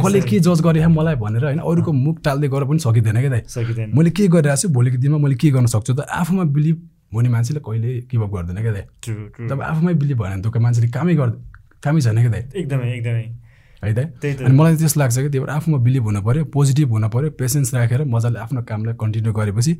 [0.00, 3.30] कसले। के जज गरे है मलाई भनेर होइन अरूको मुख टाल्दै गरेर पनि सकिँदैन क्या
[3.30, 6.00] दाइ। सकिँदैन। मैले के गरिरहेको छु भोलिको दिनमा मैले के गर्न सक्छु त?
[6.08, 6.76] आफूमा बिलिभ
[7.14, 8.84] हुने मान्छेले कहिले गिभअप गर्दैन क्या दाइ।
[9.48, 11.32] जब आफूमै बिलिभ भएन भने त मान्छेले कामै गर्
[11.84, 13.24] कामै छैन क्या दाइ। एकदमै एकदमै।
[13.82, 13.92] है?
[13.92, 17.30] त। अनि मलाई त्यस्तो लाग्छ कि त्यही भएर आफूमा बिलिभ हुनु पऱ्यो पोजिटिभ हुनु पऱ्यो
[17.36, 19.72] पेसेन्स राखेर मजाले आफ्नो कामलाई कन्टिन्यू गरेपछि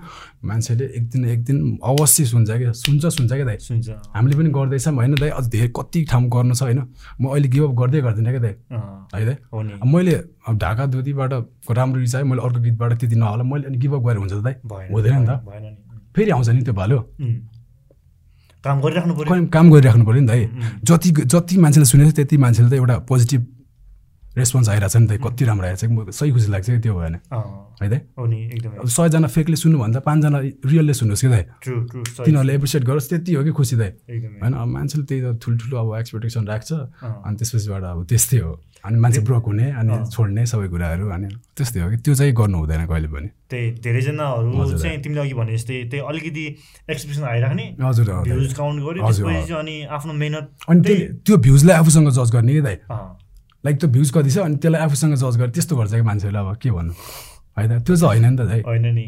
[0.44, 4.50] मान्छेले एक दिन एक दिन अवश्य सुन्छ क्या। सुन्छ सुन्छ क्या दाइ। सुन्छ। हामीले पनि
[4.52, 5.30] गर्दैछौँ होइन दाइ?
[5.30, 6.80] अझ धेरै कति ठाउँ गर्नु छ होइन?
[7.20, 8.54] म अहिले गिभअप गर्दै गर्दिनँ क्या दाइ।
[9.16, 9.36] है दाइ?
[9.88, 10.14] मैले
[10.46, 11.32] अब ढाका धुतीबाट
[11.72, 14.54] राम्रो रिच आयो मैले अर्को गीतबाट त्यति नहोला मैले अनि गिभअप गरेर हुन्छ त दाइ।
[14.92, 15.40] हुँदैन नि त।
[16.14, 16.98] फेरि आउँछ नि त्यो भालो.
[18.64, 20.44] काम गरिराख्नु पऱ्यो काम गरिराख्नु पऱ्यो नि त है.
[20.84, 23.42] जति जति मान्छेले सुनेको छ त्यति मान्छेले त एउटा पोजिटिभ
[24.36, 26.94] रेस्पोन्स आइरहेको छ नि त कति राम्रो आइरहेको छ म सही खुसी लाग्छ कि त्यो
[26.96, 27.08] अँ,
[27.82, 27.94] है त?
[28.86, 30.38] सयजना फेकले सुन्नुभन्दा पाँचजना
[30.70, 33.90] रियलले सुन्नुहोस् कि दाइ ट्रु ट्रु सही। तिनीहरूले एप्रिसिएट गरोस् त्यति हो कि खुसी दाइ
[34.42, 38.52] होइन अब मान्छेले त्यही त ठुल्ठुलो अब एक्सपेक्टेसन राख्छ। अनि त्यसपछिबाट अब त्यस्तै हो।
[38.86, 42.56] अनि मान्छे ब्रोक हुने अनि। छोड्ने सबै कुराहरू अनि त्यस्तै हो कि। त्यो चाहिँ गर्नु
[42.60, 46.44] हुँदैन कहिले पनि। त्यही धेरैजनाहरू। चाहिँ तिमीले अघि भने जस्तै त्यही अलिकति
[46.92, 50.80] एक्सप्रेसन आइराख्ने हजुर भ्युज काउन्ट गर्यो अनि आफ्नो मेहनत अनि
[51.26, 52.76] त्यो भ्युजलाई आफूसँग जज गर्ने कि दाइ
[53.66, 56.56] लाइक त्यो भ्युज कति छ अनि त्यसलाई आफूसँग जज गर्ने त्यस्तो गर्छ कि मान्छेहरूले अब
[56.62, 56.92] के भन्नु?
[57.56, 59.06] होइन त्यो चाहिँ होइन नि त दाइ। होइन नि।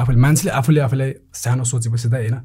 [0.00, 2.36] आफूले मान्छेले आफूले आफूलाई सानो सोचेपछि त होइन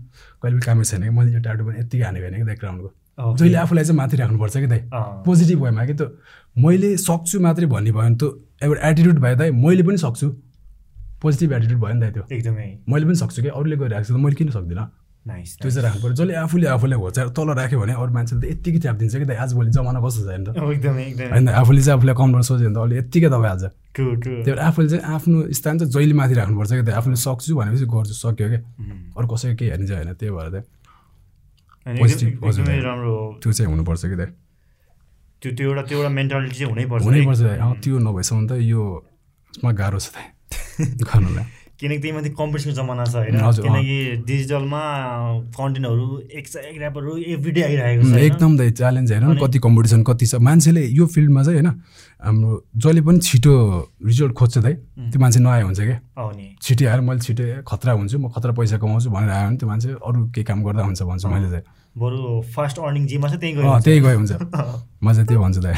[0.41, 2.89] कहिले पनि कामै छैन कि मैले यो टाटो पनि यत्तिकै हानेको होइन कि दाइ ग्राउन्डको
[3.17, 4.81] अँ, जहिले आफूलाई चाहिँ माथि राख्नुपर्छ कि दाइ।
[5.25, 6.07] पोजिटिभ वेमा कि त्यो।
[6.57, 8.23] मैले सक्छु मात्रै भन्ने भयो भने त
[8.63, 10.27] एउटा एटिट्युड भयो दाइ। मैले पनि सक्छु।
[11.21, 14.17] पोजिटिभ एटिट्युड भयो नि दाइ त्यो। एकदमै। मैले पनि सक्छु कि अरूले गरिरहेको छ त।
[14.21, 14.85] मैले किन सक्दिनँ?
[15.27, 18.79] त्यो चाहिँ राख्नु पऱ्यो जसले आफूले आफूलाई होचाएर तल राख्यो भने अरू मान्छेले त यत्तिकै
[18.79, 22.43] च्यापिदिन्छ कि आजभोलि जमाना कस्तो छ त एकदमै एकदमै। होइन आफूले चाहिँ आफूलाई कम गर्न
[22.49, 23.65] सोच्यो भने त अहिले यत्तिकै दबाइहाल्छ
[24.47, 28.13] भएर आफूले चाहिँ आफ्नो स्थान चाहिँ जहिले माथि राख्नुपर्छ कि दाइ आफूले सक्छु भनेपछि गर्छु
[28.23, 28.59] सक्यो क्या
[29.17, 30.65] अरू कसैको केही हेर्ने चाहिँ होइन त्यही भएर चाहिँ
[31.87, 34.15] अनि Positive, एकदम- हजुर। एकदमै राम्रो हो। त्यो चाहिँ हुनुपर्छ कि
[35.41, 37.41] त्यो त्यो एउटा त्यो एउटा मेन्टालिटी चाहिँ हुनैपर्छ। हुनैपर्छ।
[37.83, 38.81] त्यो नभएसम्म त यो
[39.53, 40.25] यसमा गाह्रो छ दाइ
[41.07, 41.45] गर्नुलाई।
[41.79, 44.81] किनकि त्यही माथि कम्पिटिसनको जमाना छ होइन। किनकि डिजिटलमा
[45.57, 48.13] कन्टेन्टहरू एक स एक ऱ्यापरहरू एभ्रिडे आइरहेको छ?
[48.27, 51.69] एकदम दाइ च्यालेन्ज हेर कति कम्पिटिसन कति छ मान्छेले यो फिल्डमा चाहिँ होइन
[52.25, 53.53] हाम्रो जसले पनि छिटो
[54.09, 54.73] रिजल्ट खोज्छ दाइ
[55.13, 55.97] त्यो मान्छे नआए हुन्छ क्या
[56.65, 59.89] छिटो आएर मैले छिटो खतरा हुन्छु म खतरा पैसा कमाउँछु भनेर आयो भने त्यो मान्छे
[60.01, 63.79] अरू केही काम गर्दा हुन्छ भन्छु मैले चाहिँ। बरु फास्ट अर्निङ जेमा छ त्यही गयो
[63.85, 64.33] त्यही गयो हुन्छ।
[65.05, 65.75] म चाहिँ त्यो भन्छु दाइ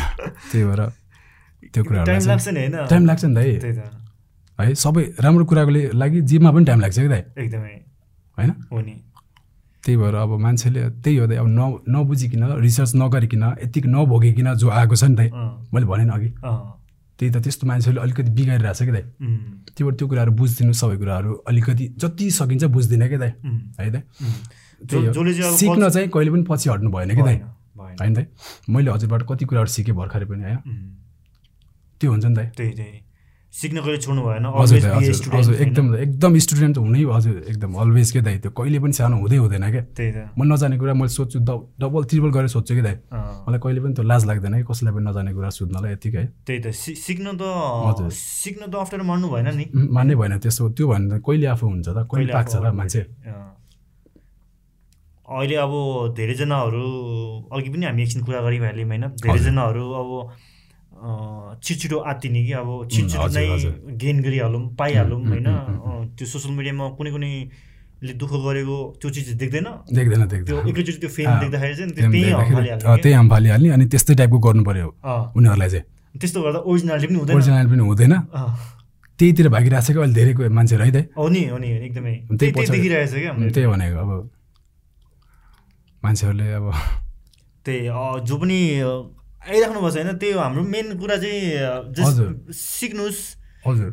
[0.51, 0.81] त्यही भएर
[1.75, 2.75] त्यो कुराहरू टाइम लाग्छ नि होइन?
[2.87, 4.08] टाइम लाग्छ नि दाइ त्यही त।
[4.59, 7.23] है सबै राम्रो कुराको लागि जिममा पनि टाइम लाग्छ कि दाइ?
[7.37, 7.75] एकदमै।
[8.37, 8.51] होइन?
[8.71, 8.95] हो नि।
[9.83, 14.67] त्यही भएर अब मान्छेले त्यही हो दाइ अब न नबुझिकन रिसर्च नगरिकन यतिकै नभोगिकन जो
[14.69, 15.29] आएको छ नि दाइ
[15.73, 16.29] मैले भने नि अघि
[17.19, 19.37] त्यही त त्यस्तो मान्छेले अलिकति बिगारिरहेको छ कि दाइ। उम्,
[19.75, 23.31] त्यो भएर त्यो कुराहरू बुझिदिनु सबै कुराहरू अलिकति जति सकिन्छ बुझ्दिनँ कि दाइ।
[23.79, 24.03] है दाइ।
[24.87, 27.37] त्यही सिक्न चाहिँ कहिले पनि पछि हट्नु भएन कि दाइ।
[27.99, 28.25] होइन दाइ?
[28.69, 30.59] मैले हजुरबाट कति कुराहरू सिकेँ भर्खरै पनि होइन?
[31.99, 32.99] त्यो हुन्छ नि दाइ। त्यही त्यही।
[33.49, 34.77] सिक्न कहिले छोड्नु भएन हजुर?
[35.65, 39.65] एकदम एकदम स्टुडेन्ट हुनै हजुर एकदम अलवेज के दाइ त्यो कहिले पनि सानो हुँदै हुँदैन
[39.73, 41.39] क्या त्यही त। म नजाने कुरा मैले सोध्छु
[41.81, 42.95] डबल ट्रिपल गरेर सोध्छु कि दाइ?
[43.09, 46.67] मलाई कहिले पनि त्यो लाज लाग्दैन कि कसैलाई पनि नजाने कुरा सोध्नलाई यतिकै। त्यही त
[46.77, 47.43] सिक्न त
[47.89, 51.65] हजुर। सिक्न त अप्ठ्यारो मान्नु भएन नि। मान्नै भएन त्यसो त्यो भन्नु त कहिले आफू
[51.73, 52.05] हुन्छ त?
[52.05, 53.01] कहिले पाक्छ त मान्छे।
[55.29, 55.73] अहिले अब
[56.17, 56.85] धेरैजनाहरू
[57.53, 59.05] अघि पनि हामी एकछिन कुरा गरिहाल्यौँ होइन?
[59.25, 60.09] धेरैजनाहरू अब
[60.99, 63.47] अँ, छिटो आत्तिने कि अब छिटो नै।
[63.95, 65.47] गेन गरिहालौँ पाइहालौँ होइन?
[66.17, 69.67] त्यो सोसियल मिडियामा कुनै कुनैले दुःख गरेको त्यो चिज देख्दैन?
[69.95, 71.91] देख्दैन देख्दैन। एकैचोटि त्यो फेम देख्दाखेरि चाहिँ
[72.99, 74.87] त्यही फालिहाल्ने अनि त्यस्तै टाइपको गर्नु पर्यो
[75.35, 75.85] उनीहरूलाई चाहिँ।
[76.19, 77.35] त्यस्तो गर्दा ओरिजिनालिटी पनि हुँदैन?
[77.35, 78.13] ओरिजिनल पनि हुँदैन।
[79.19, 83.67] त्यहीतिर भागिरहेको छ कि अहिले धेरै मान्छेहरू है त हो नि हो नि एकदमै। त्यही
[83.67, 84.11] भनेको अब।
[86.03, 86.65] मान्छेहरूले अब
[87.65, 87.79] त्यही
[88.27, 88.59] जो पनि
[89.39, 93.21] आइराख्नु भएको छ होइन त्यही हो हाम्रो मेन कुरा चाहिँ। सिक्नुहोस्
[93.59, 93.91] हजुर।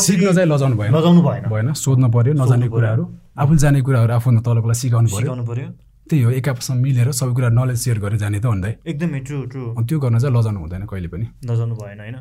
[0.00, 3.04] सिक्न चाहिँ लजाउनु भएन। लगाउनु भएन। भएन सोध्नु पर्यो नजाने। कुराहरू।
[3.36, 5.68] आफूले जाने कुराहरू आफूभन्दा तलकोलाई सिकाउनु पर्यो। सिकाउनु पर्यो।
[6.04, 9.36] त्यही हो एक आपसमा मिलेर सबै कुरा नलेज सेयर गरेर जाने त भन्दै एकदमै ट्रु
[9.52, 12.16] ट्रु त्यो गर्न चाहिँ लजाउनु हुँदैन कहिले पनि। नजानु भएन होइन।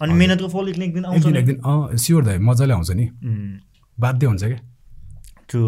[0.00, 3.06] अनि मेहनतको फल एक दिन आउँछ एक दिन अँ स्योर दाइ मजाले आउँछ नि।
[3.98, 4.60] बाध्य हुन्छ क्या।
[5.48, 5.62] True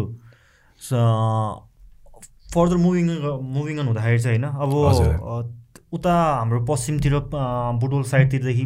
[2.53, 3.05] further moving
[3.53, 5.58] moving on हुँदाखेरि चाहिँ होइन। अब
[5.93, 7.13] उता हाम्रो पश्चिमतिर
[7.81, 8.65] बुटोल साइडतिरदेखि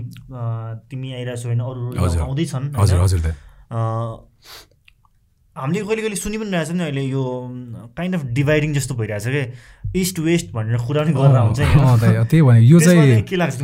[0.89, 1.81] तिमी आइरहेको छौ होइन अरू।
[2.19, 2.65] आउँदैछन्
[5.55, 7.23] हामीले कहिले कहिले सुनि पनि रहेछ नि अहिले यो
[7.97, 9.43] काइन्ड अफ डिभाइडिङ जस्तो भइरहेछ कि?
[10.01, 11.59] इस्ट वेस्ट भनेर कुरा पनि गरेर हुन्छ
[12.29, 13.61] त्यही भने यो चाहिँ के लाग्छ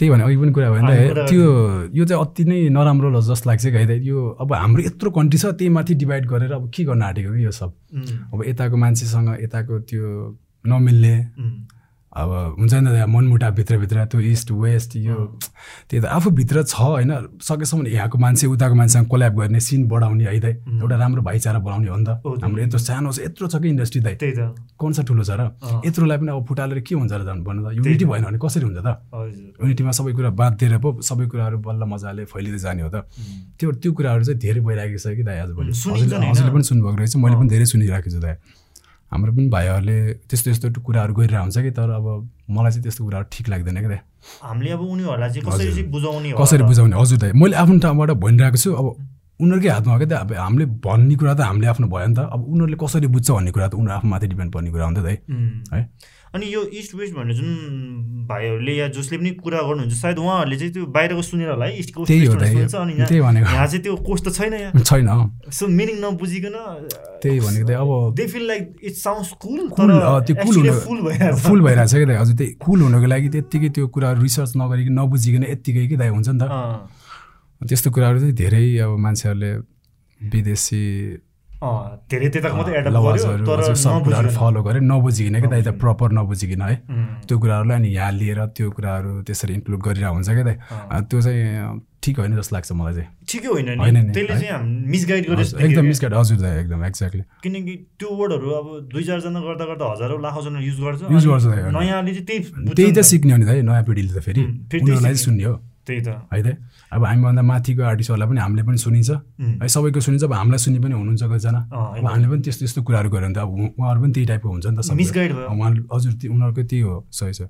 [0.00, 1.44] त्यही भने अघि पनि कुरा भयो नि त्यो
[1.92, 5.52] यो चाहिँ अति नै नराम्रो ल जस्तो लाग्छ कि यो अब हाम्रो यत्रो कन्ट्री छ
[5.60, 7.70] त्यही माथि डिभाइड गरेर अब के गर्न आँटेको कि यो सब?
[8.32, 10.04] अब यताको मान्छेसँग यताको त्यो
[10.64, 11.14] नमिल्ने।
[12.10, 15.14] अब हुन्छ नि त मनमुटाव भित्रभित्र त्यो इस्ट वेस्ट यो
[15.86, 17.38] त्यही त आफूभित्र छ होइन?
[17.38, 20.52] सकेसम्म यहाँको मान्छे उताको मान्छेसँग कोल्याब गर्ने सिन बढाउने है दाइ?
[20.82, 24.00] एउटा राम्रो भाइचारा बनाउने हो नि त। हाम्रो यत्रो सानो छ यत्रो छ कि इन्डस्ट्री
[24.02, 24.14] दाइ?
[24.18, 25.54] त्यही त। कौन सा ठुलो छ र।
[25.86, 27.78] यत्रोलाई पनि अब फुटालेर के हुन्छ र झन् भन्नु त?
[27.78, 28.90] युनिटी भएन भने कसरी हुन्छ त?
[29.62, 33.06] युनिटीमा सबै कुरा बाँधिदिएर पो सबै कुराहरू बल्ल मजाले फैलिँदै जाने हो त।
[33.54, 35.72] त्यो त्यो कुराहरू चाहिँ धेरै भइरहेको छ कि दाइ आजभोलि?
[35.78, 38.34] हजुरले पनि सुन्नुभएको रहेछ मैले पनि धेरै सुनिरहेको छु दाइ।
[39.12, 39.98] हाम्रो पनि भाइहरूले
[40.30, 42.06] त्यस्तो यस्तो कुराहरू गरिरहेको हुन्छ कि तर अब
[42.50, 44.00] मलाई चाहिँ त्यस्तो कुराहरू ठिक लाग्दैन कि दाइ
[44.42, 46.62] हामीले अब उनीहरूलाई चाहिँ कसरी बुझाउने कसरी?
[46.62, 46.96] बुझाउने?
[47.00, 48.86] हजुर दाइ मैले आफ्नो ठाउँबाट भनिरहेको छु अब
[49.40, 52.20] उनीहरूकै हातमा हो क्या दाइ अब हामीले भन्ने कुरा त हामीले आफ्नो भयो नि त।
[52.28, 55.00] अब उनीहरूले कसरी बुझ्छ भन्ने कुरा त उनीहरू आफ्नो माथि डिपेन्ड पर्ने कुरा हो नि
[55.00, 55.06] त
[55.72, 55.88] है?
[56.30, 57.50] अनि यो इस्ट वेस्ट भन्ने जुन
[58.30, 61.72] भाइहरूले या जसले पनि कुरा गर्नुहुन्छ सायद उहाँहरूले चाहिँ त्यो बाहिरको सुनेर होला है?
[61.82, 65.10] इस्ट कोस्ट अनि यहाँ त्यही भनेको। यहाँ चाहिँ त्यो कोस्ट त छैन यहाँ। छैन।
[65.50, 66.54] सो मिनिङ नबुझिकन
[67.18, 71.00] त्यही भनेको अब they feel like it sounds cool cool अँ, त्यो कुल हुनु फुल
[71.02, 74.52] भइरहेछ। फुल भइरहेको छ कि दाइ। हजुर त्यही कुल हुनुको लागि त्यत्तिकै त्यो कुराहरू रिसर्च
[74.54, 76.46] नगरिकन नबुझिकन यत्तिकै कि दाइ हुन्छ नि त।
[77.68, 79.50] त्यस्तो कुराहरू चाहिँ धेरै अब मान्छेहरूले
[80.20, 80.82] विदेशी
[81.60, 86.74] धेरै त्यताको मात्रै एडप्ट फलो गरे नबुझिकन। कि दाइ त प्रपर नबुझिकन है।
[87.28, 90.56] त्यो कुराहरूलाई अनि यहाँ लिएर त्यो कुराहरू त्यसरी इन्क्लुड गरिरहेको हुन्छ क्या दाइ।
[91.04, 94.40] त्यो चाहिँ ठिक होइन जस्तो लाग्छ मलाई चाहिँ। ठिकै होइन होइन त्यसले?
[94.40, 99.04] चाहिँ मिसगाइड हजुर, एकदम मिसगाइड हजुर दाइ एकदम एक्ज्याक्टली क्या। किनकि त्यो वर्डहरू अब दुई
[99.04, 101.44] चारजना गर्दा गर्दा हजारौँ लाखौँजना युज गर्छ युज गर्छ
[102.72, 104.40] त्यही त सिक्ने हो नि दाइ नयाँ पिँढीले त फेरि।
[105.28, 105.54] सुन्ने हो।
[105.90, 106.54] त्यही त। है दाइ
[106.94, 109.10] अब हामीभन्दा माथिको आर्टिस्टहरूलाई पनि हामीले पनि सुनिन्छ।
[109.60, 111.60] है सबैको सुनिन्छ अब हामीलाई सुन्ने पनि हुनुहुन्छ कतिजना।
[111.98, 114.66] अब हामीले पनि त्यस्तो त्यस्तो कुराहरू गऱ्यो भने त अब उहाँहरू पनि त्यही टाइपको हुन्छ
[114.70, 117.40] नि त। मिसगाइड भयो। उहाँहरू हजुर उनीहरूको त्यही हो सही छ।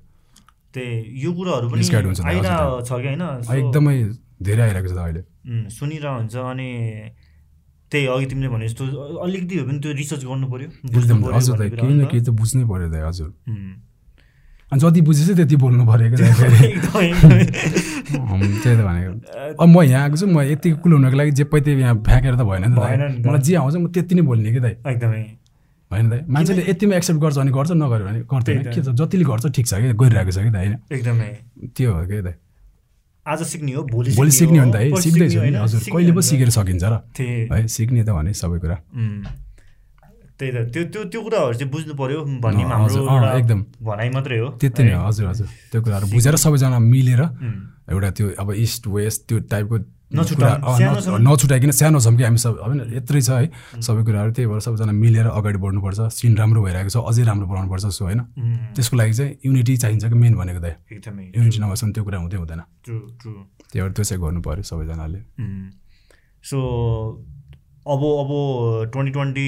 [0.73, 3.23] त्यही यो कुराहरू पनि हुन्छ छ कि होइन?
[3.61, 3.97] एकदमै
[4.41, 5.21] धेरै आइरहेको छ त अहिले।
[5.69, 6.69] सुनिरहेको हुन्छ अनि
[7.91, 8.83] त्यही अघि तिमीले भने जस्तो
[9.19, 12.87] अलिकति भए पनि त्यो रिसर्च गर्नु पऱ्यो केही हो न त। केही त बुझ्नै पऱ्यो
[12.87, 13.29] दाइ हजुर।
[14.71, 16.37] जति बुझेछ त्यति बोल्नु पऱ्यो क्या। अँ,
[18.63, 19.11] त्यही त भनेको।
[19.59, 22.41] अब म यहाँ आएको छु म यतिको कुल हुनको लागि जे पैते यहाँ फ्याँकेर त
[22.47, 22.81] भएन नि त त।
[23.27, 25.23] मलाई जे आउँछ म त्यति नै बोल्ने कि दाइ। एकदमै।
[25.91, 28.27] होइन दाइ। मान्छेले यतिमा एक्सेप्ट गर्छ भने गर्छ नगर्यो भने त।
[28.71, 31.37] के छ जतिले गर्छ ठिक छ कि गरिरहेको छ कि दाइ। होइन एकदमै।
[31.75, 32.33] त्यो हो कि दाइ।
[33.27, 36.21] आज सिक्ने हो भोलि भोलि सिक्ने हो नि त है सिक्दैछु नि हजुर। कहिले पो।
[36.25, 38.77] सिकेर सकिन्छ र। है सिक्ने त भने सबै कुरा।
[40.41, 44.47] त्यही त। त्यो त्यो त्यो कुराहरू चाहिँ बुझ्नु पर्यो। भन्ने हाम्रो एकदम। भनाइ मात्रै हो।
[44.57, 47.21] त्यति नै हो। हजुर हजुर। त्यो कुराहरू बुझेर सबैजना मिलेर
[47.93, 49.77] एउटा त्यो अब इस्ट वेस्ट त्यो टाइपको।
[50.11, 53.47] नछुटाइकन सानो छौँ कि हामी सब होइन यत्रै छ है।
[53.79, 57.85] सबै कुराहरू त्यही भएर सबैजना मिलेर अगाडि बढ्नुपर्छ। सिन राम्रो भइरहेको छ। अझै राम्रो बनाउनुपर्छ
[57.95, 58.19] सो होइन।
[58.75, 62.37] त्यसको लागि चाहिँ युनिटी चाहिन्छ कि मेन भनेको दाइ एकदमै। युनिटी नभएसम्म त्यो कुरा हुँदै
[62.43, 65.19] हुँदैन। त्यही भएर त्यो चाहिँ गर्नु पऱ्यो सबैजनाले।
[66.43, 66.59] सो
[67.81, 68.31] अब अब
[68.93, 69.47] ट्वेन्टी ट्वेन्टी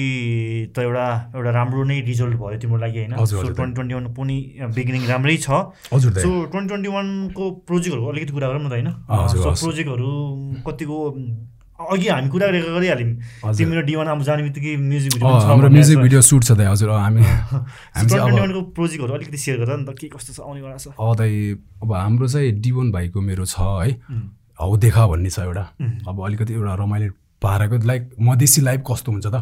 [0.74, 1.06] त एउटा
[1.38, 3.14] एउटा राम्रो नै रिजल्ट भयो तिम्रो लागि होइन?
[3.24, 4.36] सो ट्वेन्टी ट्वेन्टी वान पनि
[4.74, 5.48] बिगिनिङ राम्रै छ।
[5.94, 8.90] हजुर सो ट्वेन्टी ट्वेन्टी वानको प्रोजेक्टहरूको अलिकति कुरा गरौँ न त होइन?
[9.38, 10.10] सो। प्रोजेक्टहरू
[10.66, 10.98] कतिको
[11.74, 16.42] अघि हामी कुरा गरिहाल्यौँ। तिम्रो डिवान अब जाने बित्तिकै म्युजिक अँ, हाम्रो म्युजिक भिडियो सुट
[16.44, 19.84] छ दाइ हजुर हामी हामी ट्वेन्टी चाहिँ ट्वेन्टी अब वानको प्रोजेक्टहरू अलिकति सेयर गर नि
[19.86, 21.32] त के कस्तो छ आउनेवाला छ। दाइ
[21.82, 23.90] अब हाम्रो चाहिँ डिवोन भाइको मेरो छ है।
[24.58, 25.64] हौ देखा भन्ने छ एउटा।
[26.08, 27.10] अब अलिकति एउटा रमाइलो
[27.44, 29.36] पाराको लाइक मधेसी लाइफ कस्तो हुन्छ त?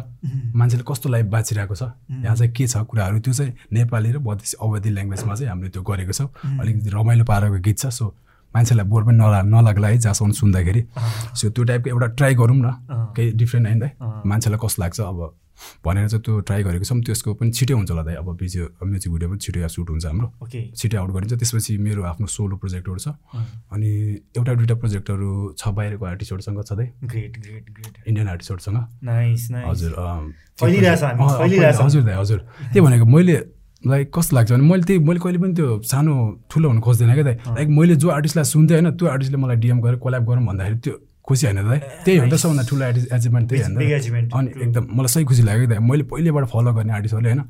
[0.55, 1.83] मान्छेले कस्तो लाइफ बाँचिरहेको छ?
[2.11, 5.83] यहाँ चाहिँ के छ कुराहरू त्यो चाहिँ नेपाली र मधेसी अवधि ल्याङ्ग्वेजमा चाहिँ हामीले त्यो
[5.87, 6.27] गरेको छौँ।
[6.59, 8.05] अलिकति रमाइलो पाराको गीत छ। सो
[8.53, 10.81] मान्छेलाई बोर पनि नला नलाग्ला है जहाँसम्म सुन्दाखेरि।
[11.39, 12.67] सो त्यो टाइपको एउटा ट्राई गरौँ न।
[13.15, 13.83] केही डिफ्रेन्ट होइन।
[14.27, 14.99] मान्छेलाई कस्तो लाग्छ?
[14.99, 15.19] अब
[15.85, 19.11] भनेर चाहिँ त्यो ट्राई गरेको छौँ त्यसको पनि छिटै हुन्छ होला दाइ। अब भिडियो म्युजिक
[19.13, 22.99] भिडियो पनि छिटै सुट हुन्छ हाम्रो। ओके छिटै आउट गरिन्छ त्यसपछि मेरो आफ्नो सोलो प्रोजेक्टहरू
[22.99, 23.07] छ।
[23.71, 23.89] अनि
[24.37, 28.77] एउटा दुइटा प्रोजेक्टहरू छ बाहिरको आर्टिस्टहरूसँग छ दाइ। ग्रेट ग्रेट ग्रेट इन्डियन आर्टिस्टहरूसँग
[29.67, 29.91] हजुर।
[30.61, 32.39] हजुर दाइ हजुर।
[32.73, 33.37] त्यही भनेको मैले
[33.83, 36.13] लाइक कस्तो लाग्छ भने मैले त्यही मैले कहिले पनि त्यो सानो
[36.51, 39.81] ठुलो हुनु खोज्दैन क्या दाइ। लाइक मैले जो आर्टिस्टलाई सुन्थेँ होइन त्यो आर्टिस्टले मलाई डिएम
[39.81, 40.93] गरेर कोल्याब गरौँ भन्दाखेरि त्यो
[41.27, 44.33] खुसी होइन दाइ। त्यही हो नि त सबभन्दा ठुलो एचिभ एचिभमेन्ट त्यही होइन त?
[44.33, 44.49] अनि.
[44.63, 47.41] एकदम मलाई सही खुसी लाग्यो दाइ। मैले पहिलेबाट फलो गर्ने आर्टिस्टहरूले होइन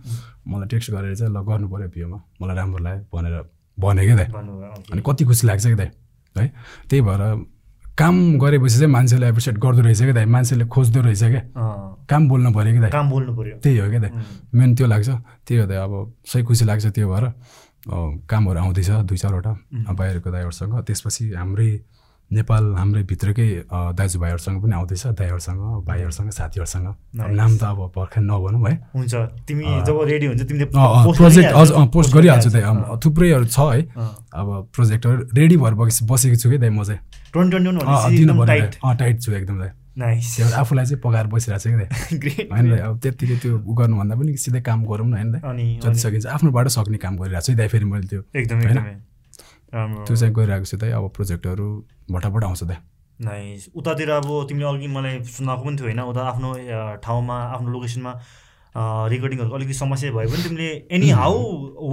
[0.48, 3.36] मलाई टेक्स्ट गरेर चाहिँ ल गर्नु पऱ्यो पिओमा मलाई राम्रो लाग्यो भनेर
[3.78, 5.02] भने क्या दाइ। अनि.
[5.02, 5.90] कति खुसी लाग्छ कि दाइ।
[6.36, 6.48] है
[6.90, 7.22] त्यही भएर
[7.98, 11.42] काम गरेपछि चाहिँ मान्छेले एप्रिसिएट गर्दो रहेछ क्या दाइ। मान्छेले खोज्दो रहेछ क्या।
[12.10, 14.12] काम बोल्नु पऱ्यो कि दाइ। काम बोल्नु पर्यो। त्यही हो क्या दाइ।
[14.54, 15.10] मेन त्यो लाग्छ।
[15.46, 15.94] त्यही हो दाइ। अब
[16.26, 17.26] सही खुसी लाग्छ त्यो भएर।
[18.30, 19.52] कामहरू आउँदैछ दुई चारवटा।
[19.94, 21.70] बाहिरको दाइहरूसँग। त्यसपछि हाम्रै
[22.32, 23.48] नेपाल हाम्रै भित्रकै
[23.94, 26.88] दाजुभाइहरूसँग पनि आउँदैछ दाइहरूसँग भाइहरूसँग साथीहरूसँग.
[27.14, 29.14] नाम त अब भर्खर नभनौँ है। हुन्छ
[29.48, 32.64] तिमी जब रेडी हुन्छ तिमीले प्रोजेक्ट अझ अँ, पोस्ट गरिहाल्छु दाइ।
[33.00, 33.82] थुप्रैहरू छ है।
[34.34, 37.00] अब प्रोजेक्टहरू रेडी भएर बसेको बसेको छु कि दाइ म चाहिँ।
[37.34, 41.62] 2021 अँ, भनेपछि दिनु एकदम पऱ्यो टाइट छु एकदम दाइ। नाइस आफूलाई चाहिँ पकाएर बसिरहेको
[41.62, 46.00] छु कि होइन अब त्यत्तिकै त्यो उ गर्नुभन्दा पनि सिधै काम गरौँ न होइन जति
[46.02, 49.02] सकिन्छ आफ्नोबाट सक्ने काम गरिरहेको छु है दाइ फेरि मैले त्यो। एकदमै होइन?
[50.06, 51.68] त्यो चाहिँ गरिरहेको छु दाइ अब प्रोजेक्टहरू
[52.12, 52.78] भटाभट आउँछ दाइ
[53.20, 56.50] नाइस उतातिर अब तिमीले अघि मलाई सुनाएको पनि थियो होइन उता आफ्नो
[57.04, 58.12] ठाउँमा आफ्नो लोकेसनमा
[58.76, 61.34] रेकर्डिङहरूको अलिकति समस्या भए पनि तिमीले एनी हाउ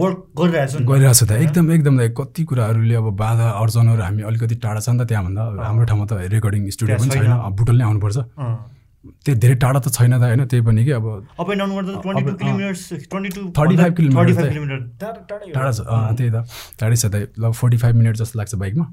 [0.00, 0.82] वर्क गरिरहेछौ त?
[0.88, 1.42] गरिरहेको होइन?
[1.44, 5.84] एकदम एकदम कति कुराहरूले अब बाधा अर्जनहरू हामी अलिकति टाढा छ नि त त्यहाँभन्दा हाम्रो
[5.84, 8.18] ठाउँमा त रेकर्डिङ स्टुडियो त्यहाँ पनि छैन। बुटोल नै आउनुपर्छ।
[9.24, 11.04] त्यो धेरै टाढा त छैन त होइन त्यही पनि कि अब
[11.40, 14.52] अप एन्ड डाउन गर्दा ट्वेन्टी टू अँ। Kilometres twenty two 35 kilometre thirty five.
[14.52, 16.38] Kilometre टाढा छ अँ, त्यही त।
[16.80, 18.84] टाढै छ दाइ ल फोर्टी फाइभ मिनट जस्तो लाग्छ बाइकमा।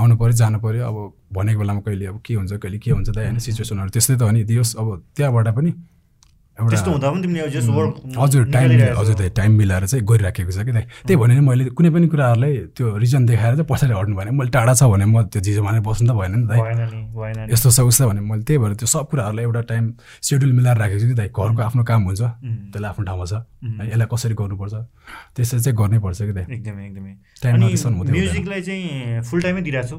[0.00, 0.96] आउनु पऱ्यो जानु पऱ्यो अब
[1.36, 4.30] भनेको बेलामा कहिले अब के हुन्छ कहिले के हुन्छ दाइ होइन सिचुएसनहरू त्यस्तै त हो
[4.32, 5.70] नि। दियोस् अब त्यहाँबाट पनि
[6.54, 10.58] त्यस्तो हुँदा पनि तिमीले जस्ट वर्क हजुर टाइम हजुर दाइ टाइम मिलाएर चाहिँ गरिराखेको छ
[10.62, 14.28] कि त्यही। भने नि मैले कुनै पनि कुराहरूलाई त्यो रिजन देखाएर चाहिँ पछाडि हट्नु भएन।
[14.38, 17.80] मैले टाढा छ भने म त्यो जिजो माने बस्नु त भएन नि नि यस्तो छ
[17.90, 19.84] उस्तो भने मैले त्यही भएर त्यो सब कुराहरूलाई एउटा टाइम
[20.22, 23.90] सेड्युल मिलाएर राखेको छु कि दाइ घरको आफ्नो काम हुन्छ त्यसलाई आफ्नो ठाउँमा छ। है,
[23.90, 24.74] यसलाई कसरी गर्नुपर्छ?
[25.34, 27.54] त्यसरी चाहिँ गर्नै पर्छ कि दाइ एकदमै एकदमै। टाइम।
[28.14, 29.98] म्युजिकलाई चाहिँ फुल टाइमै दिइरहेको छौ?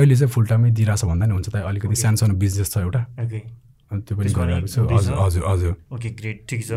[0.00, 3.00] अहिले चाहिँ फुल टाइमै दिइरहेछ भन्दा नि हुन्छ दाइ अलिकति सानो सानो बिजनेस छ एउटा।
[3.90, 4.80] त्यो पनि छु?
[4.90, 6.70] हजुर हजुर हजुर ओके ग्रेट ठिक छ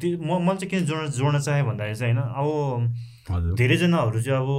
[0.00, 4.50] त्यो म मैले चाहिँ किन जोड्न जोड्न चाहेँ भन्दाखेरि चाहिँ होइन अब धेरैजनाहरू चाहिँ अब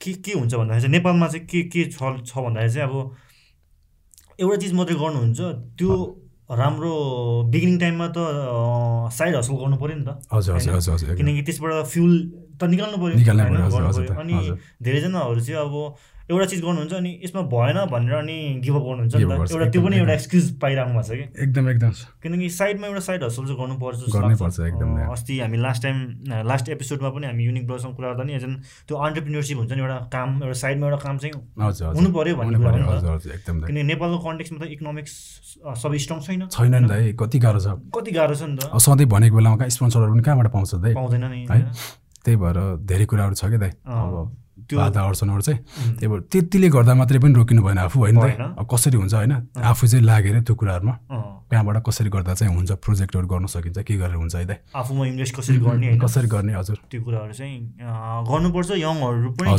[0.00, 2.94] के के हुन्छ भन्दाखेरि चाहिँ नेपालमा चाहिँ के के छ छ भन्दाखेरि चाहिँ अब
[4.40, 5.40] एउटा चिज मात्रै गर्नुहुन्छ
[5.78, 5.92] त्यो
[6.44, 6.92] राम्रो
[7.52, 8.18] बिगिनिङ टाइममा त
[9.16, 10.92] साइड हसल गर्नु पऱ्यो नि त हजुर हजुर?
[10.94, 12.12] हजुर। किनकि त्यसबाट फ्युल
[12.60, 13.16] त निकाल्नु पऱ्यो।
[14.12, 14.36] अनि।
[14.84, 15.74] धेरैजनाहरू चाहिँ अब
[16.24, 19.96] एउटा चिज गर्नुहुन्छ अनि यसमा भएन भनेर अनि गिभअप गर्नुहुन्छ नि त। एउटा त्यो पनि
[19.96, 21.24] एउटा एक्सक्युज पाइराख्नु भएको छ कि?
[21.44, 21.90] एकदम एकदम
[22.24, 24.88] किनकि साइडमा एउटा साइड हसल चाहिँ गर्नुपर्छ जस्तो गर्नै लाग्छ। पर्छ, एकदम.
[25.12, 25.96] अस्ति हामी लास्ट टाइम
[26.48, 28.52] लास्ट एपिसोडमा पनि हामी युनिक ब्रसँग कुरा गर्दा नि एजन
[28.88, 31.34] त्यो अन्टरप्रिनियरसिप हुन्छ नि एउटा काम एउटा साइडमा एउटा काम चाहिँ
[31.92, 35.12] हुनु पऱ्यो भन्ने कुरा त। किनकि नेपालको कन्टेक्समा त इकोनोमिक्स
[35.82, 39.06] सबै स्ट्रङ छैन। छैन नि दाइ कति गाह्रो छ। कति गाह्रो छ नि त। सधैँ
[39.12, 41.60] भनेको बेलामा स्पोन्सरहरू पनि कहाँबाट पाउँछ पाउँदैन नि है?
[42.24, 43.72] त्यही भएर धेरै कुराहरू छ कि दाइ?
[43.84, 45.60] अब बाधा अडचनहरू चाहिँ
[45.98, 48.16] त्यही भएर त्यतिले गर्दा मात्रै पनि रोकिनु भएन आफू होइन।
[48.56, 49.32] अब कसरी हुन्छ होइन?
[49.60, 50.94] आफू चाहिँ लागेर त्यो कुराहरूमा।
[51.44, 55.58] कहाँबाट कसरी गर्दा चाहिँ हुन्छ प्रोजेक्टहरू गर्न सकिन्छ के गरेर हुन्छ है आफूमा इन्भेस्ट कसरी
[55.60, 57.58] गर्ने कसरी गर्ने हजुर। त्यो कुराहरू चाहिँ
[58.30, 59.50] गर्नुपर्छ यङहरू पनि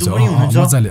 [0.57, 0.89] मजाले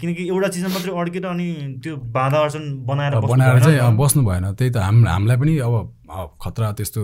[0.00, 1.48] किनकि एउटा चिजमा मात्रै अड्केर अनि
[1.82, 5.74] त्यो बाधा अर्चन बनाएर बनाएर चाहिँ बस्नु भएन। त्यही त हाम हामीलाई पनि अब
[6.42, 7.02] खतरा त्यस्तो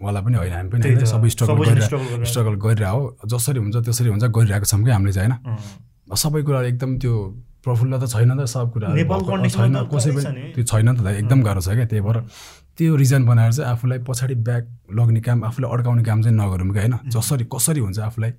[0.00, 4.24] वाला पनि होइन हामी पनि सबै स्ट्रगल गरिरहेको स्ट्रगल गरिरह हो जसरी हुन्छ त्यसरी हुन्छ
[4.36, 5.56] गरिरहेको छौँ कि हामीले चाहिँ होइन?
[6.22, 7.12] सबै कुराहरू एकदम त्यो
[7.64, 11.68] प्रफुल्ल त छैन त सब मा छैन कसै पनि। त्यो छैन त एकदम गाह्रो छ
[11.78, 12.18] क्या त्यही भएर
[12.76, 16.78] त्यो रिजन बनाएर चाहिँ आफूलाई पछाडि ब्याक लग्ने काम आफूलाई अड्काउने काम चाहिँ नगरौँ कि
[16.78, 16.94] होइन?
[17.08, 18.32] जसरी कसरी हुन्छ आफूलाई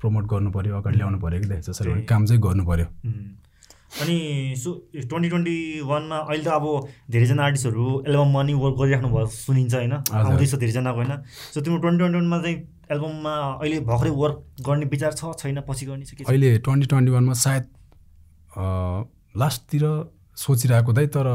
[0.00, 2.86] प्रमोट गर्नु पऱ्यो अगाडि ल्याउनु पऱ्यो कि जसरी काम चाहिँ गर्नु पऱ्यो.
[3.88, 5.56] अनि सो ट्वेन्टी ट्वेन्टी
[5.90, 6.64] वानमा अहिले त अब
[7.10, 11.12] धेरैजना आर्टिस्टहरू एल्बममा नि वर्क गरिराख्नु भयो सुनिन्छ होइन। आउँदैछ धेरैजनाको होइन।
[11.54, 12.56] सो तिम्रो ट्वेन्टी ट्वेन्टी वानमा चाहिँ
[12.92, 14.36] एल्बममा अहिले भर्खरै वर्क
[14.66, 15.60] गर्ने विचार छ छैन?
[15.68, 17.64] पछि गर्ने छ अहिले ट्वेन्टी ट्वेन्टी वानमा सायद
[19.36, 19.84] लास्टतिर
[20.36, 21.26] सोचिरहेको दाइ तर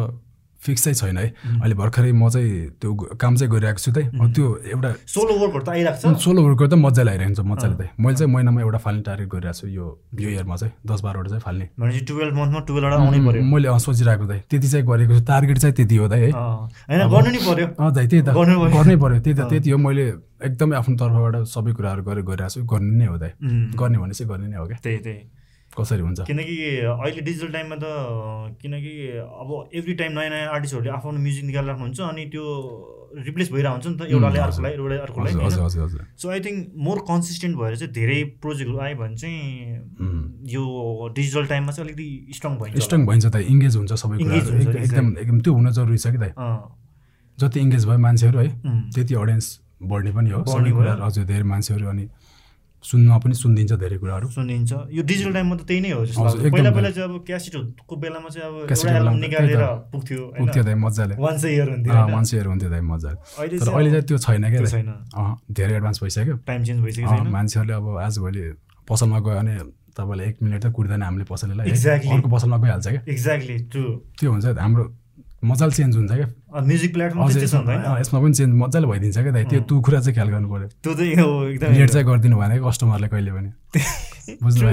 [0.64, 1.28] फिक्स चाहिँ छैन है।
[1.62, 5.70] अहिले भर्खरै म चाहिँ त्यो काम चाहिँ गरिरहेको छु अब त्यो एउटा सोलो वर्कहरू त
[5.70, 9.02] आइरहेको छ। सोलो वर्कर त मजाले आइरहेको छ मजाले दाइ मैले चाहिँ महिनामा एउटा फाल्ने
[9.04, 9.86] टार्गेट गरिरहेको छु यो
[10.24, 14.26] यो इयरमा चाहिँ दस बाह्रवटा चाहिँ फाल्ने। भनेपछि टुवेल्भ मन्थमा टुवेल्भवटा आउनै पऱ्यो मैले सोचिरहेको
[14.32, 16.32] दाइ त्यति चाहिँ गरेको छु। टार्गेट चाहिँ त्यति हो दाइ है।
[17.12, 20.06] गर्नु नि पऱ्यो अँ दाइ त्यही त। गर्नु पऱ्यो। त्यही त त्यति हो। मैले
[20.44, 24.14] एकदमै आफ्नो तर्फबाट सबै कुराहरू गरेर गरिरहेको छु। गर्ने नै हो दाइ उम्, गर्ने भने
[24.14, 25.22] चाहिँ गर्ने नै हो क्या। त्यही त्यही।
[25.78, 26.20] कसरी हुन्छ?
[26.30, 26.56] किनकि
[26.86, 28.94] अहिले डिजिटल टाइममा त किनकि
[29.44, 32.46] अब एभ्री टाइम नयाँ नयाँ आर्टिस्टहरूले आफ्नो म्युजिक निकालिराख्नुहुन्छ अनि त्यो
[33.14, 35.34] रिप्लेस भइरहेको हुन्छ नि त एउटाले। अर्कोलाई एउटाले अर्कोलाई
[36.18, 39.42] so I think more consistent भएर चाहिँ धेरै प्रोजेक्टहरू आयो भने चाहिँ.
[40.54, 40.64] यो
[41.16, 45.54] डिजिटल टाइममा चाहिँ अलिकति स्ट्रङ भइन्छ। स्ट्रङ भइन्छ त इङ्गेज हुन्छ सबै एकदम एकदम त्यो
[45.54, 46.58] हुन जरुरी छ कि अँ,
[47.38, 48.50] जति इङ्गेज भयो मान्छेहरू है
[48.94, 49.48] त्यति अडियन्स
[49.94, 52.06] बढ्ने पनि हो। सबै। कुराहरू हजुर धेरै मान्छेहरू अनि
[52.84, 56.52] सुन्न पनि सुनिदिन्छ धेरै कुराहरू। सुनिन्छ। यो डिजिटल टाइममा त त्यही नै हो जस्तो लाग्छ।
[56.54, 59.64] पहिला। पहिला चाहिँ अब क्यासेटको बेलामा चाहिँ अब एल्बम निकालेर।
[59.94, 62.12] पुग्थ्यो पुग्थ्यो दाइ मजाले। वान्स इयर हुन्थ्यो होइन?
[62.12, 63.18] मान्छेहरू हुन्थ्यो दाइ मजाले।
[63.60, 64.90] तर अहिले चाहिँ त्यो छैन क्या छैन।
[65.52, 68.44] धेरै एडभान्स भइसक्यो। टाइम चेन्ज छैन। मान्छेहरूले अब आजभोलि
[68.84, 69.56] पसलमा गयो भने
[69.94, 71.70] तपाईँलाई एक मिनट त कुट्दैन हामीले पसललाई.
[71.70, 73.02] अर्को पसलमा गइहाल्छ क्या?
[73.08, 74.84] एक्ज्याक्टली त्यो हुन्छ हाम्रो
[75.44, 76.28] मजाले चेन्ज हुन्छ क्या।
[76.62, 77.36] म्युजिक प्लेटफर्म छ
[78.00, 80.94] यसमा पनि चेन्ज मजाले भइदिन्छ क्या दाइ। त्यो त्यो कुरा चाहिँ ख्याल गर्नु पऱ्यो। त्यो
[80.94, 81.12] चाहिँ
[81.54, 83.50] एकदमै। लेट चाहिँ गरिदिनु भएन कि कस्टमरले कहिले पनि।
[84.44, 84.70] बुझ्नु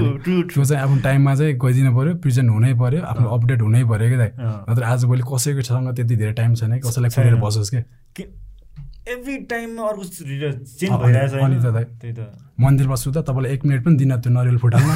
[0.47, 4.17] त्यो चाहिँ आफ्नो टाइममा चाहिँ गइदिनु पऱ्यो प्रेजेन्ट हुनै पऱ्यो आफ्नो अपडेट हुनै पऱ्यो कि
[4.21, 4.31] दाइ।
[4.69, 7.83] नत्र आजभोलि कसैकोसँग त्यति धेरै टाइम छैन कि कसैलाई छैन। बसोस् क्या।
[9.11, 13.83] एभ्री टाइममा अर्को चेन्ज भइरहेछ अनि त दाइ। त्यही त। मन्दिरमा सुत्दा तपाईँलाई एक मिनट
[13.85, 14.89] पनि दिन त्यो नरिवल फुटाल्न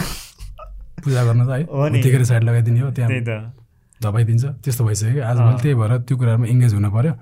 [1.04, 3.65] पूजा गर्न त हो। है नि। त्यतिखेर साइड लगाइदिने हो त्यही।
[3.96, 7.14] त्यहाँ त दबाई दिन्छ त्यस्तो भइसक्यो। कि आजभोलि त्यही भएर त्यो कुराहरूमा इङ्गेज हुनु पऱ्यो।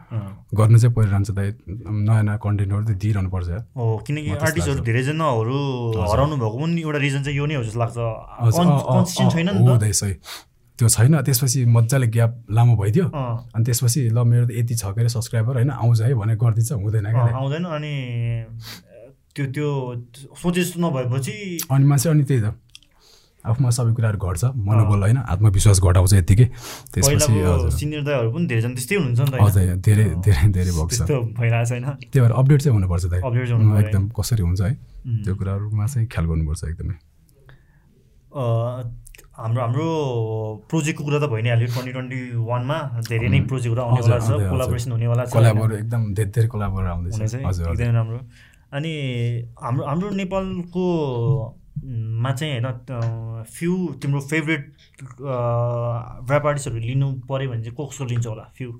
[0.57, 5.57] गर्नु चाहिँ परिरहन्छ दाइ। नयाँ नयाँ कन्टेन्टहरू चाहिँ दिइरहनु पर्छ। हो किनकि आर्टिस्टहरू। धेरैजनाहरू
[6.11, 7.97] हराउनु भएको पनि एउटा रिजन चाहिँ यो नै हो जस्तो लाग्छ।
[9.33, 10.13] छैन हो दाइ सही।
[10.79, 13.05] त्यो छैन। त्यसपछि मजाले ग्याप लामो भइदियो।
[13.53, 16.71] अनि त्यसपछि ल मेरो त यति छ के अरे सब्सक्राइबर होइन आउँछ है भनेर गरिदिन्छ।
[16.73, 17.93] हुँदैन क्या। आउँदैन। अनि
[19.33, 19.69] त्यो त्यो
[20.41, 21.33] सोचे जस्तो नभएपछि
[21.69, 22.57] अनि मान्छे अनि त्यही त।
[23.43, 26.47] आफूमा सबै कुराहरू घट्छ मनोबल होइन आत्मविश्वास घटाउँछ यत्तिकै।
[26.95, 27.19] त्यसपछि
[27.79, 28.01] सिनियर
[28.33, 29.21] पनि धेरैजना त्यस्तै हुनुहुन्छ?
[29.43, 33.21] हजुर धेरै धेरै धेरै भएको छ। त्यस्तो भइरहेको छैन। त्यही भएर अपडेट चाहिँ हुनुपर्छ दाइ।
[33.83, 34.73] एकदम कसरी हुन्छ है.
[35.23, 36.95] त्यो कुराहरूमा चाहिँ ख्याल गर्नुपर्छ एकदमै।
[39.33, 39.87] हाम्रो हाम्रो
[40.69, 42.77] प्रोजेक्टको कुरा त भइ नै हाल्यो ट्वेन्टी ट्वेन्टी वानमा।
[43.09, 48.19] धेरै नै प्रोजेक्टहरू आउनेवाला छ कोलाबोरेसन हुनेवाला छ एकदम धेरै धेरै कोलाबर आउँदैछ। एकदमै राम्रो।
[48.77, 48.91] अनि
[49.59, 50.85] हाम्रो हाम्रो नेपालको
[51.83, 54.63] म, चाहिँ होइन फ्यु तिम्रो फेभरेट
[56.29, 58.71] ऱ्याप आर्टिस्टहरू लिनु पऱ्यो भने चाहिँ कसको लिन्छ होला फ्यु।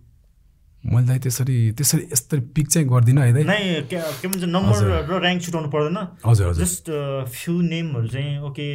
[0.83, 5.69] मैले त्यसरी त्यसरी यस्तरी पिक चाहिँ गर्दिनँ है नै के भन्छ नम्बर र ऱ्याङ्क छुटाउनु
[5.71, 6.85] पर्दैन। हजुर हजुर। जस्ट
[7.31, 8.67] फ्यु नेमहरू चाहिँ okay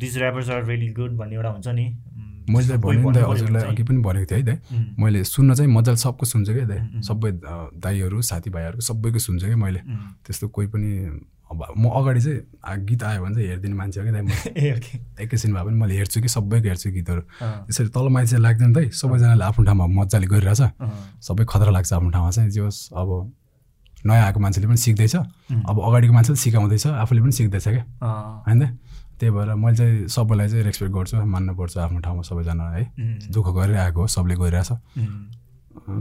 [0.00, 1.86] these rappers are very good भन्ने एउटा हुन्छ नि।
[2.48, 4.58] मैले भने दाइ हजुरलाई अघि पनि भनेको थिएँ है दाइ।
[4.98, 9.56] मैले सुन्न चाहिँ मजाले सबको सुन्छु क्या दाइ। सबै अ, दाइहरू साथीभाइहरूको सबैको सुन्छु क्या
[9.56, 9.80] मैले।
[10.24, 10.90] त्यस्तो कोही पनि
[11.50, 14.28] अब म अगाडि चाहिँ गीत आयो भने चाहिँ हेरिदिने मान्छे हो कि दाइ म
[15.22, 19.44] एकैछिन भए पनि मैले हेर्छु कि सबैको हेर्छु गीतहरू। त्यसरी तल चाहिँ लाग्दैन दाइ सबैजनाले
[19.44, 20.62] आफ्नो ठाउँमा मजाले गरिरहेछ।
[21.24, 23.08] सबै खतरा लाग्छ आफ्नो ठाउँमा चाहिँ जे होस् अब
[24.06, 25.14] नयाँ आएको मान्छेले पनि सिक्दैछ.
[25.16, 27.84] अब अगाडिको मान्छेले सिकाउँदैछ आफूले पनि सिक्दैछ क्या।
[28.46, 28.60] होइन?
[29.18, 32.84] त्यही भएर मैले चाहिँ सबैलाई चाहिँ रेस्पेक्ट गर्छु मान्नुपर्छ आफ्नो ठाउँमा सबैजना है।
[33.34, 34.70] दुःख गरिरहेको हो सबले गरिरहेछ।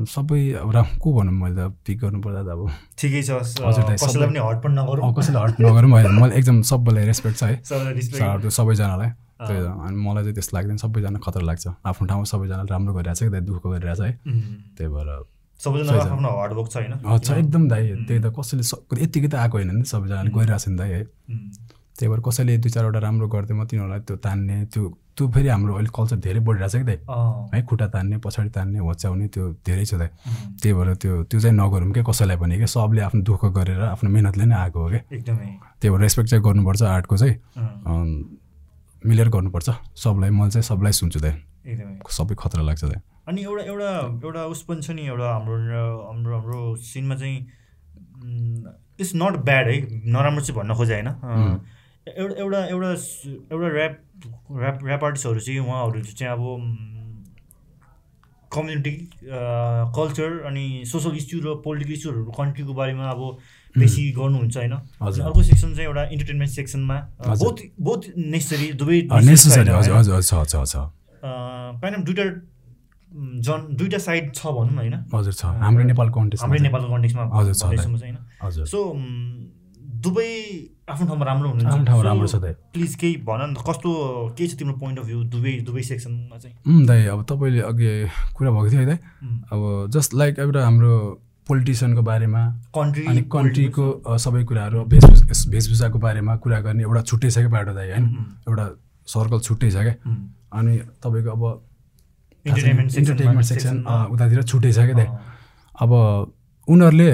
[0.09, 2.61] सबै अब रा को भनौँ मैले त पिक गर्नुपर्दा त अब
[2.97, 7.37] ठिकै छ कसैलाई पनि हट पनि नगरौँ। अब कसैले हट नगरौँ मैले एकदम सबैलाई रेस्पेक्ट
[7.37, 7.55] छ है।
[8.49, 12.93] सबैजनालाई। त्यही त अनि मलाई चाहिँ त्यस्तो लाग्दैन सबैजना खतरा लाग्छ। आफ्नो ठाउँमा सबैजनाले राम्रो
[12.97, 14.11] गरिरहेछ कि दाइ दुःख गरिरहेछ है।
[14.77, 15.09] त्यही भएर
[15.59, 18.63] सबैजना छ। आफ्नो हार्डवर्क छ होइन। छ एकदम दाइ त्यही त कसैले
[19.03, 21.01] यत्तिकै त आएको होइन नि सबैजनाले गइरहेछ नि दाइ है।
[21.97, 24.83] त्यही भएर कसैले दुई चारवटा राम्रो गरिदियो म तिनीहरूलाई त्यो तान्ने त्यो
[25.17, 26.97] त्यो फेरि हाम्रो अहिले कल्चर धेरै बढिरहेछ कि दाइ?
[27.53, 30.09] है खुट्टा तान्ने पछाडि तान्ने होच्याउने त्यो धेरै छ दाइ।
[30.61, 34.09] त्यही भएर त्यो त्यो चाहिँ नगरौँ क्या कसैलाई पनि क्या सबले आफ्नो दुःख गरेर आफ्नो
[34.13, 35.49] मिहिनेतले नै आएको हो क्या एकदमै।
[35.81, 37.35] त्यही भएर रेस्पेक्ट चाहिँ गर्नुपर्छ आर्टको चाहिँ।
[39.09, 41.33] मिलेर गर्नुपर्छ। सबलाई मैले चाहिँ सबलाई सुन्छु दाइ।
[41.65, 43.89] एकदमै। सबै खतरा लाग्छ दाइ। अनि एउटा एउटा
[44.23, 45.55] एउटा उस पनि छ नि एउटा हाम्रो
[46.07, 47.37] हाम्रो हाम्रो सिनमा चाहिँ
[49.01, 49.77] इट्स नट ब्याड है।
[50.13, 51.09] नराम्रो चाहिँ भन्न खोजेँ होइन।
[52.07, 52.89] एउटा एउटा एउटा
[53.51, 53.93] एउटा ऱ्याप
[54.59, 56.41] ऱ्याप ऱ्याप आर्टिस्टहरू चाहिँ उहाँहरू चाहिँ अब
[58.51, 58.91] कम्युनिटी
[59.97, 63.37] कल्चर अनि सोसल इस्यु र पोलिटिकल इस्युहरू कन्ट्रीको बारेमा अब
[63.77, 66.97] बेसी गर्नुहुन्छ होइन। अर्को सेक्सन चाहिँ एउटा इन्टरटेनमेन्ट सेक्सनमा।
[67.43, 69.27] बोथ बोथ नेसेसरी दुवै काइन्ड
[71.95, 72.23] अफ दुइटा
[73.47, 77.53] जन दुइटा साइड छ भनौँ न होइन। हजुर छ। हाम्रो नेपाल हाम्रै नेपालको कन्टेक्समा हजुर,
[77.53, 77.79] छ होइन।
[78.65, 78.93] सो
[80.07, 80.31] दुवै
[80.89, 83.91] आफ्नो ठाउँमा राम्रो हुनुहुन्छ। आफ्नो ठाउँमा राम्रो छ दाइ प्लिज केही भन न कस्तो
[84.37, 86.55] के छ तिम्रो पोइन्ट अफ भ्यू दुवै दुवै सेक्सनमा चाहिँ?
[86.87, 87.91] दाइ अब तपाईँले अघि
[88.35, 88.99] कुरा भएको थियो है दाइ।
[89.51, 90.93] अब जस्ट लाइक एउटा हाम्रो
[91.47, 92.41] पोलिटिसियनको बारेमा
[92.75, 93.83] कन्ट्री अनि कन्ट्रीको
[94.19, 98.05] सबै कुराहरू भेषभूषा भेषभूषाको बारेमा कुरा गर्ने एउटा छुट्टै छ क्या बाटो दाइ होइन?
[98.47, 98.65] एउटा
[99.07, 99.95] सर्कल छुट्टै छ क्या?
[100.59, 101.43] अनि तपाईँको अब
[102.45, 103.75] इन्टरटेनमेन्ट सेक्सन
[104.11, 105.07] उतातिर छुट्टै छ क्या दाइ।
[105.75, 105.91] अब
[106.67, 107.11] उनीहरूले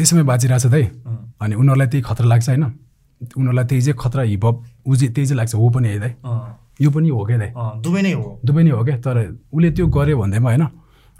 [0.00, 2.64] त्यसमै बाँचिरहेछ दाइ अँ, अनि उनीहरूलाई त्यही खतरा लाग्छ होइन।
[3.20, 4.56] उनीहरूलाई त्यही चाहिँ खतरा हिपहप
[4.88, 6.12] ऊ चाहिँ त्यही चाहिँ लाग्छ हो पनि है दाइ
[6.80, 7.50] यो पनि हो क्या दाइ
[7.84, 9.16] दुवै नै हो। दुवै नै हो क्या तर
[9.52, 10.64] उसले त्यो गर्यो भन्दैमा होइन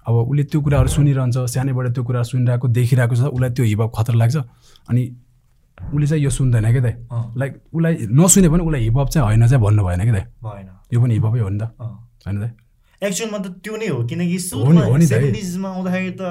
[0.09, 4.17] अब उसले त्यो कुराहरू सुनिरहन्छ सानैबाट त्यो कुराहरू सुनिरहेको देखिरहेको छ उसलाई त्यो हिपहप खतरा
[4.17, 4.37] लाग्छ।
[4.89, 5.03] अनि
[5.79, 6.95] उसले चाहिँ यो सुन्दैन क्या दाइ
[7.41, 10.25] लाइक उसलाई नसुने पनि उसलाई हिपहप चाहिँ होइन चाहिँ भन्नु भएन कि दाइ
[10.93, 11.65] यो पनि हिपहपै हो नि त।
[12.25, 12.51] होइन दाइ
[13.03, 16.23] एक्चुअलमा त त्यो नै हो किनकि। सेभेन्टिजमा आउँदाखेरि त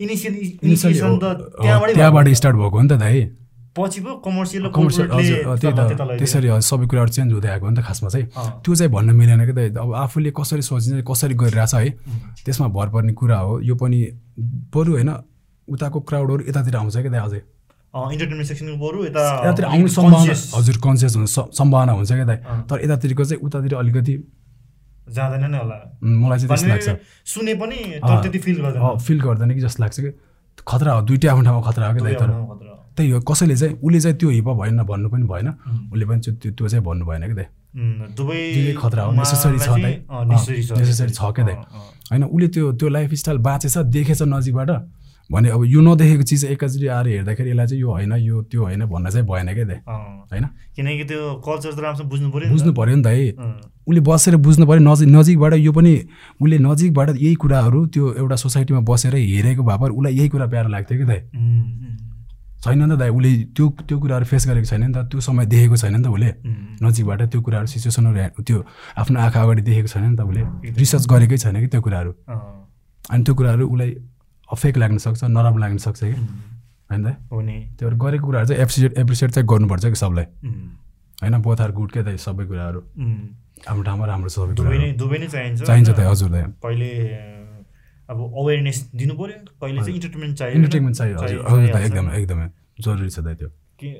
[0.00, 1.24] इनिसियल इनिसिएसन त
[1.62, 3.20] त्यहाँबाटै। स्टार्ट भएको हो नि त दाइ
[3.76, 8.08] पछि पो कमर्सियल कमर्सियल त। त्यसरी सबै कुराहरू चेन्ज हुँदै आएको हो नि त खासमा
[8.08, 8.26] चाहिँ
[8.64, 11.90] त्यो चाहिँ भन्न मिलेन क्या दाइ अब आफूले कसरी सोचिन्छ कसरी गरिरहेछ है
[12.44, 14.00] त्यसमा भर पर्ने कुरा हो यो पनि
[14.72, 15.10] बरु होइन
[15.68, 17.40] उताको क्राउडहरू यतातिर आउँछ क्या दाइ अझै
[17.96, 22.38] इन्टरटेनमेन्ट सेक्सनको बरु यता यतातिर आउने सम्भावना हजुर कन्सियस हुन्छ सम्भावना हुन्छ क्या दाइ।
[22.68, 24.14] तर यतातिरको चाहिँ उतातिर अलिकति
[25.08, 26.88] जाँदैन नै होला। मलाई चाहिँ त्यस्तो लाग्छ।
[27.24, 30.10] सुने पनि। तर त्यति फिल गर्दैन। फिल गर्दैन कि जस्तो लाग्छ कि?
[30.68, 32.30] खतरा हो दुइटै आफ्नो ठाउँमा खतरा हो दुवै तर।
[32.96, 35.48] त्यही हो कसैले चाहिँ उसले चाहिँ त्यो हिप भएन भन्नु पनि भएन।
[35.92, 37.44] उसले पनि त्यो त्यो चाहिँ भन्नु भएन कि
[38.16, 41.56] दुवै खतरा हो, necessary छ दाइ। नेसेसरी छ। क्या दाइ।
[42.10, 44.70] होइन उसले त्यो त्यो लाइफ स्टाइल बाँचेछ देखेछ नजिकबाट।
[45.30, 48.84] भने अब यो नदेखेको चिज एकैचोटि आएर हेर्दाखेरि यसलाई चाहिँ यो होइन यो त्यो होइन
[48.86, 49.78] भन्न चाहिँ भएन क्या दाइ।
[50.30, 50.44] होइन?
[50.76, 53.30] किनकि त्यो कल्चर त राम्रोसँग बुझ्नु पऱ्यो। बुझ्नु पऱ्यो नि दाइ
[53.86, 55.94] उसले बसेर बुझ्नु पऱ्यो नजिक नजिकबाट यो पनि
[56.42, 60.68] उसले नजिकबाट यही कुराहरू त्यो एउटा सोसाइटीमा बसेर हेरेको भए पनि उसलाई यही कुरा प्यारो
[60.70, 61.20] लाग्थ्यो कि दाइ
[62.62, 65.46] छैन नि त दाइ उसले त्यो त्यो कुराहरू फेस गरेको छैन नि त त्यो समय
[65.46, 66.30] देखेको छैन नि त उसले।
[66.82, 68.58] नजिकबाट त्यो कुराहरू सिचुएसनहरू त्यो
[68.96, 70.42] आफ्नो आँखा अगाडि देखेको छैन नि त उसले।
[70.74, 72.12] रिसर्च गरेकै छैन कि त्यो कुराहरू।
[73.10, 73.90] अनि त्यो कुराहरू उसलाई
[74.52, 76.12] अफेक लाग्न सक्छ नराम्रो लाग्न सक्छ कि?
[76.90, 77.16] होइन त?
[77.78, 80.24] त्यो गरेको कुराहरू चाहिँ एप्रिसिएट एप्रिसिएट चाहिँ गर्नुपर्छ कि सबलाई?
[81.22, 82.80] होइन बोथ आर गुड क्या दाइ सबै कुराहरू।
[83.68, 86.02] आफ्नो ठाउँमा राम्रो छ सबै दुवै नै चाहिन्छ। चाहिन्छ होइन?
[86.02, 87.08] दाइ हजुर दाइ कहिले
[88.10, 92.48] अब अवेरनेस दिनु पर्यो कहिले चाहिँ इन्टरटेनमेन्ट चाहियो। इन्टरटेनमेन्ट चाहियो हजुर। एकदमै एकदमै।
[92.80, 93.94] जरुरी छ दाइ त्यो। कि-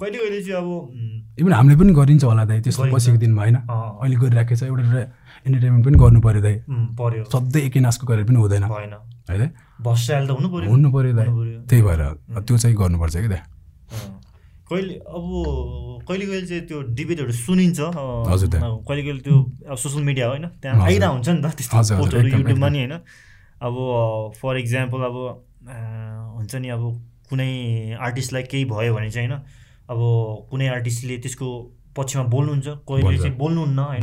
[0.00, 0.88] कहिले कहिले चाहिँ अब
[1.36, 3.56] इभन हामीले पनि गरिन्छ होला दाइ त्यस्तो। पछिको दिनमा होइन?
[3.68, 4.82] अहिले गरिराखेको छ एउटा
[5.46, 6.54] इन्टरटेनमेन्ट पनि गर्नु पऱ्यो दाइ।
[6.96, 8.94] पर्यो। सधैँ एकै नाचको गरेर पनि हुँदैन। भएन।
[9.28, 9.48] है दाइ?
[9.84, 11.26] भस्याल त हुनु पर्यो। हुनु पऱ्यो दाइ।
[11.68, 12.02] त्यही भएर
[12.40, 13.42] त्यो चाहिँ गर्नुपर्छ कि दाइ।
[14.66, 15.24] कहिले अब
[16.08, 17.80] कहिले कहिले चाहिँ त्यो डिबेटहरू सुनिन्छ।
[18.32, 19.36] हजुर कहिले कहिले त्यो
[19.70, 20.44] अब सोसियल मिडिया होइन?
[20.56, 22.94] त्यहाँ। आइरहेको हुन्छ नि त त्यस्तो पोस्टहरू युट्युबमा। नि होइन?
[23.60, 23.74] अब
[24.40, 25.16] फर इक्जाम्पल अब
[26.32, 26.82] हुन्छ नि अब
[27.28, 27.50] कुनै
[28.00, 29.44] आर्टिस्टलाई केही भयो भने चाहिँ होइन?
[29.90, 30.00] अब
[30.50, 31.48] कुनै आर्टिस्टले त्यसको
[31.96, 34.02] पक्षमा बोल्नुहुन्छ कहिले। चाहिँ बोल्नुहुन्न होइन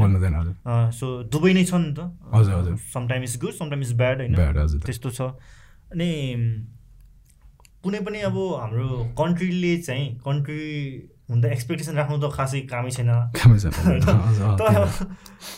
[1.00, 2.00] सो दुवै नै छ नि त।
[2.94, 4.36] Sometime is good sometime is bad होइन।
[4.86, 5.22] त्यस्तो छ
[5.94, 6.10] अनि
[7.84, 8.88] कुनै पनि अब हाम्रो
[9.20, 10.64] कन्ट्रीले चाहिँ कन्ट्री
[11.30, 13.12] हुँदा एक्सपेक्टेसन राख्नु त खासै कामै छैन
[14.60, 14.74] तर।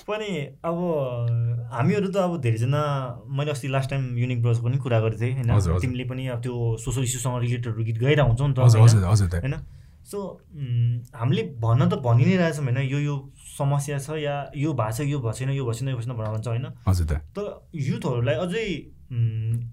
[0.10, 0.30] पनि
[0.66, 0.78] अब
[1.72, 2.82] हामीहरू त अब धेरैजना
[3.30, 6.54] मैले अस्ति लास्ट टाइम युनिक ब्रज पनि कुरा गरेको थिएँ होइन। तिमीले पनि अब त्यो
[6.84, 8.60] सोसल इस्युसँग रिलेटेडहरू गीत गाइरहेको हुन्छौ नि त
[9.42, 9.56] होइन?
[10.06, 10.42] सो
[11.16, 13.16] हामीले भन्न त भनि नै रहेछौँ होइन यो यो
[13.58, 16.18] समस्या छ या यो भएको छ यो भएको छैन यो भएको छैन यो भएको छैन
[16.18, 16.66] भनेर भन्छ होइन
[17.36, 18.66] तर युथहरूलाई अझै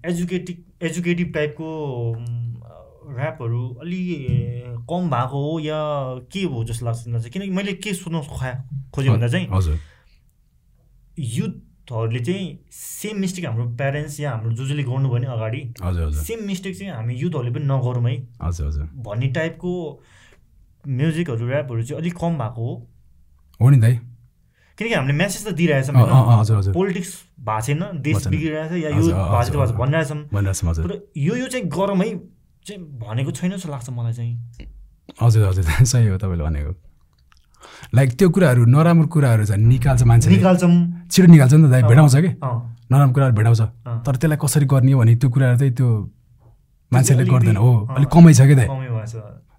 [0.09, 1.67] एजुकेटिभ एजुकेटिभ टाइपको
[3.17, 4.01] ऱ्यापहरू अलि
[4.89, 5.79] कम भएको हो या
[6.33, 8.53] के हो जस्तो लाग्छ किनकि मैले के सोध्न खा
[8.95, 9.47] खोजेँ भन्दा चाहिँ
[11.19, 15.73] युथहरूले चाहिँ सेम मिस्टेक हाम्रो प्यारेन्ट्स या हाम्रो जो जसले गर्नुभयो भने अगाडि
[16.23, 18.17] सेम मिस्टेक चाहिँ हामी युथहरूले पनि नगरौँ है।
[19.03, 19.73] भन्ने टाइपको
[20.87, 22.65] म्युजिकहरू ऱ्यापहरू चाहिँ अलिक कम भएको
[23.59, 23.95] हो नि दाइ
[24.77, 30.73] किनकि हामीले मेसेज त दिइरहेछौँ पोलिटिक्स भएको छैन देश। बिग्रिरहेछ या यो भएको छ। भनिरहेछौँ
[30.75, 32.07] तर यो यो चाहिँ गरौँ है
[32.65, 34.33] चाहिँ भनेको छैन जस्तो लाग्छ मलाई चाहिँ
[35.21, 36.73] हजुर हजुर सही हो तपाईँले भनेको
[37.95, 40.73] लाइक त्यो कुराहरू नराम्रो कुराहरू चाहिँ निकाल्छ मान्छेले निकाल्छौँ
[41.11, 42.31] छिटो निकाल्छ नि त दाइ भेटाउँछ कि
[42.91, 45.89] नराम्रो कुराहरू भेटाउँछ। तर त्यसलाई कसरी गर्ने भने त्यो कुराहरू चाहिँ त्यो
[46.91, 48.67] मान्छेले गर्दैन हो अलिक कमै छ कि दाइ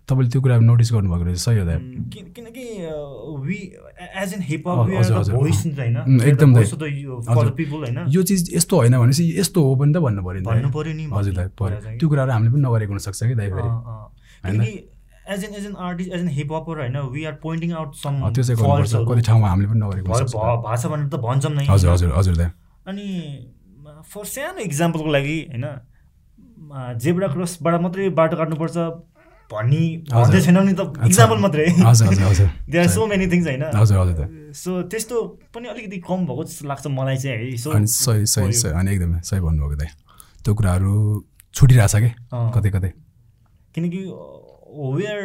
[0.09, 1.64] तपाईँले त्यो कुराहरू नोटिस गर्नुभएको रहेछ सही हो
[2.12, 2.64] किन- किनकि
[3.46, 3.59] वी
[4.20, 4.42] एज एन
[5.78, 11.05] होइन। एकदम होइन। यो चिज यस्तो होइन भनेपछि यस्तो हो पनि त भन्नु पऱ्यो नि
[11.12, 13.70] हजुर दाइ कुरा पऱ्यो। त्यो कुराहरू हामीले पनि नगरेको हुनसक्छ कि दाइ फेरि।
[14.44, 14.72] किनकि
[15.32, 18.12] as an as an artist as an hip hopper होइन we are pointing out some
[18.30, 21.94] त्यो चाहिँ गर्नुपर्छ। कति ठाउँमा हामीले पनि नगरेको छ भनेर त भन्छौँ नै। हजुर होइन?
[21.94, 22.50] हजुर हजुर दाइ।
[22.86, 23.07] अनि
[24.12, 25.66] फर सानो इक्जाम्पलको लागि होइन
[27.00, 28.76] जेब्रा क्रसबाट मात्रै बाटो काट्नुपर्छ।
[29.53, 31.66] भन्ने भन्दै छैन नि त इक्जाम्पल मात्रै।
[32.70, 33.64] They are so many things होइन?
[34.55, 35.16] सो त्यस्तो
[35.55, 39.18] पनि अलिकति कम भएको जस्तो लाग्छ मलाई चाहिँ है। सो सही सही सही अनि एकदमै
[39.22, 39.90] सही भन्नुभएको दाइ।
[40.45, 40.92] त्यो कुराहरू
[41.55, 42.11] छुटिरहेछ कि।
[42.55, 42.90] कतै कतै।
[43.74, 44.01] किनकि
[44.95, 45.20] we are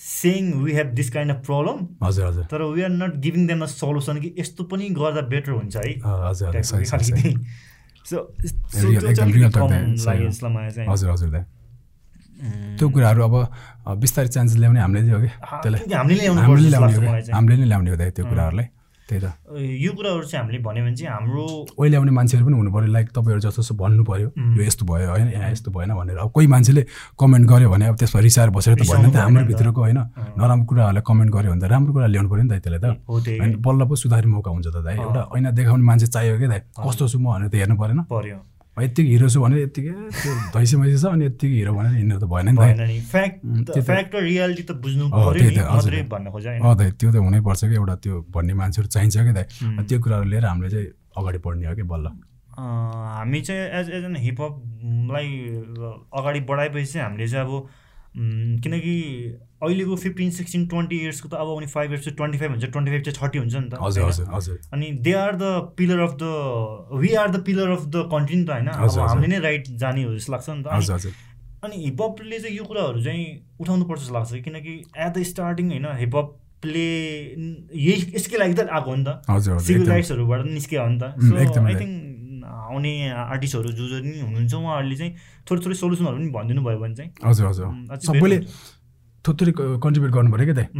[0.00, 3.60] saying we have this kind of problem हजुर हजुर। तर we are not giving them
[3.62, 6.46] a solution कि यस्तो पनि गर्दा बेटर हुन्छ है। हजुर
[10.90, 11.28] हजुर हजुर
[12.78, 13.34] त्यो कुराहरू अब
[14.00, 15.30] बिस्तारै चान्स ल्याउने हामीले हो कि?
[15.62, 17.56] त्यसलाई हामीले ल्याउनु हामीले ल्याउने कि?
[17.60, 18.68] नै ल्याउने हो दाइ त्यो कुराहरूलाई।
[19.10, 21.42] त्यही त। यो कुराहरू चाहिँ हामीले भन्यो भने चाहिँ हाम्रो
[21.74, 24.28] ओहिले आउने मान्छेहरू पनि हुनु पऱ्यो। लाइक तपाईँहरू जस्तो जस्तो भन्नु पऱ्यो.
[24.30, 26.82] यो यस्तो भयो होइन यहाँ यस्तो भएन भनेर। अब कोही मान्छेले
[27.18, 29.98] कमेन्ट गर्यो भने अब त्यसमा रिसाएर बसेर त भएन नि त हाम्रो। भित्रको होइन।
[30.38, 33.58] नराम्रो कुराहरूलाई कमेन्ट गर्यो भने त राम्रो कुरा ल्याउनु पऱ्यो नि त त्यसलाई त। होइन
[33.58, 36.60] बल्ल पो सुधार्ने मौका हुन्छ त दाइ। एउटा ऐना देखाउने मान्छे चाहियो क्या दाइ?
[36.78, 38.38] कस्तो छु म भनेर त हेर्नु परेन। पर्यो
[38.84, 42.24] यत्तिकै हिरो छु भने यत्तिकै त्यो धैसे मैसे छ अनि यत्तिकै हिरो भनेर हिँड्नु त
[42.32, 42.56] भएन नि
[43.64, 43.70] त।
[47.00, 49.46] त्यो त- हुनैपर्छ कि एउटा त्यो भन्ने मान्छेहरू चाहिन्छ क्या दाइ.
[49.88, 50.86] त्यो कुराहरू लिएर हामीले चाहिँ
[51.18, 52.06] अगाडि बढ्ने हो कि बल्ल?
[52.60, 55.28] हामी चाहिँ एज एज एन हिपहपलाई
[56.18, 57.68] अगाडि बढाएपछि चाहिँ हामीले चाहिँ अब
[58.16, 58.94] किनकि
[59.62, 62.90] अहिलेको फिफ्टिन सिक्सटिन ट्वेन्टी इयर्सको त अब आउने फाइभ इयर्स चाहिँ ट्वेन्टी फाइभ हुन्छ ट्वेन्टी
[62.90, 64.04] फाइभ चाहिँ थर्टी हुन्छ नि त। हजुर?
[64.04, 66.24] हजुर हजुर। अनि they are the pillar of the
[66.92, 68.66] we are the pillar of the country नि त होइन?
[68.66, 71.12] अब। हामीले नै राइट जाने हो जस्तो लाग्छ नि त। अनि- हजुर हजुर।
[71.64, 73.26] अनि हिपहपले चाहिँ यो कुराहरू चाहिँ
[73.60, 76.86] उठाउनु पर्छ जस्तो लाग्छ किनकि एट द स्टार्टिङ होइन हिपहपले
[77.74, 81.36] यही यसकै लागि त आएको हो नि त। सिभिल राइट्सहरूबाट निस्कियो हो नि त। सो
[81.36, 82.09] आई थिङ्क
[82.70, 85.12] आउने आर्टिस्टहरू जो जो नि हुनुहुन्छ उहाँहरूले चाहिँ
[85.46, 87.66] थोरै थोरै सोल्युसनहरू पनि भनिदिनु भयो भने चाहिँ। हजुर हजुर।
[88.06, 88.38] सबैले
[89.24, 89.52] थोरै
[89.84, 90.72] कन्ट्रिब्युट गर्नु पऱ्यो क्या त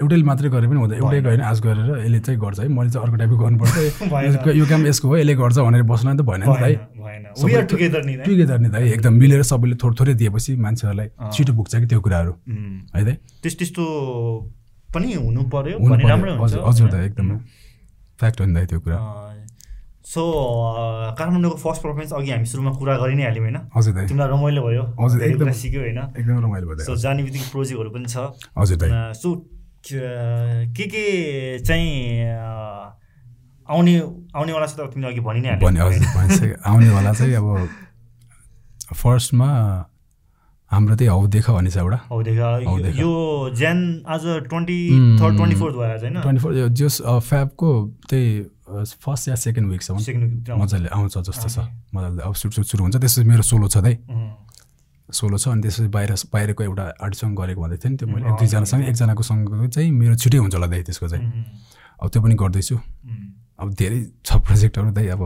[0.00, 3.04] एउटैले मात्रै गरे पनि हुँदैन। एउटै। होइन आज गरेर यसले चाहिँ गर्छ है। मैले चाहिँ
[3.04, 3.74] अर्को टाइपको गर्नुपर्छ।
[4.58, 8.68] यो- काम यसको हो यसले गर्छ भनेर बस्न त भएन नि त है टुगेदर नि
[8.68, 12.32] त है एकदम मिलेर सबैले थोरै थोरै दिएपछि मान्छेहरूलाई। छिटो पुग्छ कि त्यो कुराहरू।
[12.96, 13.10] है त
[13.42, 13.84] त्यस त्यस्तो
[14.94, 16.94] पनि हुनु हुन्छ। हजुर हजुर त?
[17.12, 17.36] एकदमै।
[18.18, 18.96] फ्याक्ट हो नि त त्यो कुरा।
[20.04, 20.22] सो
[21.18, 23.58] काठमाडौँको फर्स्ट पर्फर्मेन्स अघि हामी सुरुमा कुरा गरि नै हाल्यौँ होइन?
[23.76, 25.98] हजुर तिमीलाई रमाइलो भयो। हजुर। सिक्यो होइन?
[26.18, 28.16] एकदम रमाइलो भयो सो जाने बित्तिकै प्रोजेक्टहरू पनि छ।
[28.58, 29.28] हजुर दाइ सो
[29.86, 31.04] के के
[31.62, 31.90] चाहिँ
[33.68, 33.94] आउने
[34.34, 37.46] आउनेवाला छ त तिमीले अघि भनि नै हाल्यौ। भने हजुर आउनेवाला चाहिँ अब
[38.92, 39.48] फर्स्टमा
[40.70, 41.98] हाम्रो त्यही हौ देख भन्ने छ एउटा।
[42.98, 43.10] यो
[43.54, 43.78] ज्यान
[44.08, 44.78] आज ट्वेन्टी
[45.20, 46.20] थर्ड ट्वेन्टी फोर्थ भयो आज होइन?
[46.20, 47.70] ट्वेन्टी फोर जस फ्याबको
[48.10, 48.28] त्यही
[49.02, 49.98] फर्स्ट या सेकेन्ड विकसम्म।
[50.60, 51.58] मजाले आउँछ जस्तो छ.
[51.94, 53.96] मजाले अब सुट सुट सुरु हुन्छ। त्यसपछि मेरो सोलो छ दाइ
[55.08, 58.36] सोलो छ अनि त्यसपछि बाहिर बाहिरको एउटा आर्टिस्टसँग गरेको भन्दै थिएँ नि त्यो मैले। एक
[58.40, 61.24] दुईजनासँग एकजनाको सँग चाहिँ मेरो छिटै हुन्छ होला दाइ त्यसको चाहिँ।
[62.00, 62.76] अब त्यो पनि गर्दैछु।
[63.60, 65.20] अब धेरै छ प्रोजेक्टहरू दाइ। अब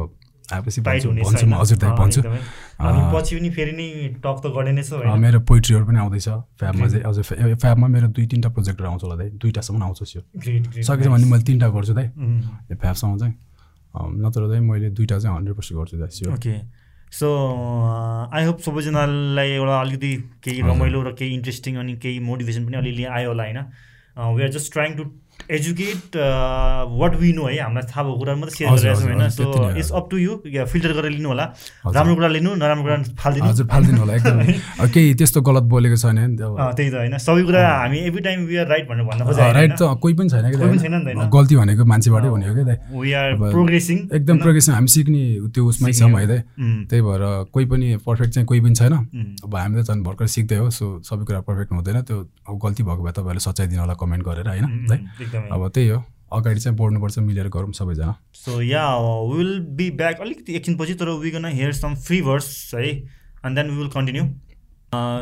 [0.52, 1.54] आएपछि भन्छु म?
[1.60, 3.86] हजुर दाइ भन्छु। पछि पनि फेरि नै
[4.22, 6.28] टक त गर्ने नै छ मेरो पोइट्रीहरू पनि आउँदैछ।
[6.60, 10.22] फ्याबमा चाहिँ अझ फ्या- फ्याबमा मेरो दुई तिनवटा प्रोजेक्टहरू आउँछ होला दाइ। दुईवटासम्म आउँछ यो
[10.82, 12.06] सकेछ भने मैले तिनवटा गर्छु दाइ।
[12.70, 13.34] यो फ्याबसँग चाहिँ।
[13.96, 16.54] नत्र चाहिँ मैले दुइटा चाहिँ हन्ड्रेड पर्सेन्ट गर्छु दाइ ओके
[17.16, 17.28] सो
[18.34, 20.12] आई होप सबैजनालाई एउटा अलिकति
[20.44, 23.60] केही हजुर। रमाइलो र केही इन्ट्रेस्टिङ अनि केही मोटिभेसन पनि अलिअलि आयो होला होइन।
[24.36, 25.04] We are just trying to
[25.50, 26.16] educate
[27.00, 29.28] what we know है हामीलाई थाहा भएको कुराहरू मात्रै सेयर गरिरहेको छौँ होइन?
[29.30, 29.78] So.
[29.78, 30.32] It's up to you
[30.66, 31.44] filter गरेर लिनु होला।
[31.94, 36.18] राम्रो कुरा लिनु नराम्रो कुरा फालिदिनु। हजुर फालिदिनु होला एकदम। केही त्यस्तो गलत बोलेको छैन
[36.36, 37.16] त्यही त होइन?
[37.18, 40.28] सबै कुरा हामी every time we are right भनेर भन्न खोजेको राइट त कोही पनि
[40.30, 41.30] छैन कि कोही पनि छैन नि त?
[41.36, 45.24] गल्ती भनेको मान्छेबाटै हुने हो क्या वी आर प्रोग्रेसिङ एकदम प्रोग्रेसन हामी सिक्ने
[45.54, 47.22] त्यो उसमै छौँ है। त्यही। भएर
[47.52, 48.94] कोही पनि पर्फेक्ट चाहिँ कोही पनि छैन।
[49.44, 52.16] अब हामी त झन् भर्खर सिक्दै हो सो सबै कुरा पर्फेक्ट हुँदैन। त्यो
[52.48, 54.66] अब गल्ती भएको भए तपाईँहरूले सच्याइ दिनु होला कमेन्ट गरेर होइन?
[55.36, 58.84] एकदमै। अब त्यही हो। अगाडि चाहिँ बढ्नुपर्छ मिलेर गरौँ सबैजना। So yeah
[59.32, 62.88] will be back अलिकति एकछिनपछि तर we gonna hear some free verse है?
[63.46, 64.24] And then we will continue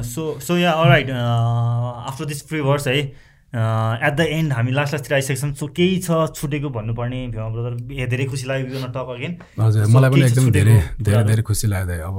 [0.08, 5.14] so so yeah right after this free verse है एट द एन्ड हामी लास्ट लास्टतिर
[5.14, 9.36] आइसकेको छौँ सो केही छ छुटेको भन्नुपर्ने भीमा ब्रदर धेरै खुसी लाग्यो गन टक अगेन
[9.60, 11.22] हजुर मलाई पनि एकदम धेरै धेरै?
[11.24, 12.18] धेरै खुसी लाग्यो दाइ अब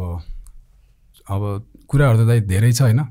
[1.28, 1.42] अब
[1.90, 3.02] कुराहरू त दाइ धेरै छ होइन?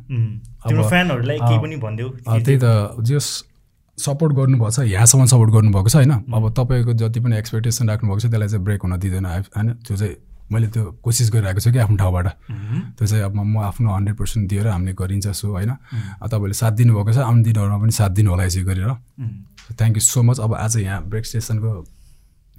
[0.65, 3.27] फ्यानहरूलाई केही अँ, पनि भनिदेऊ त्यही त जस
[3.99, 6.13] सपोर्ट गर्नुभएको छ यहाँसम्म सपोर्ट गर्नुभएको छ होइन?
[6.35, 9.73] अब तपाईँको जति पनि एक्सपेक्टेसन राख्नुभएको छ त्यसलाई चाहिँ ब्रेक हुन दिँदैन होइन?
[9.87, 10.17] त्यो चाहिँ
[10.53, 12.27] मैले त्यो कोसिस गरिरहेको छु कि आफ्नो ठाउँबाट।
[12.99, 15.73] त्यो चाहिँ अब म आफ्नो हन्ड्रेड पर्सेन्ट दिएर हामीले गरिन्छ सो होइन?
[16.21, 18.93] तपाईँले साथ दिनुभएको छ आउने दिनहरूमा पनि साथ दिनु होला यसरी गरेर।
[19.73, 21.71] थ्याङ्क यू सो मच अब आज यहाँ ब्रेक स्टेसनको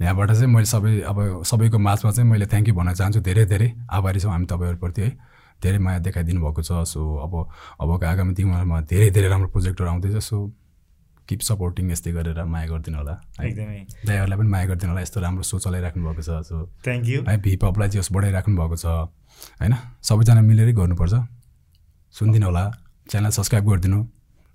[0.00, 3.68] यहाँबाट चाहिँ मैले सबै अब सबैको माझमा चाहिँ मैले थ्याङ्क यू भन्न चाहन्छु। धेरै धेरै
[3.86, 5.10] आभारी छौँ हामी तपाईँहरूप्रति है?
[5.62, 7.32] धेरै माया देखाइदिनु भएको छ। सो अब
[7.80, 10.36] अबको आगामी दिनमा धेरै धेरै राम्रो प्रोजेक्टहरू आउँदैछ। सो
[11.28, 15.42] किप सपोर्टिङ यस्तै गरेर माया गरिदिनु होला एकदमै। दाइहरूलाई पनि माया गरिदिनु होला यस्तो राम्रो
[15.42, 16.56] सो चलाइराख्नु भएको छ सो।
[16.86, 19.74] थ्याङ्क यू है भिपअपलाई चाहिँ बढाइराख्नु भएको छ होइन?
[20.06, 21.14] सबैजना मिलेरै गर्नुपर्छ।
[22.14, 22.64] सुनिदिनु होला
[23.10, 24.00] च्यानल सब्सक्राइब गरिदिनु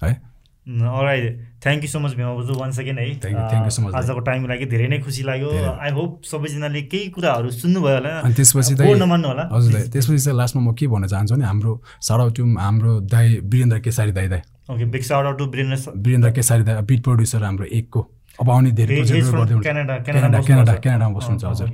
[0.02, 0.14] है?
[0.62, 1.26] Alright
[1.64, 4.48] thank you so much Bhima बजु one second है। Thank you so much, आजको टाइमको
[4.48, 9.28] लागि धेरै नै खुसी लाग्यो। आई होप सबैजनाले केही कुराहरू सुन्नुभयो होला। अनि त्यसपछि नमान्नु
[9.28, 9.44] होला?
[9.52, 11.72] हजुर त्यसपछि चाहिँ लास्टमा म के भन्न चाहन्छु भने हाम्रो
[12.08, 14.42] सारा टु हाम्रो दाई वीरेन्द्र केसारी दाई दाई।
[14.72, 18.02] Okay big shout out to Birendra Birendra Kesari दाई बिट प्रड्युसर हाम्रो एकको।
[18.42, 21.70] अब आउने धेरै प्रोजेक्टहरू क्यानाडा क्यानाडा क्यानाडा क्यानाडामा बस्नुहुन्छ। हजुर।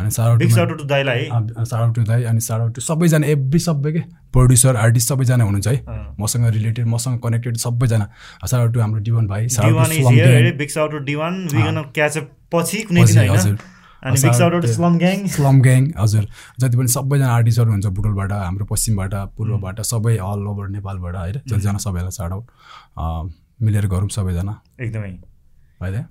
[0.00, 4.00] अनि साउट टु है सारा टु दाई अनि सारा टु सबैजना एभ्री सबै के?
[4.32, 8.06] प्रड्युसर आर्टिस्ट सबैजना हुनुहुन्छ है। अँ। मसँग रिलेटेड मसँग कनेक्टेड सबैजना।
[8.46, 13.58] सारा टु हाम्रो डिवन भाइ shout to Diwan we gonna catch up पछि कुनै दिन
[14.00, 16.24] स्लम ग्याङ स्लम ग्याङ हजुर।
[16.60, 21.78] जति पनि सबैजना आर्टिस्टहरू हुन्छ बुटोलबाट हाम्रो पश्चिमबाट पूर्वबाट सबै अल ओभर नेपालबाट होइन जतिजना
[21.86, 22.44] सबैलाई आउट
[23.62, 25.18] मिलेर गरौँ सबैजना। एकदमै।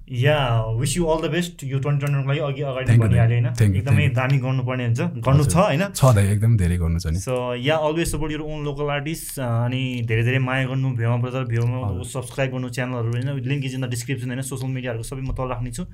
[0.10, 0.36] Yeah
[0.78, 3.78] wish you all the best यो ट्वेन्टी ट्वेन्टीको लागि अघि अगाडि Thank you, भनिहालेँ होइन?
[3.78, 4.08] एकदमै.
[4.18, 5.84] दामी गर्नुपर्ने हुन्छ। गर्नु छ होइन?
[5.94, 9.40] छ दाइ एकदम धेरै गर्नु छ नि। So yeah always support your own local artist
[9.40, 13.30] अनि धेरै धेरै माया गर्नु भ्योमा ब्रदर भ्योमा। सब्सक्राइब गर्नु च्यानलहरू होइन?
[13.46, 14.42] Link is in the description होइन?
[14.42, 15.86] सोसियल मिडियाहरूको सबै म तल राख्नेछु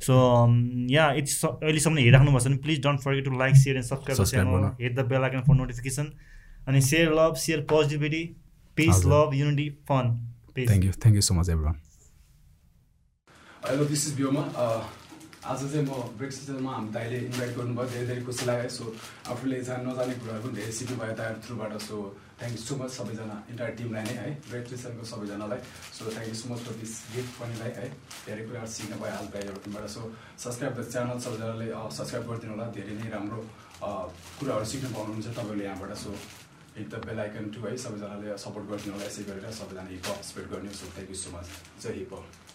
[0.00, 0.14] सो
[0.90, 3.86] या यति स- अहिलेसम्म हेरिराख्नु भएको छ भने please don't forget to like share and
[3.86, 4.70] subscribe channel.
[4.80, 6.12] Hit the bell icon for notification
[6.68, 8.22] अनि share love share positivity
[8.76, 9.04] peace.
[9.06, 10.10] Love unity fun
[10.54, 11.76] peace thank you thank you so much everyone
[13.68, 14.42] hello this is Byoma
[15.50, 18.84] आज चाहिँ म brake सिजनमा हाम्रो दाइले invite गर्नुभयो धेरै धेरै खुसी लाग्यो सो
[19.32, 21.96] आफूले जान नजाने कुराहरू पनि धेरै सिक्नु भयो दाइहरू थ्रुबाट so
[22.40, 25.60] thank you so much सबैजना इन्टायर टिमलाई नै है सिजनको सबैजनालाई।
[25.96, 27.86] So thank you so much for this gift पनिलाई है।
[28.26, 30.02] धेरै कुराहरू सिक्न भयो आज दाइहरू टिमबाट सो
[30.44, 31.66] सब्सक्राइब द च्यानल सबैजनाले
[31.96, 33.40] सब्सक्राइब गरिदिनु होला। धेरै नै राम्रो
[34.40, 36.10] कुराहरू सिक्न पाउनुहुन्छ तपाईँले यहाँबाट। So
[36.76, 40.24] hit the bell icon too है सबैजनाले सपोर्ट गरिदिनु होला यसै गरेर। सबैजना हिप हप
[40.30, 41.46] स्प्रेड गर्ने। So thank you so much
[41.84, 42.49] Jay hop